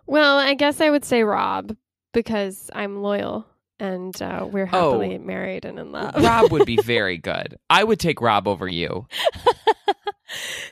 Well, 0.06 0.38
I 0.38 0.54
guess 0.54 0.80
I 0.80 0.88
would 0.88 1.04
say 1.04 1.22
Rob 1.22 1.76
because 2.14 2.70
I'm 2.74 3.02
loyal 3.02 3.44
and 3.78 4.20
uh, 4.22 4.46
we're 4.50 4.68
Oh. 4.72 4.92
happily 4.92 5.18
married 5.18 5.66
and 5.66 5.78
in 5.78 5.92
love. 5.92 6.14
Rob 6.16 6.50
would 6.50 6.64
be 6.66 6.76
very 6.82 7.18
good. 7.18 7.58
I 7.68 7.84
would 7.84 8.00
take 8.00 8.22
Rob 8.22 8.48
over 8.48 8.66
you. 8.66 9.06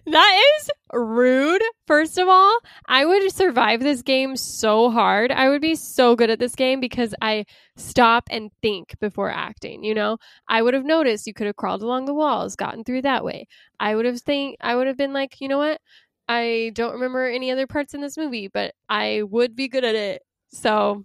that 0.07 0.43
is 0.59 0.71
rude. 0.93 1.63
First 1.87 2.19
of 2.19 2.29
all, 2.29 2.59
I 2.87 3.05
would 3.05 3.33
survive 3.33 3.81
this 3.81 4.03
game 4.03 4.37
so 4.37 4.91
hard. 4.91 5.31
I 5.31 5.49
would 5.49 5.61
be 5.61 5.75
so 5.75 6.17
good 6.17 6.31
at 6.31 6.39
this 6.39 6.55
game 6.55 6.81
because 6.81 7.15
I 7.21 7.45
stop 7.77 8.25
and 8.31 8.51
think 8.63 8.99
before 9.01 9.31
acting, 9.31 9.85
you 9.85 9.95
know? 9.95 10.19
I 10.49 10.63
would 10.63 10.75
have 10.75 10.85
noticed 10.85 11.27
you 11.27 11.35
could 11.35 11.47
have 11.47 11.57
crawled 11.57 11.83
along 11.83 12.07
the 12.07 12.15
walls, 12.15 12.57
gotten 12.57 12.85
through 12.85 13.03
that 13.03 13.25
way. 13.25 13.47
I 13.81 13.95
would 13.95 14.05
have 14.07 14.21
think 14.21 14.57
I 14.61 14.77
would 14.77 14.87
have 14.87 14.97
been 14.97 15.13
like, 15.13 15.41
you 15.41 15.49
know 15.49 15.59
what? 15.59 15.81
I 16.29 16.73
don't 16.75 16.95
remember 16.95 17.27
any 17.27 17.51
other 17.51 17.67
parts 17.67 17.95
in 17.95 18.01
this 18.01 18.17
movie, 18.19 18.49
but 18.49 18.75
I 18.89 19.23
would 19.23 19.57
be 19.57 19.69
good 19.69 19.85
at 19.85 19.95
it. 19.95 20.23
So 20.51 21.05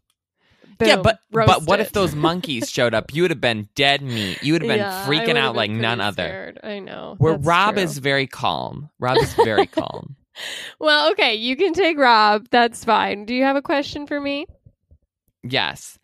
yeah, 0.87 0.95
boom, 0.95 1.03
but 1.03 1.19
but 1.31 1.47
roast 1.47 1.67
what 1.67 1.79
if 1.79 1.91
those 1.91 2.15
monkeys 2.15 2.69
showed 2.69 2.93
up? 2.93 3.13
You 3.13 3.23
would 3.23 3.31
have 3.31 3.41
been 3.41 3.69
dead 3.75 4.01
meat. 4.01 4.41
You 4.43 4.53
would 4.53 4.61
have 4.61 4.69
been 4.69 4.79
Yeah, 4.79 5.05
freaking 5.05 5.37
out 5.37 5.53
been 5.53 5.57
like 5.57 5.71
none 5.71 5.97
pretty 5.99 6.07
other. 6.07 6.53
I 6.63 6.79
know. 6.79 7.15
Where 7.17 7.35
Rob 7.35 7.75
true. 7.75 7.83
is 7.83 7.97
very 7.97 8.27
calm. 8.27 8.89
Rob 8.99 9.17
is 9.17 9.33
very 9.33 9.67
calm. 9.67 10.15
Well, 10.79 11.11
okay, 11.11 11.35
you 11.35 11.55
can 11.55 11.73
take 11.73 11.95
Rob. 11.97 12.47
That's 12.49 12.83
fine. 12.83 13.25
Do 13.25 13.35
you 13.35 13.43
have 13.43 13.55
a 13.55 13.61
question 13.61 14.07
for 14.07 14.19
me? 14.19 14.47
Yes. 15.43 15.99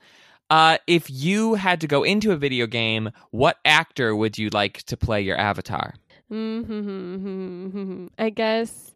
Uh, 0.52 0.78
if 0.86 1.10
you 1.10 1.56
had 1.56 1.82
to 1.82 1.88
go 1.88 2.04
into 2.04 2.32
a 2.32 2.36
video 2.38 2.68
game, 2.68 3.10
what 3.32 3.58
actor 3.66 4.16
would 4.16 4.38
you 4.38 4.50
like 4.50 4.84
to 4.84 4.96
play 4.96 5.22
your 5.22 5.36
avatar? 5.36 5.96
Mm-hmm. 6.32 8.08
I 8.18 8.30
guess 8.30 8.89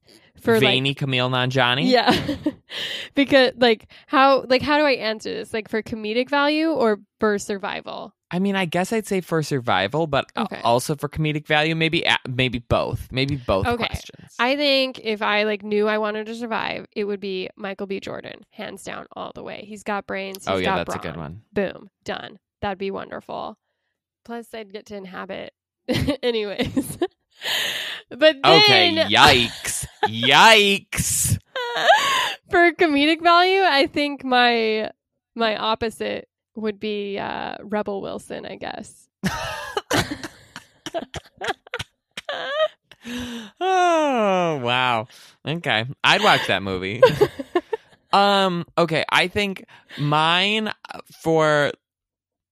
for 0.44 0.60
Veiny 0.60 0.94
Kumail 0.96 1.30
Nanjiani? 1.30 1.84
like 1.84 1.92
yeah, 1.92 2.52
because 3.16 3.52
like 3.58 3.88
how 4.08 4.44
like 4.48 4.62
how 4.62 4.78
do 4.78 4.84
I 4.86 4.92
answer 4.94 5.34
this? 5.34 5.54
Like 5.54 5.70
for 5.70 5.82
comedic 5.82 6.30
value 6.30 6.70
or 6.70 7.00
for 7.20 7.38
survival? 7.40 8.14
I 8.32 8.40
mean, 8.40 8.56
I 8.56 8.66
guess 8.66 8.92
I'd 8.92 9.06
say 9.06 9.22
for 9.22 9.44
survival, 9.44 10.08
but 10.08 10.26
uh, 10.36 10.44
Okay. 10.46 10.60
also 10.64 10.96
for 10.96 11.08
comedic 11.08 11.46
value, 11.46 11.76
maybe 11.76 12.04
maybe 12.28 12.58
both. 12.60 13.12
Maybe 13.12 13.36
both 13.36 13.68
Okay. 13.68 13.86
questions. 13.86 14.36
I 14.40 14.56
think 14.56 15.00
if 15.04 15.22
I 15.22 15.44
like 15.44 15.62
knew 15.64 15.88
I 15.88 16.00
wanted 16.00 16.26
to 16.26 16.36
survive, 16.36 16.88
it 16.96 17.04
would 17.04 17.20
be 17.20 17.50
Michael 17.56 17.86
B. 17.86 18.00
Jordan, 18.00 18.42
hands 18.50 18.84
down, 18.84 19.06
all 19.16 19.32
the 19.36 19.44
way. 19.44 19.66
He's 19.68 19.84
got 19.84 20.08
brains. 20.08 20.46
He's 20.46 20.54
oh 20.54 20.58
yeah, 20.58 20.76
got 20.78 20.88
that's 20.88 20.96
a 20.96 21.00
good 21.08 21.16
one. 21.18 21.44
Boom, 21.54 21.90
done. 22.04 22.40
That'd 22.62 22.80
be 22.80 22.90
wonderful. 22.92 23.58
Plus, 24.26 24.48
I'd 24.54 24.74
get 24.74 24.88
to 24.88 24.96
inhabit, 24.96 25.54
anyways. 26.24 26.98
but 28.10 28.20
then, 28.42 28.44
Okay, 28.46 29.06
yikes. 29.10 29.86
Yikes. 30.08 31.38
for 32.52 32.72
comedic 32.74 33.22
value, 33.22 33.62
I 33.62 33.88
think 33.88 34.24
my 34.24 34.92
my 35.36 35.56
opposite 35.58 36.28
would 36.56 36.80
be 36.80 37.18
uh, 37.18 37.56
Rebel 37.62 38.02
Wilson. 38.02 38.46
I 38.46 38.56
guess. 38.56 39.08
oh, 43.60 44.60
wow. 44.64 45.08
Okay. 45.48 45.86
I'd 46.04 46.24
watch 46.24 46.48
that 46.48 46.64
movie. 46.64 47.02
Um. 48.14 48.66
Okay. 48.78 49.04
I 49.10 49.28
think 49.28 49.66
mine 49.98 50.68
uh, 50.68 51.00
for 51.20 51.72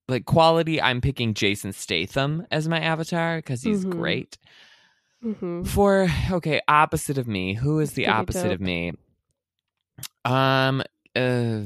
like 0.07 0.25
quality, 0.25 0.81
I'm 0.81 1.01
picking 1.01 1.35
Jason 1.35 1.71
Statham 1.71 2.47
as 2.49 2.67
my 2.67 2.79
avatar 2.79 3.37
because 3.37 3.61
he's 3.61 3.85
Mhm. 3.85 3.91
great. 3.91 4.39
Hmm 5.21 5.63
For 5.63 6.07
okay, 6.31 6.61
opposite 6.67 7.17
of 7.17 7.27
me. 7.27 7.53
Who 7.53 7.79
is 7.79 7.93
the 7.93 8.03
Pretty 8.03 8.17
opposite 8.19 8.43
dope. 8.43 8.53
of 8.53 8.61
me? 8.61 8.93
Um. 10.25 10.81
Uh, 11.13 11.61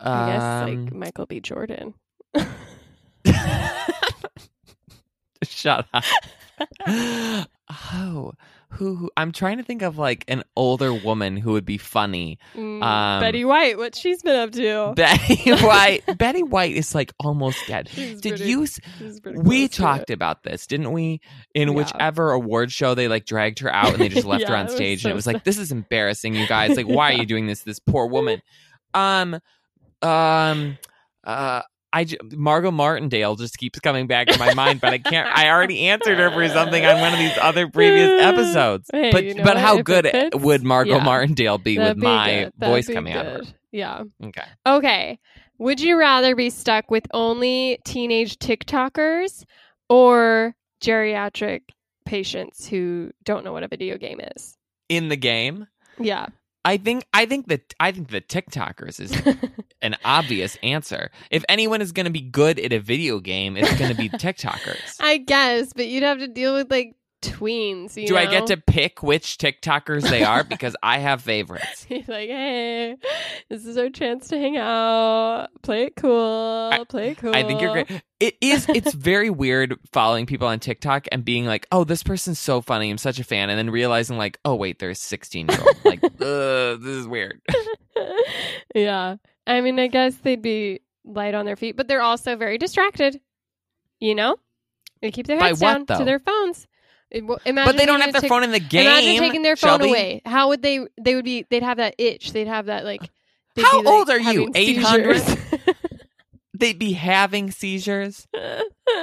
I 0.00 0.26
guess 0.26 0.60
um, 0.60 0.60
like 0.60 0.94
Michael 0.94 1.26
B. 1.26 1.40
Jordan. 1.40 1.94
Shut 5.42 5.86
up. 5.92 6.04
oh, 6.86 8.32
who, 8.74 8.94
who? 8.96 9.10
I'm 9.16 9.32
trying 9.32 9.58
to 9.58 9.62
think 9.64 9.82
of 9.82 9.98
like 9.98 10.24
an 10.28 10.42
older 10.56 10.92
woman 10.92 11.36
who 11.36 11.52
would 11.52 11.64
be 11.64 11.78
funny. 11.78 12.38
Mm, 12.54 12.82
Um, 12.82 13.20
Betty 13.20 13.44
White. 13.44 13.78
What 13.78 13.94
she's 13.94 14.22
been 14.22 14.36
up 14.36 14.52
to? 14.52 14.92
Betty 14.96 15.50
White. 15.52 16.02
Betty 16.18 16.42
White 16.42 16.76
is 16.76 16.94
like 16.94 17.12
almost 17.20 17.58
dead. 17.66 17.88
She's 17.88 18.20
Did 18.20 18.36
pretty- 18.36 18.50
you? 18.50 18.66
We 19.34 19.68
talked 19.68 20.10
about 20.10 20.42
this, 20.42 20.66
didn't 20.66 20.92
we? 20.92 21.20
In 21.54 21.68
Yeah. 21.68 21.74
whichever 21.74 22.32
award 22.32 22.72
show 22.72 22.94
they 22.94 23.08
like 23.08 23.26
dragged 23.26 23.58
her 23.60 23.72
out 23.72 23.92
and 23.92 24.00
they 24.00 24.08
just 24.08 24.26
left 24.26 24.44
her 24.48 24.54
Yeah, 24.54 24.60
on 24.60 24.66
it 24.66 24.70
stage, 24.72 25.02
so 25.02 25.08
and 25.08 25.12
it 25.12 25.16
was 25.16 25.24
sad. 25.24 25.34
like, 25.34 25.44
"This 25.44 25.58
is 25.58 25.72
embarrassing, 25.72 26.34
you 26.34 26.46
guys! 26.46 26.76
Like, 26.76 26.86
why 26.88 27.12
are 27.12 27.16
you 27.16 27.26
doing 27.34 27.46
this? 27.46 27.62
This 27.62 27.78
poor 27.78 28.06
woman." 28.06 28.42
Um, 28.92 29.38
um, 30.02 30.78
uh, 31.24 31.62
I 31.94 32.04
j- 32.04 32.18
Margot 32.32 32.70
Martindale 32.72 33.36
just 33.36 33.56
keeps 33.56 33.78
coming 33.78 34.06
back 34.08 34.28
in 34.28 34.38
my 34.38 34.52
mind, 34.54 34.80
but 34.80 34.92
I 34.92 34.98
can't. 34.98 35.28
I 35.28 35.48
already 35.50 35.86
answered 35.88 36.18
her 36.18 36.30
for 36.30 36.46
something 36.48 36.84
on 36.84 37.00
one 37.00 37.12
of 37.12 37.18
these 37.20 37.36
other 37.40 37.68
previous 37.68 38.20
episodes. 38.22 38.90
Hey, 38.92 39.12
but 39.12 39.24
you 39.24 39.34
know 39.34 39.44
but 39.44 39.54
what? 39.54 39.62
how 39.62 39.78
If 39.78 39.84
good 39.84 40.04
fits, 40.10 40.36
would 40.36 40.64
Margot 40.64 40.96
yeah. 40.96 41.04
Martindale 41.04 41.58
be 41.58 41.76
That'd 41.76 41.96
with 41.96 42.00
be 42.02 42.06
my 42.06 42.50
voice 42.58 42.88
coming 42.88 43.12
out 43.12 43.26
of 43.26 43.46
her? 43.46 43.52
Yeah. 43.70 44.02
Okay. 44.24 44.44
Okay. 44.66 45.18
Would 45.58 45.80
you 45.80 45.96
rather 45.98 46.34
be 46.34 46.50
stuck 46.50 46.90
with 46.90 47.06
only 47.14 47.78
teenage 47.84 48.38
TikTokers 48.38 49.44
or 49.88 50.56
geriatric 50.82 51.60
patients 52.04 52.66
who 52.66 53.12
don't 53.24 53.44
know 53.44 53.52
what 53.52 53.62
a 53.62 53.68
video 53.68 53.96
game 53.98 54.20
is? 54.36 54.56
In 54.88 55.08
the 55.08 55.16
game, 55.16 55.66
Yeah. 55.98 56.26
I 56.64 56.78
think 56.78 57.06
I 57.12 57.26
think 57.26 57.48
that 57.48 57.74
I 57.78 57.92
think 57.92 58.08
the 58.08 58.20
TikTokers 58.20 59.00
is 59.00 59.36
an 59.82 59.96
obvious 60.04 60.56
answer. 60.62 61.10
If 61.30 61.44
anyone 61.48 61.82
is 61.82 61.92
going 61.92 62.06
to 62.06 62.12
be 62.12 62.22
good 62.22 62.58
at 62.58 62.72
a 62.72 62.80
video 62.80 63.20
game, 63.20 63.56
it's 63.56 63.78
going 63.78 63.90
to 63.90 63.96
be 63.96 64.08
TikTokers. 64.10 64.96
I 65.00 65.18
guess, 65.18 65.72
but 65.74 65.88
you'd 65.88 66.02
have 66.02 66.18
to 66.18 66.28
deal 66.28 66.54
with 66.54 66.70
like 66.70 66.96
tweens. 67.32 67.96
You 67.96 68.06
Do 68.06 68.16
I 68.16 68.26
get 68.26 68.46
to 68.48 68.56
pick 68.56 69.02
which 69.02 69.38
TikTokers 69.38 70.08
they 70.08 70.22
are 70.22 70.44
because 70.44 70.76
I 70.82 70.98
have 70.98 71.22
favorites? 71.22 71.84
He's 71.88 72.08
like, 72.08 72.28
hey, 72.28 72.96
this 73.48 73.64
is 73.64 73.76
our 73.76 73.90
chance 73.90 74.28
to 74.28 74.38
hang 74.38 74.56
out. 74.56 75.48
Play 75.62 75.84
it 75.84 75.96
cool. 75.96 76.70
I- 76.72 76.84
play 76.84 77.10
it 77.10 77.18
cool. 77.18 77.34
I 77.34 77.42
think 77.42 77.60
you're 77.60 77.72
great. 77.72 77.90
It 78.20 78.36
is. 78.40 78.66
It's 78.68 78.94
very 78.94 79.30
weird 79.30 79.76
following 79.92 80.26
people 80.26 80.48
on 80.48 80.60
TikTok 80.60 81.06
and 81.12 81.24
being 81.24 81.44
like, 81.46 81.66
"Oh, 81.70 81.84
this 81.84 82.02
person's 82.02 82.38
so 82.38 82.60
funny. 82.60 82.90
I'm 82.90 82.98
such 82.98 83.18
a 83.18 83.24
fan," 83.24 83.50
and 83.50 83.58
then 83.58 83.70
realizing 83.70 84.16
like, 84.16 84.38
"Oh, 84.44 84.54
wait, 84.54 84.78
they're 84.78 84.90
a 84.90 84.94
16 84.94 85.48
year 85.48 85.58
old." 85.60 85.76
Like, 85.84 86.00
this 86.18 86.86
is 86.86 87.06
weird. 87.06 87.40
yeah. 88.74 89.16
I 89.46 89.60
mean, 89.60 89.78
I 89.78 89.88
guess 89.88 90.14
they'd 90.16 90.40
be 90.40 90.80
light 91.04 91.34
on 91.34 91.44
their 91.44 91.56
feet, 91.56 91.76
but 91.76 91.86
they're 91.86 92.02
also 92.02 92.36
very 92.36 92.56
distracted. 92.56 93.20
You 94.00 94.14
know? 94.14 94.36
They 95.04 95.10
keep 95.10 95.26
their 95.26 95.38
heads 95.38 95.60
what, 95.60 95.72
down 95.72 95.84
though? 95.86 95.98
to 95.98 96.04
their 96.06 96.18
phones. 96.18 96.66
Imagine 97.14 97.44
but 97.64 97.76
they 97.76 97.86
don't 97.86 98.00
have 98.00 98.12
their 98.12 98.20
tic- 98.22 98.28
phone 98.28 98.42
in 98.42 98.50
the 98.50 98.60
game. 98.60 98.82
Imagine 98.86 99.18
taking 99.18 99.42
their 99.42 99.56
phone 99.56 99.70
Shelby. 99.70 99.88
away. 99.88 100.22
How 100.26 100.48
would 100.48 100.62
they? 100.62 100.86
They 101.00 101.14
would 101.14 101.24
be. 101.24 101.46
They'd 101.48 101.62
have 101.62 101.76
that 101.78 101.94
itch. 101.98 102.32
They'd 102.32 102.48
have 102.48 102.66
that 102.66 102.84
like. 102.84 103.00
How 103.56 103.80
be, 103.82 103.86
like, 103.86 103.86
old 103.86 104.10
are 104.10 104.18
you? 104.18 104.50
having 104.52 104.52
800? 104.56 105.22
They'd 106.56 106.78
be 106.78 106.92
having 106.92 107.50
seizures. 107.50 108.26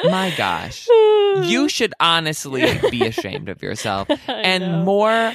My 0.05 0.33
gosh. 0.37 0.87
You 0.89 1.67
should 1.69 1.93
honestly 1.99 2.79
be 2.89 3.05
ashamed 3.05 3.49
of 3.49 3.61
yourself 3.61 4.07
and 4.27 4.63
know. 4.63 4.83
more 4.83 5.33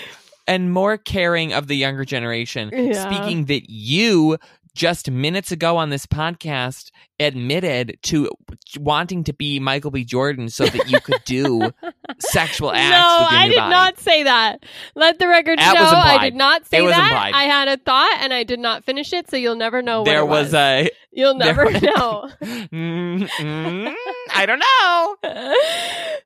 and 0.48 0.72
more 0.72 0.96
caring 0.96 1.52
of 1.52 1.66
the 1.66 1.76
younger 1.76 2.04
generation. 2.04 2.70
Yeah. 2.72 3.10
Speaking 3.10 3.46
that 3.46 3.68
you 3.70 4.38
just 4.76 5.10
minutes 5.10 5.50
ago 5.50 5.76
on 5.78 5.88
this 5.90 6.06
podcast 6.06 6.90
admitted 7.18 7.98
to 8.02 8.30
wanting 8.78 9.24
to 9.24 9.32
be 9.32 9.58
Michael 9.58 9.90
B. 9.90 10.04
Jordan 10.04 10.48
so 10.50 10.66
that 10.66 10.90
you 10.90 11.00
could 11.00 11.24
do 11.24 11.72
sexual 12.20 12.70
acts 12.70 12.90
no, 12.90 13.26
I 13.38 13.48
did 13.48 13.56
body. 13.56 13.70
not 13.70 13.98
say 13.98 14.22
that. 14.24 14.62
Let 14.94 15.18
the 15.18 15.26
record 15.28 15.58
That 15.58 15.74
show 15.76 15.96
I 15.96 16.24
did 16.24 16.34
not 16.34 16.66
say 16.66 16.82
was 16.82 16.92
that. 16.92 17.02
implied. 17.04 17.32
I 17.34 17.44
had 17.44 17.68
a 17.68 17.76
thought 17.78 18.18
and 18.20 18.34
I 18.34 18.44
did 18.44 18.60
not 18.60 18.84
finish 18.84 19.12
it, 19.14 19.30
so 19.30 19.36
you'll 19.36 19.56
never 19.56 19.80
know 19.80 20.00
what 20.02 20.04
there 20.06 20.20
it 20.20 20.26
was 20.26 20.52
a 20.54 20.90
You'll 21.10 21.34
never 21.34 21.64
was- 21.64 21.82
know. 21.82 22.28
Mm, 22.42 23.26
mm, 23.28 23.94
I 24.34 24.44
don't 24.46 24.58
know. 24.58 25.16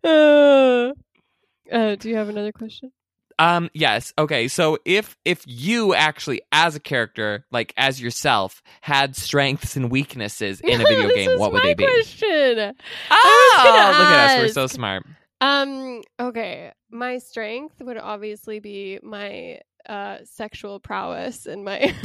uh, 0.04 0.92
uh, 1.72 1.94
do 1.96 2.08
you 2.08 2.16
have 2.16 2.28
another 2.28 2.52
question? 2.52 2.90
Um 3.40 3.70
yes. 3.72 4.12
Okay. 4.18 4.48
So 4.48 4.78
if 4.84 5.16
if 5.24 5.42
you 5.46 5.94
actually 5.94 6.42
as 6.52 6.76
a 6.76 6.80
character, 6.80 7.46
like 7.50 7.72
as 7.78 8.00
yourself, 8.00 8.62
had 8.82 9.16
strengths 9.16 9.76
and 9.76 9.90
weaknesses 9.90 10.60
in 10.60 10.80
a 10.80 10.84
video 10.88 11.08
game, 11.08 11.38
what 11.38 11.50
would 11.52 11.62
they 11.62 11.72
be? 11.72 11.84
Question. 11.84 12.74
Oh, 13.10 13.62
look 13.64 13.74
at 13.74 14.30
us. 14.30 14.38
We're 14.42 14.48
so 14.48 14.66
smart. 14.66 15.06
Um. 15.40 16.02
Okay. 16.20 16.72
My 16.90 17.16
strength 17.16 17.80
would 17.80 17.96
obviously 17.96 18.60
be 18.60 18.98
my 19.02 19.60
uh 19.88 20.18
sexual 20.24 20.78
prowess 20.78 21.46
and 21.46 21.64
my 21.64 21.94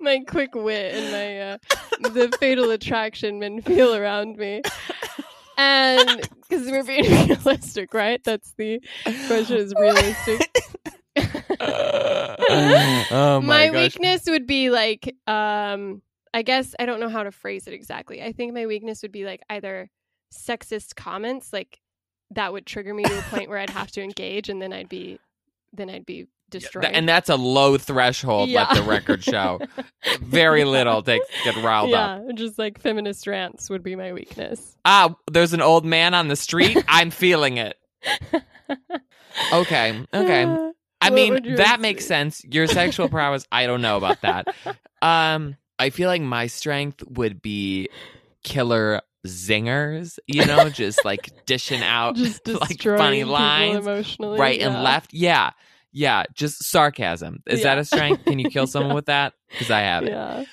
my 0.00 0.20
quick 0.26 0.54
wit 0.54 0.94
and 0.94 1.12
my 1.12 1.40
uh, 1.40 1.58
the 2.08 2.34
fatal 2.40 2.70
attraction 2.70 3.38
men 3.38 3.60
feel 3.60 3.94
around 3.94 4.38
me. 4.38 4.62
And 5.58 6.28
because 6.48 6.70
we're 6.70 6.84
being 6.84 7.02
realistic, 7.28 7.92
right? 7.92 8.22
That's 8.24 8.52
the 8.56 8.80
question 9.26 9.56
is 9.56 9.74
realistic. 9.78 10.48
oh 13.10 13.40
my, 13.42 13.68
my 13.68 13.70
weakness 13.70 14.22
would 14.26 14.46
be 14.46 14.70
like 14.70 15.14
um 15.26 16.00
I 16.32 16.42
guess 16.42 16.76
I 16.78 16.86
don't 16.86 17.00
know 17.00 17.08
how 17.08 17.24
to 17.24 17.32
phrase 17.32 17.66
it 17.66 17.74
exactly. 17.74 18.22
I 18.22 18.30
think 18.32 18.54
my 18.54 18.66
weakness 18.66 19.02
would 19.02 19.10
be 19.10 19.24
like 19.24 19.42
either 19.50 19.90
sexist 20.32 20.94
comments 20.94 21.52
like 21.52 21.80
that 22.30 22.52
would 22.52 22.66
trigger 22.66 22.94
me 22.94 23.02
to 23.02 23.18
a 23.18 23.22
point 23.22 23.48
where 23.48 23.58
I'd 23.58 23.70
have 23.70 23.90
to 23.92 24.02
engage 24.02 24.48
and 24.48 24.62
then 24.62 24.72
I'd 24.72 24.88
be 24.88 25.18
then 25.72 25.90
I'd 25.90 26.06
be 26.06 26.26
destroyed. 26.50 26.84
Th- 26.84 26.96
and 26.96 27.08
that's 27.08 27.28
a 27.28 27.36
low 27.36 27.78
threshold, 27.78 28.50
let 28.50 28.74
the 28.74 28.82
record 28.82 29.22
show. 29.22 29.60
Very 30.20 30.64
little 30.64 31.02
to 31.02 31.20
get 31.44 31.56
riled 31.56 31.94
up. 31.94 32.22
yeah, 32.26 32.32
just 32.34 32.58
like 32.58 32.80
feminist 32.80 33.26
rants 33.26 33.70
would 33.70 33.82
be 33.82 33.96
my 33.96 34.12
weakness. 34.12 34.76
Ah, 34.84 35.14
there's 35.30 35.52
an 35.52 35.62
old 35.62 35.84
man 35.84 36.14
on 36.14 36.28
the 36.28 36.36
street. 36.36 36.82
I'm 36.88 37.10
feeling 37.10 37.58
it. 37.58 37.76
Okay, 39.52 40.04
okay. 40.12 40.44
Uh, 40.44 40.72
I 41.00 41.10
mean, 41.10 41.56
that 41.56 41.80
makes 41.80 42.06
sense. 42.06 42.44
Your 42.44 42.66
sexual 42.66 43.08
prowess, 43.10 43.46
I 43.52 43.66
don't 43.66 43.82
know 43.82 43.96
about 43.96 44.20
that. 44.22 44.48
Um, 45.00 45.56
I 45.78 45.90
feel 45.90 46.08
like 46.08 46.22
my 46.22 46.48
strength 46.48 47.04
would 47.08 47.40
be 47.40 47.88
killer 48.42 49.00
zingers, 49.26 50.18
you 50.26 50.44
know, 50.44 50.68
just 50.70 51.04
like 51.04 51.30
dishing 51.46 51.82
out 51.82 52.16
just 52.16 52.46
like 52.48 52.82
funny 52.82 53.24
lines, 53.24 53.86
emotionally, 53.86 54.38
right 54.38 54.58
yeah. 54.58 54.66
and 54.66 54.82
left. 54.82 55.14
Yeah. 55.14 55.50
Yeah, 55.98 56.22
just 56.32 56.62
sarcasm. 56.62 57.42
Is 57.46 57.64
that 57.64 57.76
a 57.76 57.84
strength? 57.84 58.24
Can 58.24 58.38
you 58.38 58.48
kill 58.50 58.66
someone 58.74 58.90
Yeah. 58.90 58.94
with 58.94 59.06
that? 59.06 59.32
Because 59.50 59.70
I 59.70 59.80
have 59.80 60.04
it. 60.04 60.10
Yeah. 60.10 60.44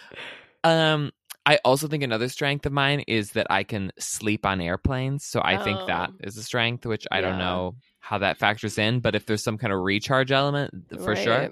Um, 0.64 1.12
I 1.46 1.60
also 1.64 1.88
think 1.88 2.02
another 2.02 2.30
strength 2.30 2.66
of 2.66 2.72
mine 2.74 3.02
is 3.08 3.34
that 3.34 3.46
I 3.52 3.64
can 3.64 3.92
sleep 4.00 4.44
on 4.48 4.60
airplanes. 4.60 5.24
So 5.24 5.42
I 5.44 5.64
think 5.64 5.80
that 5.86 6.10
Oh. 6.10 6.28
a 6.28 6.32
strength, 6.32 6.88
which 6.88 7.06
I 7.12 7.22
don't 7.22 7.38
know 7.38 7.76
how 8.00 8.18
that 8.18 8.38
factors 8.40 8.80
in. 8.80 9.02
But 9.02 9.14
if 9.14 9.28
there's 9.28 9.44
some 9.44 9.60
kind 9.60 9.72
of 9.72 9.82
recharge 9.82 10.32
element, 10.32 10.74
for 11.04 11.16
sure. 11.16 11.52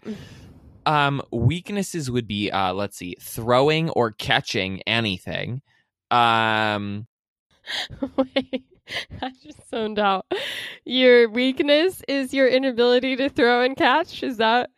Um, 0.88 1.22
weaknesses 1.32 2.10
would 2.10 2.28
be, 2.28 2.50
uh, 2.50 2.74
let's 2.74 2.98
see, 2.98 3.16
throwing 3.22 3.92
or 3.92 4.12
catching 4.12 4.82
anything. 4.88 5.62
Um, 6.10 7.06
Wait, 8.18 8.64
I 9.22 9.32
just 9.44 9.60
zoned 9.70 10.00
out. 10.00 10.26
Your 10.86 11.30
weakness 11.30 12.02
is 12.08 12.34
your 12.34 12.48
inability 12.48 13.16
to 13.18 13.30
throw 13.30 13.62
and 13.64 13.76
catch. 13.76 14.24
Is 14.24 14.38
that 14.38 14.70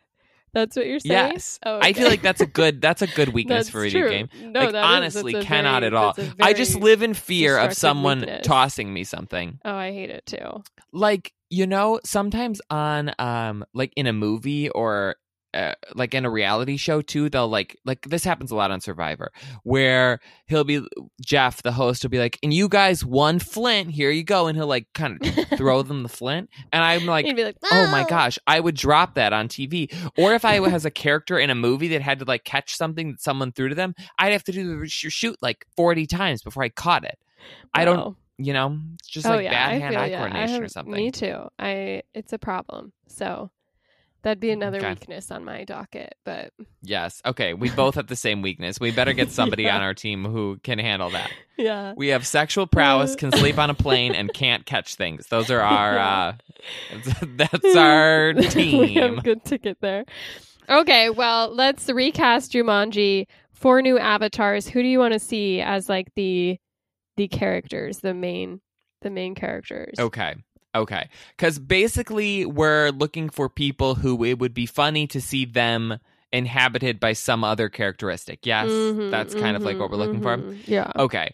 that's 0.52 0.74
what 0.76 0.86
you're 0.86 1.00
saying? 1.00 1.32
yes, 1.32 1.58
Oh, 1.66 1.80
I 1.82 1.92
feel 1.92 2.08
like 2.08 2.22
that's 2.22 2.40
a 2.40 2.46
good 2.46 2.80
that's 2.80 3.02
a 3.02 3.06
good 3.08 3.28
weakness 3.34 3.68
for 3.68 3.80
a 3.80 3.90
video 3.90 4.00
true. 4.02 4.10
game. 4.10 4.28
No, 4.52 4.60
like 4.60 4.68
is- 4.70 4.74
honestly, 4.74 5.34
a 5.34 5.42
cannot 5.42 5.80
very- 5.82 5.86
at 5.88 5.94
all. 5.94 6.14
I 6.40 6.52
just 6.54 6.76
live 6.76 7.02
in 7.02 7.12
fear 7.14 7.58
of 7.58 7.74
someone 7.74 8.20
weakness. 8.20 8.46
tossing 8.46 8.92
me 8.92 9.04
something. 9.04 9.58
Oh, 9.64 9.74
I 9.74 9.92
hate 9.92 10.10
it 10.10 10.24
too. 10.26 10.62
like 10.92 11.32
you 11.50 11.66
know 11.66 12.00
sometimes 12.04 12.60
on 12.70 13.12
um 13.18 13.64
like 13.74 13.92
in 13.96 14.06
a 14.06 14.12
movie 14.12 14.68
or 14.70 15.16
uh, 15.56 15.74
like 15.94 16.12
in 16.12 16.24
a 16.24 16.30
reality 16.30 16.76
show 16.76 17.00
too 17.00 17.30
they'll 17.30 17.48
like 17.48 17.78
like 17.84 18.02
this 18.08 18.24
happens 18.24 18.50
a 18.50 18.54
lot 18.54 18.70
on 18.70 18.80
survivor 18.80 19.32
where 19.62 20.20
he'll 20.46 20.64
be 20.64 20.86
jeff 21.20 21.62
the 21.62 21.72
host 21.72 22.02
will 22.02 22.10
be 22.10 22.18
like 22.18 22.38
and 22.42 22.52
you 22.52 22.68
guys 22.68 23.04
won 23.04 23.38
flint 23.38 23.90
here 23.90 24.10
you 24.10 24.22
go 24.22 24.46
and 24.46 24.58
he'll 24.58 24.66
like 24.66 24.86
kind 24.92 25.18
of 25.20 25.48
throw 25.58 25.82
them 25.82 26.02
the 26.02 26.08
flint 26.08 26.50
and 26.72 26.84
i'm 26.84 27.06
like 27.06 27.26
like, 27.26 27.56
oh 27.72 27.86
my 27.90 28.04
gosh 28.08 28.38
i 28.46 28.60
would 28.60 28.76
drop 28.76 29.14
that 29.14 29.32
on 29.32 29.48
tv 29.48 29.92
or 30.18 30.34
if 30.34 30.44
i 30.44 30.60
was 30.60 30.84
a 30.84 30.90
character 30.90 31.38
in 31.38 31.48
a 31.48 31.54
movie 31.54 31.88
that 31.88 32.02
had 32.02 32.18
to 32.18 32.24
like 32.26 32.44
catch 32.44 32.76
something 32.76 33.12
that 33.12 33.22
someone 33.22 33.50
threw 33.50 33.68
to 33.68 33.74
them 33.74 33.94
i'd 34.18 34.32
have 34.32 34.44
to 34.44 34.52
do 34.52 34.80
the 34.80 34.88
shoot 34.88 35.36
like 35.40 35.66
40 35.76 36.06
times 36.06 36.42
before 36.42 36.62
i 36.62 36.68
caught 36.68 37.04
it 37.04 37.18
i 37.72 37.84
don't 37.84 38.16
you 38.38 38.52
know 38.52 38.78
it's 38.94 39.08
just 39.08 39.26
oh 39.26 39.30
like 39.30 39.44
yeah, 39.44 39.50
bad 39.50 39.80
hand 39.80 39.96
eye 39.96 40.06
ya. 40.06 40.16
I 40.16 40.18
coordination 40.18 40.62
or 40.62 40.68
something 40.68 40.94
Me 40.94 41.10
too. 41.10 41.48
I 41.58 42.02
it's 42.14 42.32
a 42.32 42.38
problem. 42.38 42.92
So 43.08 43.50
that'd 44.26 44.40
be 44.40 44.50
another 44.50 44.78
Okay. 44.78 44.88
weakness 44.90 45.30
on 45.30 45.44
my 45.44 45.62
docket. 45.62 46.16
But 46.24 46.52
Yes. 46.82 47.22
Okay. 47.24 47.54
We 47.54 47.70
both 47.70 47.94
have 47.94 48.08
the 48.08 48.16
same 48.16 48.42
weakness. 48.42 48.80
We 48.80 48.90
better 48.90 49.12
get 49.12 49.30
somebody 49.30 49.62
Yeah. 49.62 49.76
on 49.76 49.82
our 49.82 49.94
team 49.94 50.24
who 50.24 50.58
can 50.64 50.80
handle 50.80 51.10
that. 51.10 51.30
yeah, 51.56 51.94
We 51.96 52.08
have 52.08 52.26
sexual 52.26 52.66
prowess, 52.66 53.14
can 53.14 53.30
sleep 53.30 53.56
on 53.56 53.70
a 53.70 53.74
plane, 53.74 54.16
and 54.16 54.32
can't 54.34 54.66
catch 54.66 54.96
things. 54.96 55.28
Those 55.28 55.48
are 55.52 55.60
our. 55.60 55.98
uh 55.98 56.32
That's 57.22 57.76
our 57.76 58.32
we 58.36 58.48
team. 58.48 58.94
have 59.00 59.18
a 59.18 59.20
good 59.22 59.44
ticket 59.44 59.78
there. 59.80 60.04
Okay, 60.68 61.08
well, 61.10 61.54
let's 61.54 61.88
recast 61.88 62.50
Jumanji. 62.52 63.26
Four 63.52 63.80
new 63.80 63.96
avatars. 63.98 64.66
Who 64.68 64.82
do 64.82 64.88
you 64.88 64.98
want 64.98 65.14
to 65.14 65.20
see 65.20 65.60
as 65.60 65.88
like 65.88 66.08
the 66.16 66.58
the 67.16 67.28
characters, 67.28 68.00
the 68.00 68.12
main 68.12 68.60
the 69.02 69.10
main 69.10 69.36
characters? 69.36 69.94
Okay. 70.00 70.34
Okay. 70.76 71.08
Because 71.36 71.58
basically, 71.58 72.46
we're 72.46 72.90
looking 72.90 73.28
for 73.28 73.48
people 73.48 73.94
who 73.94 74.22
it 74.24 74.38
would 74.38 74.54
be 74.54 74.66
funny 74.66 75.06
to 75.08 75.20
see 75.20 75.44
them 75.44 75.98
inhabited 76.32 76.98
by 77.00 77.12
some 77.12 77.44
other 77.44 77.68
characteristic. 77.68 78.44
Yes, 78.44 78.68
Mhm, 78.68 79.10
that's 79.10 79.34
kind 79.34 79.56
of 79.56 79.62
like 79.62 79.78
what 79.78 79.90
we're 79.90 79.96
looking 79.96 80.20
for. 80.20 80.36
mhm, 80.36 80.58
Yeah. 80.66 80.90
Okay, 80.96 81.32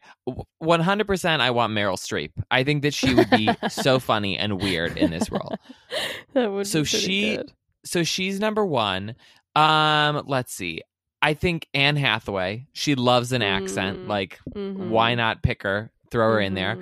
one 0.59 0.81
hundred 0.81 1.07
percent. 1.07 1.41
I 1.43 1.51
want 1.51 1.73
Meryl 1.73 1.97
Streep. 1.97 2.31
I 2.51 2.63
think 2.63 2.83
that 2.83 2.93
she 2.95 3.15
would 3.15 3.31
be 3.31 3.49
so 3.69 3.99
funny 4.11 4.37
and 4.39 4.61
weird 4.61 4.97
in 4.99 5.11
this 5.11 5.31
role. 5.31 5.57
that 6.35 6.53
would 6.53 6.67
So 6.67 6.81
be 6.81 6.85
she- 6.87 7.37
good. 7.37 7.53
So 7.85 8.05
she's 8.05 8.39
number 8.39 8.65
one. 8.65 9.17
Um, 9.57 10.23
let's 10.27 10.53
see. 10.55 10.83
I 11.21 11.35
think 11.35 11.67
Anne 11.75 11.97
Hathaway. 11.97 12.67
She 12.75 12.95
loves 12.95 13.33
an 13.33 13.43
accent. 13.43 14.01
Mm. 14.01 14.09
Like, 14.09 14.39
why 14.55 15.15
not 15.15 15.43
pick 15.43 15.63
her? 15.65 15.91
Throw 16.11 16.33
her 16.33 16.41
in 16.41 16.55
there. 16.55 16.79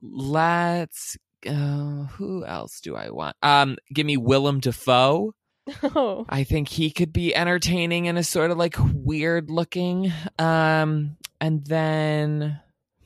Let's. 0.00 1.16
Uh, 1.46 2.06
who 2.16 2.44
else 2.44 2.80
do 2.80 2.96
I 2.96 3.10
want? 3.10 3.36
Um, 3.42 3.76
give 3.92 4.06
me 4.06 4.16
Willem 4.16 4.60
Dafoe. 4.60 5.32
Oh. 5.82 6.26
I 6.28 6.44
think 6.44 6.68
he 6.68 6.90
could 6.90 7.12
be 7.12 7.34
entertaining 7.34 8.08
and 8.08 8.18
a 8.18 8.24
sort 8.24 8.50
of 8.50 8.58
like 8.58 8.76
weird 8.78 9.50
looking. 9.50 10.12
Um, 10.38 11.16
and 11.40 11.64
then, 11.66 12.60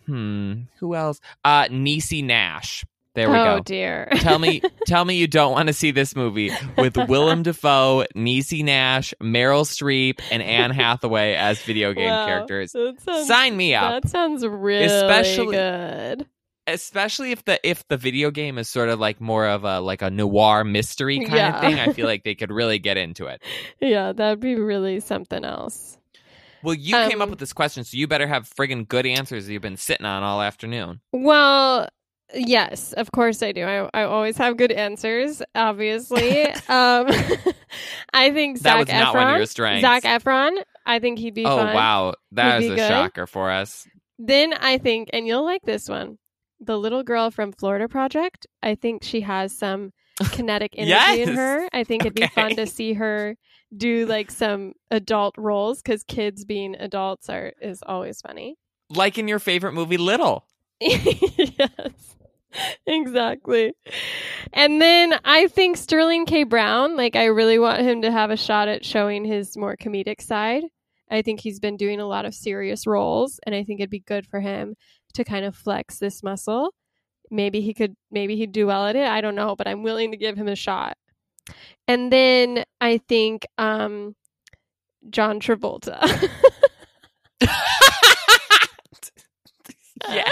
hmm, 0.07 0.55
who 0.79 0.95
else? 0.95 1.21
Uh, 1.45 1.65
Niecy 1.65 2.25
Nash. 2.25 2.85
There 3.15 3.29
we 3.31 3.37
oh 3.37 3.45
go. 3.45 3.55
Oh 3.57 3.61
dear. 3.61 4.09
tell 4.17 4.39
me, 4.39 4.61
tell 4.87 5.05
me 5.05 5.17
you 5.17 5.27
don't 5.27 5.51
want 5.51 5.67
to 5.67 5.73
see 5.73 5.91
this 5.91 6.15
movie 6.15 6.53
with 6.77 6.97
Willem 7.09 7.43
Dafoe, 7.43 8.05
Niecy 8.15 8.63
Nash, 8.63 9.13
Meryl 9.21 9.65
Streep, 9.65 10.21
and 10.31 10.41
Anne 10.41 10.71
Hathaway 10.73 11.35
as 11.35 11.61
video 11.63 11.93
game 11.95 12.11
Wow, 12.11 12.27
characters. 12.27 12.71
Sounds, 12.73 13.27
Sign 13.27 13.57
me 13.57 13.75
up. 13.75 14.03
That 14.05 14.11
sounds 14.11 14.47
really 14.47 14.85
Especially- 14.85 15.57
good. 15.57 16.27
Especially 16.73 17.33
if 17.33 17.45
the 17.45 17.59
if 17.69 17.87
the 17.89 17.97
video 17.97 18.31
game 18.31 18.59
is 18.59 18.69
sort 18.69 18.89
of 18.89 19.01
like 19.01 19.21
more 19.21 19.47
of 19.47 19.65
a 19.65 19.81
like 19.81 20.03
a 20.03 20.11
noir 20.11 20.65
mystery 20.65 21.19
kind 21.21 21.35
Yeah. 21.35 21.55
of 21.57 21.61
thing 21.61 21.79
i 21.81 21.93
feel 21.93 22.07
like 22.13 22.25
they 22.25 22.35
could 22.35 22.51
really 22.53 22.79
get 22.79 22.97
into 22.97 23.27
it 23.27 23.43
Yeah, 23.81 24.13
that'd 24.13 24.41
be 24.41 24.55
really 24.55 25.01
something 25.01 25.45
else. 25.45 25.97
well 26.63 26.75
you 26.75 26.95
came 26.95 27.21
up 27.23 27.27
Um, 27.27 27.31
with 27.31 27.39
this 27.39 27.53
question 27.53 27.85
so 27.85 27.97
you 27.97 28.07
better 28.07 28.27
have 28.27 28.49
friggin' 28.49 28.87
good 28.87 29.07
answers 29.07 29.49
you've 29.49 29.63
been 29.63 29.77
sitting 29.77 30.07
on 30.07 30.23
all 30.23 30.43
afternoon 30.43 31.01
Well, 31.13 31.89
yes, 32.35 32.93
of 32.93 33.11
course 33.13 33.43
I 33.43 33.53
do. 33.53 33.63
I, 33.65 33.89
I 33.95 34.03
always 34.05 34.37
have 34.37 34.59
good 34.59 34.71
answers, 34.73 35.41
obviously. 35.55 36.43
um, 36.69 37.07
I 38.13 38.31
think 38.33 38.61
that 38.61 38.63
Zac 38.63 38.79
was 38.81 38.89
Efron. 38.89 38.99
not 39.01 39.15
one 39.15 39.29
of 39.31 39.37
your 39.39 39.47
strengths 39.47 39.81
Zac 39.83 40.03
Efron. 40.03 40.63
I 40.85 40.99
think 40.99 41.19
he'd 41.19 41.35
be 41.35 41.45
oh 41.47 41.57
fun. 41.57 41.75
wow 41.75 42.15
that 42.33 42.61
He'd 42.61 42.67
is 42.67 42.73
a 42.73 42.77
good. 42.77 42.89
shocker 42.89 43.27
for 43.27 43.51
us 43.51 43.87
Then 44.19 44.53
I 44.53 44.79
think, 44.79 45.11
and 45.13 45.27
you'll 45.27 45.45
like 45.45 45.63
this 45.63 45.89
one, 45.89 46.19
the 46.61 46.79
little 46.79 47.03
girl 47.03 47.31
from 47.31 47.53
Florida 47.53 47.89
Project. 47.89 48.47
I 48.63 48.75
think 48.75 49.03
she 49.05 49.21
has 49.23 49.57
some 49.57 49.93
kinetic 50.33 50.75
energy 50.77 50.91
Yes! 50.91 51.29
in 51.29 51.35
her. 51.37 51.69
I 51.73 51.85
think 51.85 52.03
it'd 52.03 52.15
be 52.15 52.27
fun 52.29 52.57
to 52.57 52.67
see 52.67 52.95
her 52.95 53.37
do 53.77 54.07
like 54.07 54.31
some 54.31 54.73
adult 54.91 55.35
roles 55.39 55.83
because 55.83 56.03
kids 56.05 56.45
being 56.45 56.75
adults 56.79 57.29
are 57.29 57.53
is 57.61 57.83
always 57.87 58.21
funny. 58.21 58.57
like 58.91 59.19
in 59.19 59.29
your 59.29 59.39
favorite 59.39 59.73
movie 59.75 59.99
little 59.99 60.47
yes. 60.81 62.15
Exactly. 62.87 63.75
And 64.53 64.81
then 64.81 65.15
I 65.25 65.49
think 65.49 65.77
Sterling 65.77 66.25
K. 66.25 66.45
Brown, 66.45 66.97
like 66.97 67.15
I 67.15 67.27
really 67.27 67.59
want 67.59 67.83
him 67.83 68.03
to 68.03 68.11
have 68.11 68.31
a 68.31 68.37
shot 68.37 68.69
at 68.69 68.85
showing 68.85 69.25
his 69.25 69.57
more 69.57 69.77
comedic 69.77 70.21
side. 70.23 70.65
I 71.11 71.23
think 71.23 71.41
he's 71.41 71.61
been 71.61 71.77
doing 71.77 72.01
a 72.01 72.07
lot 72.07 72.25
of 72.25 72.35
serious 72.35 72.87
roles 72.87 73.39
and 73.45 73.55
I 73.55 73.65
think 73.65 73.81
it'd 73.81 73.91
be 73.91 74.01
good 74.01 74.27
for 74.27 74.41
him 74.41 74.77
to 75.15 75.25
kind 75.25 75.45
of 75.45 75.55
flex 75.55 75.99
this 75.99 76.23
muscle. 76.23 76.73
Maybe 77.31 77.61
he 77.61 77.75
could 77.75 77.95
maybe 78.11 78.37
he'd 78.37 78.53
do 78.53 78.67
well 78.67 78.87
at 78.87 78.97
it. 78.97 79.07
I 79.07 79.21
don't 79.21 79.35
know, 79.35 79.55
but 79.57 79.69
I'm 79.69 79.83
willing 79.83 80.11
to 80.13 80.17
give 80.17 80.37
him 80.37 80.49
a 80.49 80.57
shot. 80.57 80.97
And 81.87 82.13
then 82.13 82.65
I 82.81 82.99
think 82.99 83.47
um 83.59 84.15
John 85.11 85.41
Travolta. 85.41 86.29
yeah 90.09 90.29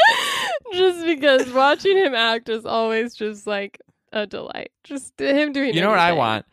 just 0.72 1.05
because 1.05 1.53
watching 1.53 1.97
him 1.97 2.14
act 2.14 2.49
is 2.49 2.64
always 2.64 3.14
just 3.14 3.47
like 3.47 3.81
a 4.12 4.27
delight. 4.27 4.70
Just 4.85 5.18
him 5.20 5.53
doing. 5.53 5.74
you 5.74 5.81
know 5.81 5.91
what 5.91 5.99
i 5.99 6.12
want 6.12 6.47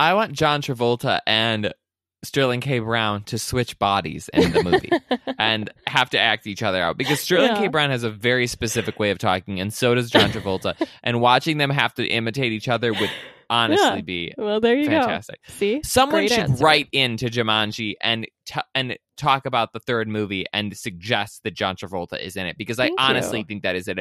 i 0.00 0.12
want 0.14 0.32
john 0.32 0.60
travolta 0.60 1.20
and 1.26 1.72
sterling 2.24 2.60
k 2.60 2.78
brown 2.78 3.22
to 3.24 3.38
switch 3.38 3.78
bodies 3.78 4.28
in 4.32 4.52
the 4.52 4.62
movie 4.64 4.90
and 5.38 5.70
have 5.86 6.10
to 6.10 6.18
act 6.18 6.46
each 6.46 6.62
other 6.62 6.82
out 6.82 6.96
because 6.96 7.20
Sterling 7.20 7.56
K. 7.56 7.68
Brown 7.68 7.90
has 7.90 8.02
a 8.04 8.10
very 8.10 8.46
specific 8.46 8.98
way 8.98 9.10
of 9.10 9.18
talking, 9.18 9.60
and 9.60 9.72
so 9.72 9.94
does 9.94 10.10
John 10.10 10.30
Travolta. 10.32 10.74
and 11.02 11.20
watching 11.20 11.58
them 11.58 11.70
have 11.70 11.94
to 11.94 12.06
imitate 12.06 12.52
each 12.52 12.68
other 12.68 12.92
would 12.92 13.10
honestly 13.50 13.96
Yeah. 13.96 14.00
be 14.00 14.34
well, 14.38 14.60
there 14.60 14.74
you 14.76 14.86
fantastic. 14.86 15.40
go. 15.46 15.52
See, 15.54 15.80
Someone 15.84 16.22
Great 16.22 16.30
should 16.30 16.38
answer. 16.50 16.64
write 16.64 16.88
into 16.92 17.26
Jumanji 17.26 17.94
and 18.00 18.26
t- 18.46 18.60
and 18.74 18.96
talk 19.16 19.46
about 19.46 19.72
the 19.72 19.80
third 19.80 20.08
movie 20.08 20.44
and 20.52 20.76
suggest 20.76 21.42
that 21.44 21.54
John 21.54 21.76
Travolta 21.76 22.20
is 22.20 22.36
in 22.36 22.46
it 22.46 22.56
because 22.58 22.78
Thank 22.78 22.98
I 23.00 23.10
honestly 23.10 23.40
you. 23.40 23.44
think 23.44 23.62
that 23.62 23.76
is 23.76 23.86
a 23.88 23.94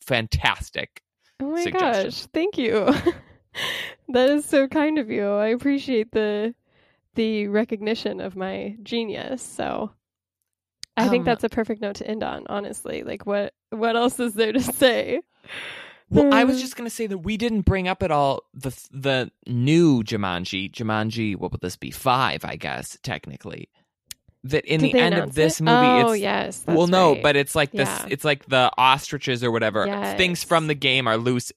fantastic. 0.00 1.02
Oh 1.40 1.50
my 1.50 1.62
suggestion. 1.62 2.04
gosh, 2.04 2.26
thank 2.32 2.58
you. 2.58 2.86
that 4.08 4.30
is 4.30 4.44
so 4.44 4.66
kind 4.68 4.98
of 4.98 5.10
you. 5.10 5.28
I 5.28 5.48
appreciate 5.48 6.10
the 6.12 6.54
the 7.18 7.48
recognition 7.48 8.20
of 8.20 8.36
my 8.36 8.76
genius. 8.82 9.42
So 9.42 9.90
I 10.96 11.08
think 11.08 11.22
Um, 11.22 11.24
that's 11.26 11.44
a 11.44 11.48
perfect 11.48 11.82
note 11.82 11.96
to 11.96 12.06
end 12.08 12.22
on. 12.22 12.46
Honestly, 12.48 13.02
like 13.02 13.26
what 13.26 13.52
what 13.70 13.96
else 13.96 14.18
is 14.18 14.34
there 14.34 14.52
to 14.52 14.60
say? 14.62 15.20
Well, 16.10 16.32
I 16.32 16.44
was 16.44 16.56
Uh, 16.56 16.60
just 16.60 16.76
going 16.76 16.88
to 16.88 16.94
say 16.94 17.06
that 17.06 17.18
we 17.18 17.36
didn't 17.36 17.62
bring 17.62 17.86
up 17.86 18.02
at 18.02 18.10
all 18.10 18.42
the 18.54 18.70
the 18.90 19.30
new 19.46 20.02
Jumanji. 20.02 20.72
Jumanji, 20.72 21.36
what 21.36 21.52
would 21.52 21.60
this 21.60 21.76
be? 21.76 21.90
Five, 21.90 22.44
I 22.44 22.56
guess, 22.56 22.96
technically. 23.02 23.68
That 24.44 24.64
in 24.64 24.80
Did 24.80 24.92
the 24.94 24.98
end 25.00 25.14
of 25.16 25.34
this 25.34 25.60
it? 25.60 25.64
movie, 25.64 25.76
Oh 26.04 26.12
it's 26.12 26.22
yes. 26.22 26.64
Well, 26.66 26.86
no, 26.86 27.12
right. 27.12 27.22
but 27.22 27.34
it's 27.36 27.54
like 27.56 27.72
this. 27.72 27.88
Yeah. 27.88 28.06
It's 28.08 28.24
like 28.24 28.46
the 28.46 28.70
ostriches 28.78 29.42
or 29.42 29.50
whatever 29.50 29.84
things 30.16 30.44
from 30.44 30.68
the 30.68 30.74
game 30.74 31.08
are 31.08 31.18
loose 31.18 31.50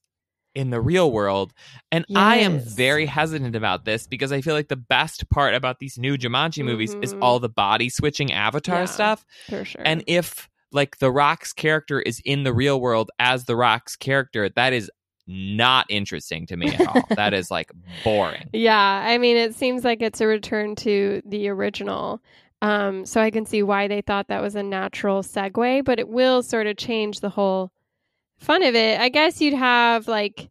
in 0.54 0.70
the 0.70 0.82
real 0.82 1.12
world, 1.12 1.54
and 1.92 2.06
I 2.16 2.38
am 2.38 2.60
very 2.60 3.06
hesitant 3.06 3.56
about 3.56 3.86
this 3.86 4.08
because 4.08 4.32
I 4.32 4.42
feel 4.42 4.54
like 4.54 4.68
the 4.68 4.76
best 4.76 5.30
part 5.30 5.54
about 5.56 5.80
these 5.80 5.98
new 5.98 6.18
Jumanji 6.18 6.64
movies 6.66 6.96
is 7.02 7.14
Mhm. 7.14 7.20
all 7.22 7.40
the 7.40 7.50
body 7.50 7.90
switching 7.90 8.32
avatar 8.34 8.80
Yeah. 8.80 8.86
stuff, 8.86 9.26
for 9.50 9.64
sure. 9.64 9.82
and 9.86 10.04
if 10.08 10.50
like 10.74 10.98
the 11.00 11.12
Rock's 11.12 11.52
character 11.54 12.00
is 12.02 12.22
in 12.24 12.44
the 12.44 12.54
real 12.54 12.80
world 12.80 13.12
as 13.20 13.44
the 13.46 13.56
Rock's 13.58 13.96
character, 13.96 14.48
that 14.50 14.72
is 14.74 14.90
not 15.28 15.86
interesting 15.90 16.46
to 16.48 16.58
me 16.58 16.74
at 16.74 16.88
all. 16.88 17.04
that 17.16 17.34
is 17.34 17.52
like 17.52 17.72
boring. 18.04 18.50
Yeah, 18.54 18.78
I 19.06 19.18
mean, 19.18 19.38
it 19.38 19.54
seems 19.56 19.84
like 19.84 20.02
it's 20.02 20.20
a 20.22 20.28
return 20.28 20.76
to 20.78 21.22
the 21.26 21.48
original. 21.50 22.22
Um, 22.62 23.06
so 23.06 23.20
I 23.22 23.32
can 23.32 23.46
see 23.46 23.64
why 23.64 23.88
they 23.88 24.02
thought 24.02 24.28
that 24.28 24.42
was 24.42 24.56
a 24.56 24.64
natural 24.64 25.24
segue, 25.24 25.84
but 25.84 26.00
it 26.00 26.08
will 26.10 26.44
sort 26.44 26.68
of 26.68 26.78
change 26.78 27.20
the 27.20 27.30
whole 27.30 27.72
fun 28.42 28.64
of 28.64 28.76
it. 28.76 29.00
I 29.00 29.10
guess 29.10 29.40
you'd 29.42 29.54
have 29.54 30.08
like 30.08 30.50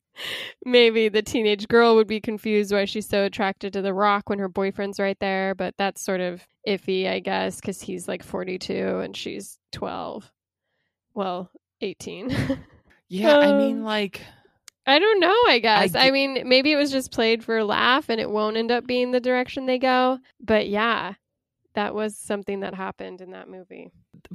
maybe 0.65 1.09
the 1.09 1.23
teenage 1.23 1.67
girl 1.69 1.95
would 1.97 2.07
be 2.07 2.21
confused 2.21 2.73
why 2.73 2.85
she's 2.85 3.09
so 3.09 3.25
attracted 3.25 3.73
to 3.73 3.83
the 3.83 3.95
rock 3.95 4.29
when 4.29 4.39
her 4.39 4.49
boyfriend's 4.49 4.99
right 5.01 5.19
there, 5.21 5.55
but 5.55 5.75
that's 5.79 6.03
sort 6.03 6.21
of 6.21 6.47
iffy, 6.69 7.09
I 7.09 7.21
guess, 7.21 7.57
because 7.57 7.81
he's 7.81 8.07
like 8.09 8.23
42 8.23 8.99
and 9.01 9.17
she's 9.17 9.59
12. 9.73 10.31
Well, 11.15 11.51
18. 11.81 12.59
Yeah, 13.13 13.39
I 13.39 13.47
Um, 13.47 13.59
mean, 13.59 13.83
like, 13.83 14.21
I 14.87 15.01
don't 15.01 15.19
know, 15.19 15.35
I 15.49 15.59
guess. 15.59 15.97
I, 15.97 16.11
ge- 16.11 16.13
mean, 16.13 16.43
maybe 16.49 16.71
it 16.71 16.77
was 16.77 16.93
just 16.93 17.11
played 17.11 17.43
for 17.43 17.59
a 17.59 17.65
laugh 17.65 18.09
and 18.09 18.21
it 18.21 18.31
won't 18.31 18.57
end 18.57 18.71
up 18.71 18.87
being 18.87 19.11
the 19.11 19.19
direction 19.19 19.67
they 19.67 19.81
go. 19.81 20.21
But 20.41 20.69
yeah, 20.69 21.15
that 21.75 21.95
was 21.95 22.17
something 22.17 22.61
that 22.61 22.75
happened 22.75 23.21
in 23.21 23.31
that 23.31 23.49
movie. 23.49 23.91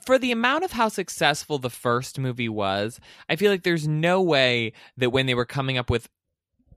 for 0.05 0.17
the 0.17 0.31
amount 0.31 0.63
of 0.63 0.71
how 0.71 0.87
successful 0.87 1.59
the 1.59 1.69
first 1.69 2.19
movie 2.19 2.49
was, 2.49 2.99
I 3.29 3.35
feel 3.35 3.51
like 3.51 3.63
there's 3.63 3.87
no 3.87 4.21
way 4.21 4.73
that 4.97 5.11
when 5.11 5.25
they 5.25 5.35
were 5.35 5.45
coming 5.45 5.77
up 5.77 5.89
with 5.89 6.09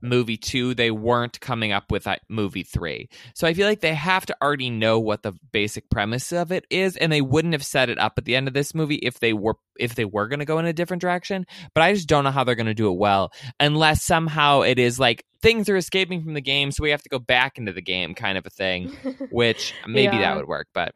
movie 0.01 0.37
two, 0.37 0.73
they 0.73 0.91
weren't 0.91 1.39
coming 1.39 1.71
up 1.71 1.91
with 1.91 2.07
movie 2.27 2.63
three. 2.63 3.09
So 3.35 3.47
I 3.47 3.53
feel 3.53 3.67
like 3.67 3.81
they 3.81 3.93
have 3.93 4.25
to 4.27 4.35
already 4.41 4.69
know 4.69 4.99
what 4.99 5.23
the 5.23 5.33
basic 5.51 5.89
premise 5.89 6.31
of 6.31 6.51
it 6.51 6.65
is, 6.69 6.97
and 6.97 7.11
they 7.11 7.21
wouldn't 7.21 7.53
have 7.53 7.65
set 7.65 7.89
it 7.89 7.99
up 7.99 8.13
at 8.17 8.25
the 8.25 8.35
end 8.35 8.47
of 8.47 8.53
this 8.53 8.73
movie 8.75 8.95
if 8.95 9.19
they 9.19 9.33
were 9.33 9.55
if 9.79 9.95
they 9.95 10.05
were 10.05 10.27
going 10.27 10.39
to 10.39 10.45
go 10.45 10.59
in 10.59 10.65
a 10.65 10.73
different 10.73 11.01
direction. 11.01 11.45
But 11.73 11.83
I 11.83 11.93
just 11.93 12.07
don't 12.07 12.23
know 12.23 12.31
how 12.31 12.43
they're 12.43 12.55
going 12.55 12.65
to 12.67 12.73
do 12.73 12.91
it 12.91 12.97
well, 12.97 13.31
unless 13.59 14.03
somehow 14.03 14.61
it 14.61 14.79
is 14.79 14.99
like 14.99 15.25
things 15.41 15.69
are 15.69 15.77
escaping 15.77 16.21
from 16.23 16.33
the 16.33 16.41
game, 16.41 16.71
so 16.71 16.83
we 16.83 16.91
have 16.91 17.03
to 17.03 17.09
go 17.09 17.19
back 17.19 17.57
into 17.57 17.71
the 17.71 17.81
game, 17.81 18.13
kind 18.13 18.37
of 18.37 18.45
a 18.45 18.49
thing. 18.49 18.89
Which 19.31 19.73
maybe 19.87 20.15
Yeah. 20.17 20.21
that 20.21 20.35
would 20.37 20.47
work, 20.47 20.67
but 20.73 20.93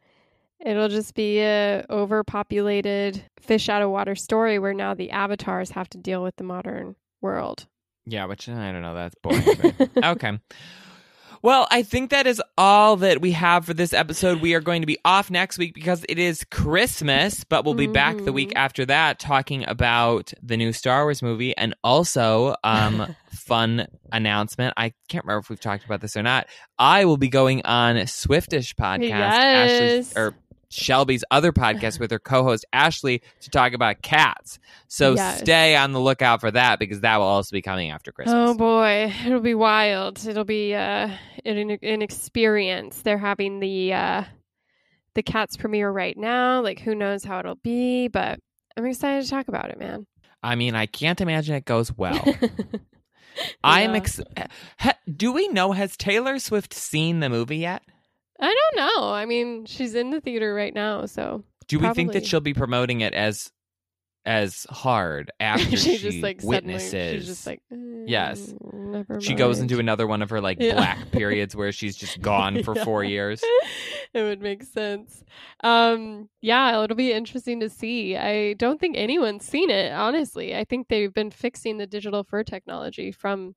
It'll 0.65 0.87
just 0.87 1.13
be 1.13 1.39
a 1.41 1.85
overpopulated 1.89 3.21
fish 3.41 3.67
out 3.67 3.81
of 3.81 3.89
water 3.89 4.15
story 4.15 4.59
where 4.59 4.73
now 4.73 4.93
the 4.93 5.11
avatars 5.11 5.71
have 5.71 5.89
to 5.89 5.97
deal 5.97 6.23
with 6.23 6.37
the 6.37 6.43
modern 6.45 6.95
world. 7.21 7.67
Yeah, 8.05 8.25
which 8.25 8.49
I 8.49 8.71
don't 8.71 8.81
know. 8.81 8.93
That's 8.93 9.15
boring. 9.15 9.43
but- 9.95 10.03
okay. 10.17 10.39
Well, 11.41 11.67
I 11.69 11.83
think 11.83 12.11
that 12.11 12.25
is 12.25 12.41
all 12.57 12.95
that 12.97 13.19
we 13.19 13.31
have 13.31 13.65
for 13.65 13.73
this 13.73 13.91
episode. 13.91 14.39
We 14.41 14.53
are 14.53 14.61
going 14.61 14.81
to 14.81 14.85
be 14.85 14.97
off 15.03 15.29
next 15.29 15.57
week 15.57 15.73
because 15.73 16.05
it 16.07 16.17
is 16.17 16.45
Christmas, 16.49 17.43
but 17.43 17.65
we'll 17.65 17.73
be 17.73 17.87
back 17.87 18.15
the 18.23 18.31
week 18.31 18.51
Mhm. 18.51 18.55
after 18.55 18.85
that 18.85 19.19
talking 19.19 19.67
about 19.67 20.31
the 20.41 20.55
new 20.55 20.71
Star 20.71 21.03
Wars 21.03 21.21
movie 21.21 21.53
and 21.57 21.75
also 21.83 22.55
um 22.63 23.13
fun 23.33 23.87
announcement. 24.13 24.73
I 24.77 24.93
can't 25.09 25.25
remember 25.25 25.39
if 25.41 25.49
we've 25.49 25.59
talked 25.59 25.83
about 25.83 25.99
this 25.99 26.15
or 26.15 26.23
not. 26.23 26.47
I 26.79 27.03
will 27.03 27.17
be 27.17 27.27
going 27.27 27.61
on 27.65 28.07
Swiftish 28.07 28.73
podcast, 28.75 29.01
Yes. 29.09 30.11
Ashley, 30.13 30.21
or 30.21 30.35
Shelby's 30.73 31.23
other 31.31 31.51
podcast 31.51 31.99
with 32.01 32.11
her 32.11 32.19
co-host 32.19 32.65
Ashley 32.73 33.21
to 33.41 33.49
talk 33.49 33.73
about 33.73 34.01
cats. 34.01 34.59
So 34.87 35.15
Yes. 35.15 35.39
stay 35.39 35.75
on 35.75 35.91
the 35.93 35.99
lookout 35.99 36.41
for 36.41 36.51
that 36.51 36.79
because 36.79 37.01
that 37.01 37.17
will 37.17 37.25
also 37.27 37.53
be 37.53 37.61
coming 37.61 37.91
after 37.91 38.11
Christmas. 38.11 38.35
Oh 38.35 38.53
boy, 38.55 39.13
it'll 39.25 39.39
be 39.39 39.55
wild. 39.55 40.25
It'll 40.25 40.43
be 40.43 40.73
uh, 40.73 41.09
an, 41.45 41.77
an 41.81 42.01
experience. 42.01 43.01
They're 43.01 43.17
having 43.17 43.59
the 43.59 43.93
uh, 43.93 44.23
the 45.15 45.23
Cats 45.23 45.57
premiere 45.57 45.91
right 45.91 46.17
now. 46.17 46.61
Like, 46.61 46.79
who 46.79 46.95
knows 46.95 47.23
how 47.23 47.39
it'll 47.39 47.55
be? 47.55 48.07
But 48.07 48.39
I'm 48.75 48.85
excited 48.85 49.23
to 49.23 49.29
talk 49.29 49.47
about 49.47 49.69
it, 49.69 49.79
man. 49.79 50.07
I 50.41 50.55
mean, 50.55 50.75
I 50.75 50.87
can't 50.87 51.21
imagine 51.21 51.55
it 51.55 51.65
goes 51.65 51.95
well. 51.95 52.21
I'm 53.63 53.95
ex- 53.95 54.21
ha- 54.79 54.97
Do 55.15 55.31
we 55.31 55.47
know 55.47 55.71
has 55.71 55.97
Taylor 55.97 56.37
Swift 56.39 56.73
seen 56.73 57.19
the 57.19 57.29
movie 57.29 57.57
yet? 57.57 57.81
I 58.43 58.53
don't 58.75 58.85
know. 59.01 59.13
I 59.13 59.25
mean, 59.25 59.65
she's 59.65 59.95
in 59.95 60.09
the 60.11 60.19
theater 60.21 60.53
right 60.53 60.73
now, 60.73 61.05
so 61.05 61.43
Do 61.67 61.79
we 61.79 61.89
think 61.93 62.11
that 62.11 62.25
she'll 62.25 62.41
be 62.41 62.53
promoting 62.53 63.01
it 63.01 63.13
as 63.13 63.51
as 64.25 64.65
hard 64.69 65.31
after 65.39 65.65
she's 65.71 65.83
she 65.83 65.97
just 65.97 66.21
like 66.23 66.41
witnesses? 66.43 66.91
suddenly 66.91 67.17
she's 67.19 67.25
just 67.27 67.47
like 67.47 67.61
"Mm, 67.73 68.03
Yes. 68.07 68.53
never 68.73 69.19
she 69.19 69.33
goes 69.33 69.59
into 69.59 69.79
another 69.79 70.07
one 70.07 70.21
of 70.21 70.29
her 70.29 70.39
like 70.41 70.57
Yeah. 70.59 70.75
black 70.75 71.11
periods 71.11 71.55
where 71.59 71.71
she's 71.71 71.95
just 71.95 72.21
gone 72.21 72.63
for 72.63 72.75
Yeah. 72.75 72.83
four 72.83 73.03
years. 73.03 73.41
it 74.13 74.21
would 74.21 74.41
make 74.41 74.63
sense. 74.63 75.23
Um, 75.63 76.29
yeah, 76.41 76.83
it'll 76.83 76.95
be 76.97 77.11
interesting 77.13 77.59
to 77.61 77.69
see. 77.69 78.15
I 78.17 78.53
don't 78.53 78.79
think 78.79 78.97
anyone's 78.97 79.45
seen 79.45 79.69
it, 79.69 79.91
honestly. 79.93 80.55
I 80.55 80.63
think 80.65 80.87
they've 80.89 81.13
been 81.13 81.31
fixing 81.31 81.77
the 81.77 81.87
digital 81.87 82.23
fur 82.23 82.43
technology 82.43 83.11
from 83.11 83.55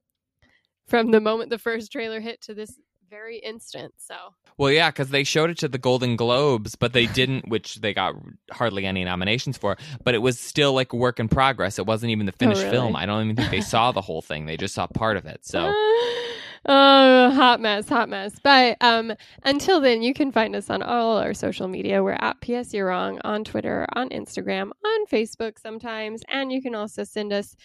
from 0.86 1.10
the 1.10 1.20
moment 1.20 1.50
the 1.50 1.58
first 1.58 1.90
trailer 1.90 2.20
hit 2.20 2.40
to 2.42 2.54
this 2.54 2.78
very 3.08 3.38
instant. 3.38 3.94
So 3.98 4.14
Well, 4.58 4.70
yeah, 4.70 4.90
because 4.90 5.10
they 5.10 5.24
showed 5.24 5.50
it 5.50 5.58
to 5.58 5.68
the 5.68 5.78
Golden 5.78 6.16
Globes, 6.16 6.74
but 6.74 6.92
they 6.92 7.06
didn't, 7.06 7.48
which 7.48 7.76
they 7.76 7.94
got 7.94 8.14
hardly 8.50 8.86
any 8.86 9.04
nominations 9.04 9.58
for. 9.58 9.76
But 10.04 10.14
it 10.14 10.18
was 10.18 10.38
still 10.38 10.72
like 10.72 10.92
a 10.92 10.96
work 10.96 11.20
in 11.20 11.28
progress. 11.28 11.78
It 11.78 11.86
wasn't 11.86 12.10
even 12.10 12.26
the 12.26 12.32
finished 12.32 12.62
really? 12.62 12.72
film. 12.72 12.96
I 12.96 13.06
don't 13.06 13.24
even 13.24 13.36
think 13.36 13.50
they 13.50 13.60
saw 13.60 13.92
the 13.92 14.00
whole 14.02 14.22
thing. 14.22 14.46
They 14.46 14.56
just 14.56 14.74
saw 14.74 14.86
part 14.86 15.16
of 15.16 15.26
it. 15.26 15.46
So 15.46 15.60
oh, 16.66 17.30
hot 17.30 17.60
mess, 17.60 17.88
hot 17.88 18.08
mess. 18.08 18.36
But 18.42 18.76
um, 18.80 19.12
until 19.44 19.80
then, 19.80 20.02
you 20.02 20.14
can 20.14 20.32
find 20.32 20.56
us 20.56 20.70
on 20.70 20.82
all 20.82 21.18
our 21.18 21.34
social 21.34 21.68
media. 21.68 22.02
We're 22.02 22.18
at 22.20 22.40
PS 22.40 22.74
You're 22.74 22.86
Wrong 22.86 23.20
on 23.24 23.44
Twitter, 23.44 23.86
on 23.94 24.08
Instagram, 24.10 24.70
on 24.84 25.06
Facebook 25.06 25.58
sometimes. 25.58 26.22
And 26.28 26.52
you 26.52 26.62
can 26.62 26.74
also 26.74 27.04
send 27.04 27.32
us 27.32 27.56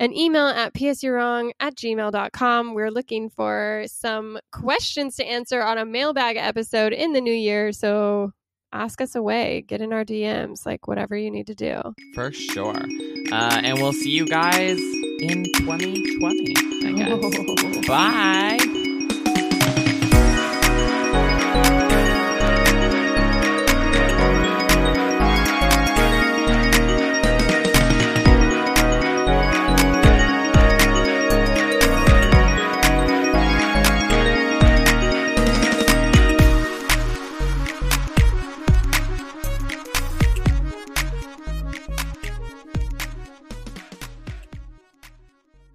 an 0.00 0.16
email 0.16 0.46
at 0.46 0.72
psyourwrong 0.74 1.52
at 1.60 1.76
gmail.com. 1.76 2.74
We're 2.74 2.90
looking 2.90 3.28
for 3.28 3.84
some 3.86 4.38
questions 4.50 5.16
to 5.16 5.24
answer 5.24 5.62
on 5.62 5.78
a 5.78 5.84
mailbag 5.84 6.36
episode 6.36 6.92
in 6.94 7.12
the 7.12 7.20
new 7.20 7.32
year. 7.34 7.70
So 7.70 8.32
ask 8.72 9.00
us 9.02 9.14
away, 9.14 9.62
get 9.68 9.80
in 9.82 9.92
our 9.92 10.04
DMs, 10.04 10.64
like 10.64 10.88
whatever 10.88 11.16
you 11.16 11.30
need 11.30 11.46
to 11.48 11.54
do. 11.54 11.80
for 12.14 12.32
sure. 12.32 12.82
Uh, 13.30 13.60
and 13.62 13.78
we'll 13.78 13.92
see 13.92 14.10
you 14.10 14.26
guys 14.26 14.78
in 15.20 15.44
2020, 15.58 16.54
I 16.86 16.92
guess. 16.92 17.86
Bye. 17.86 18.69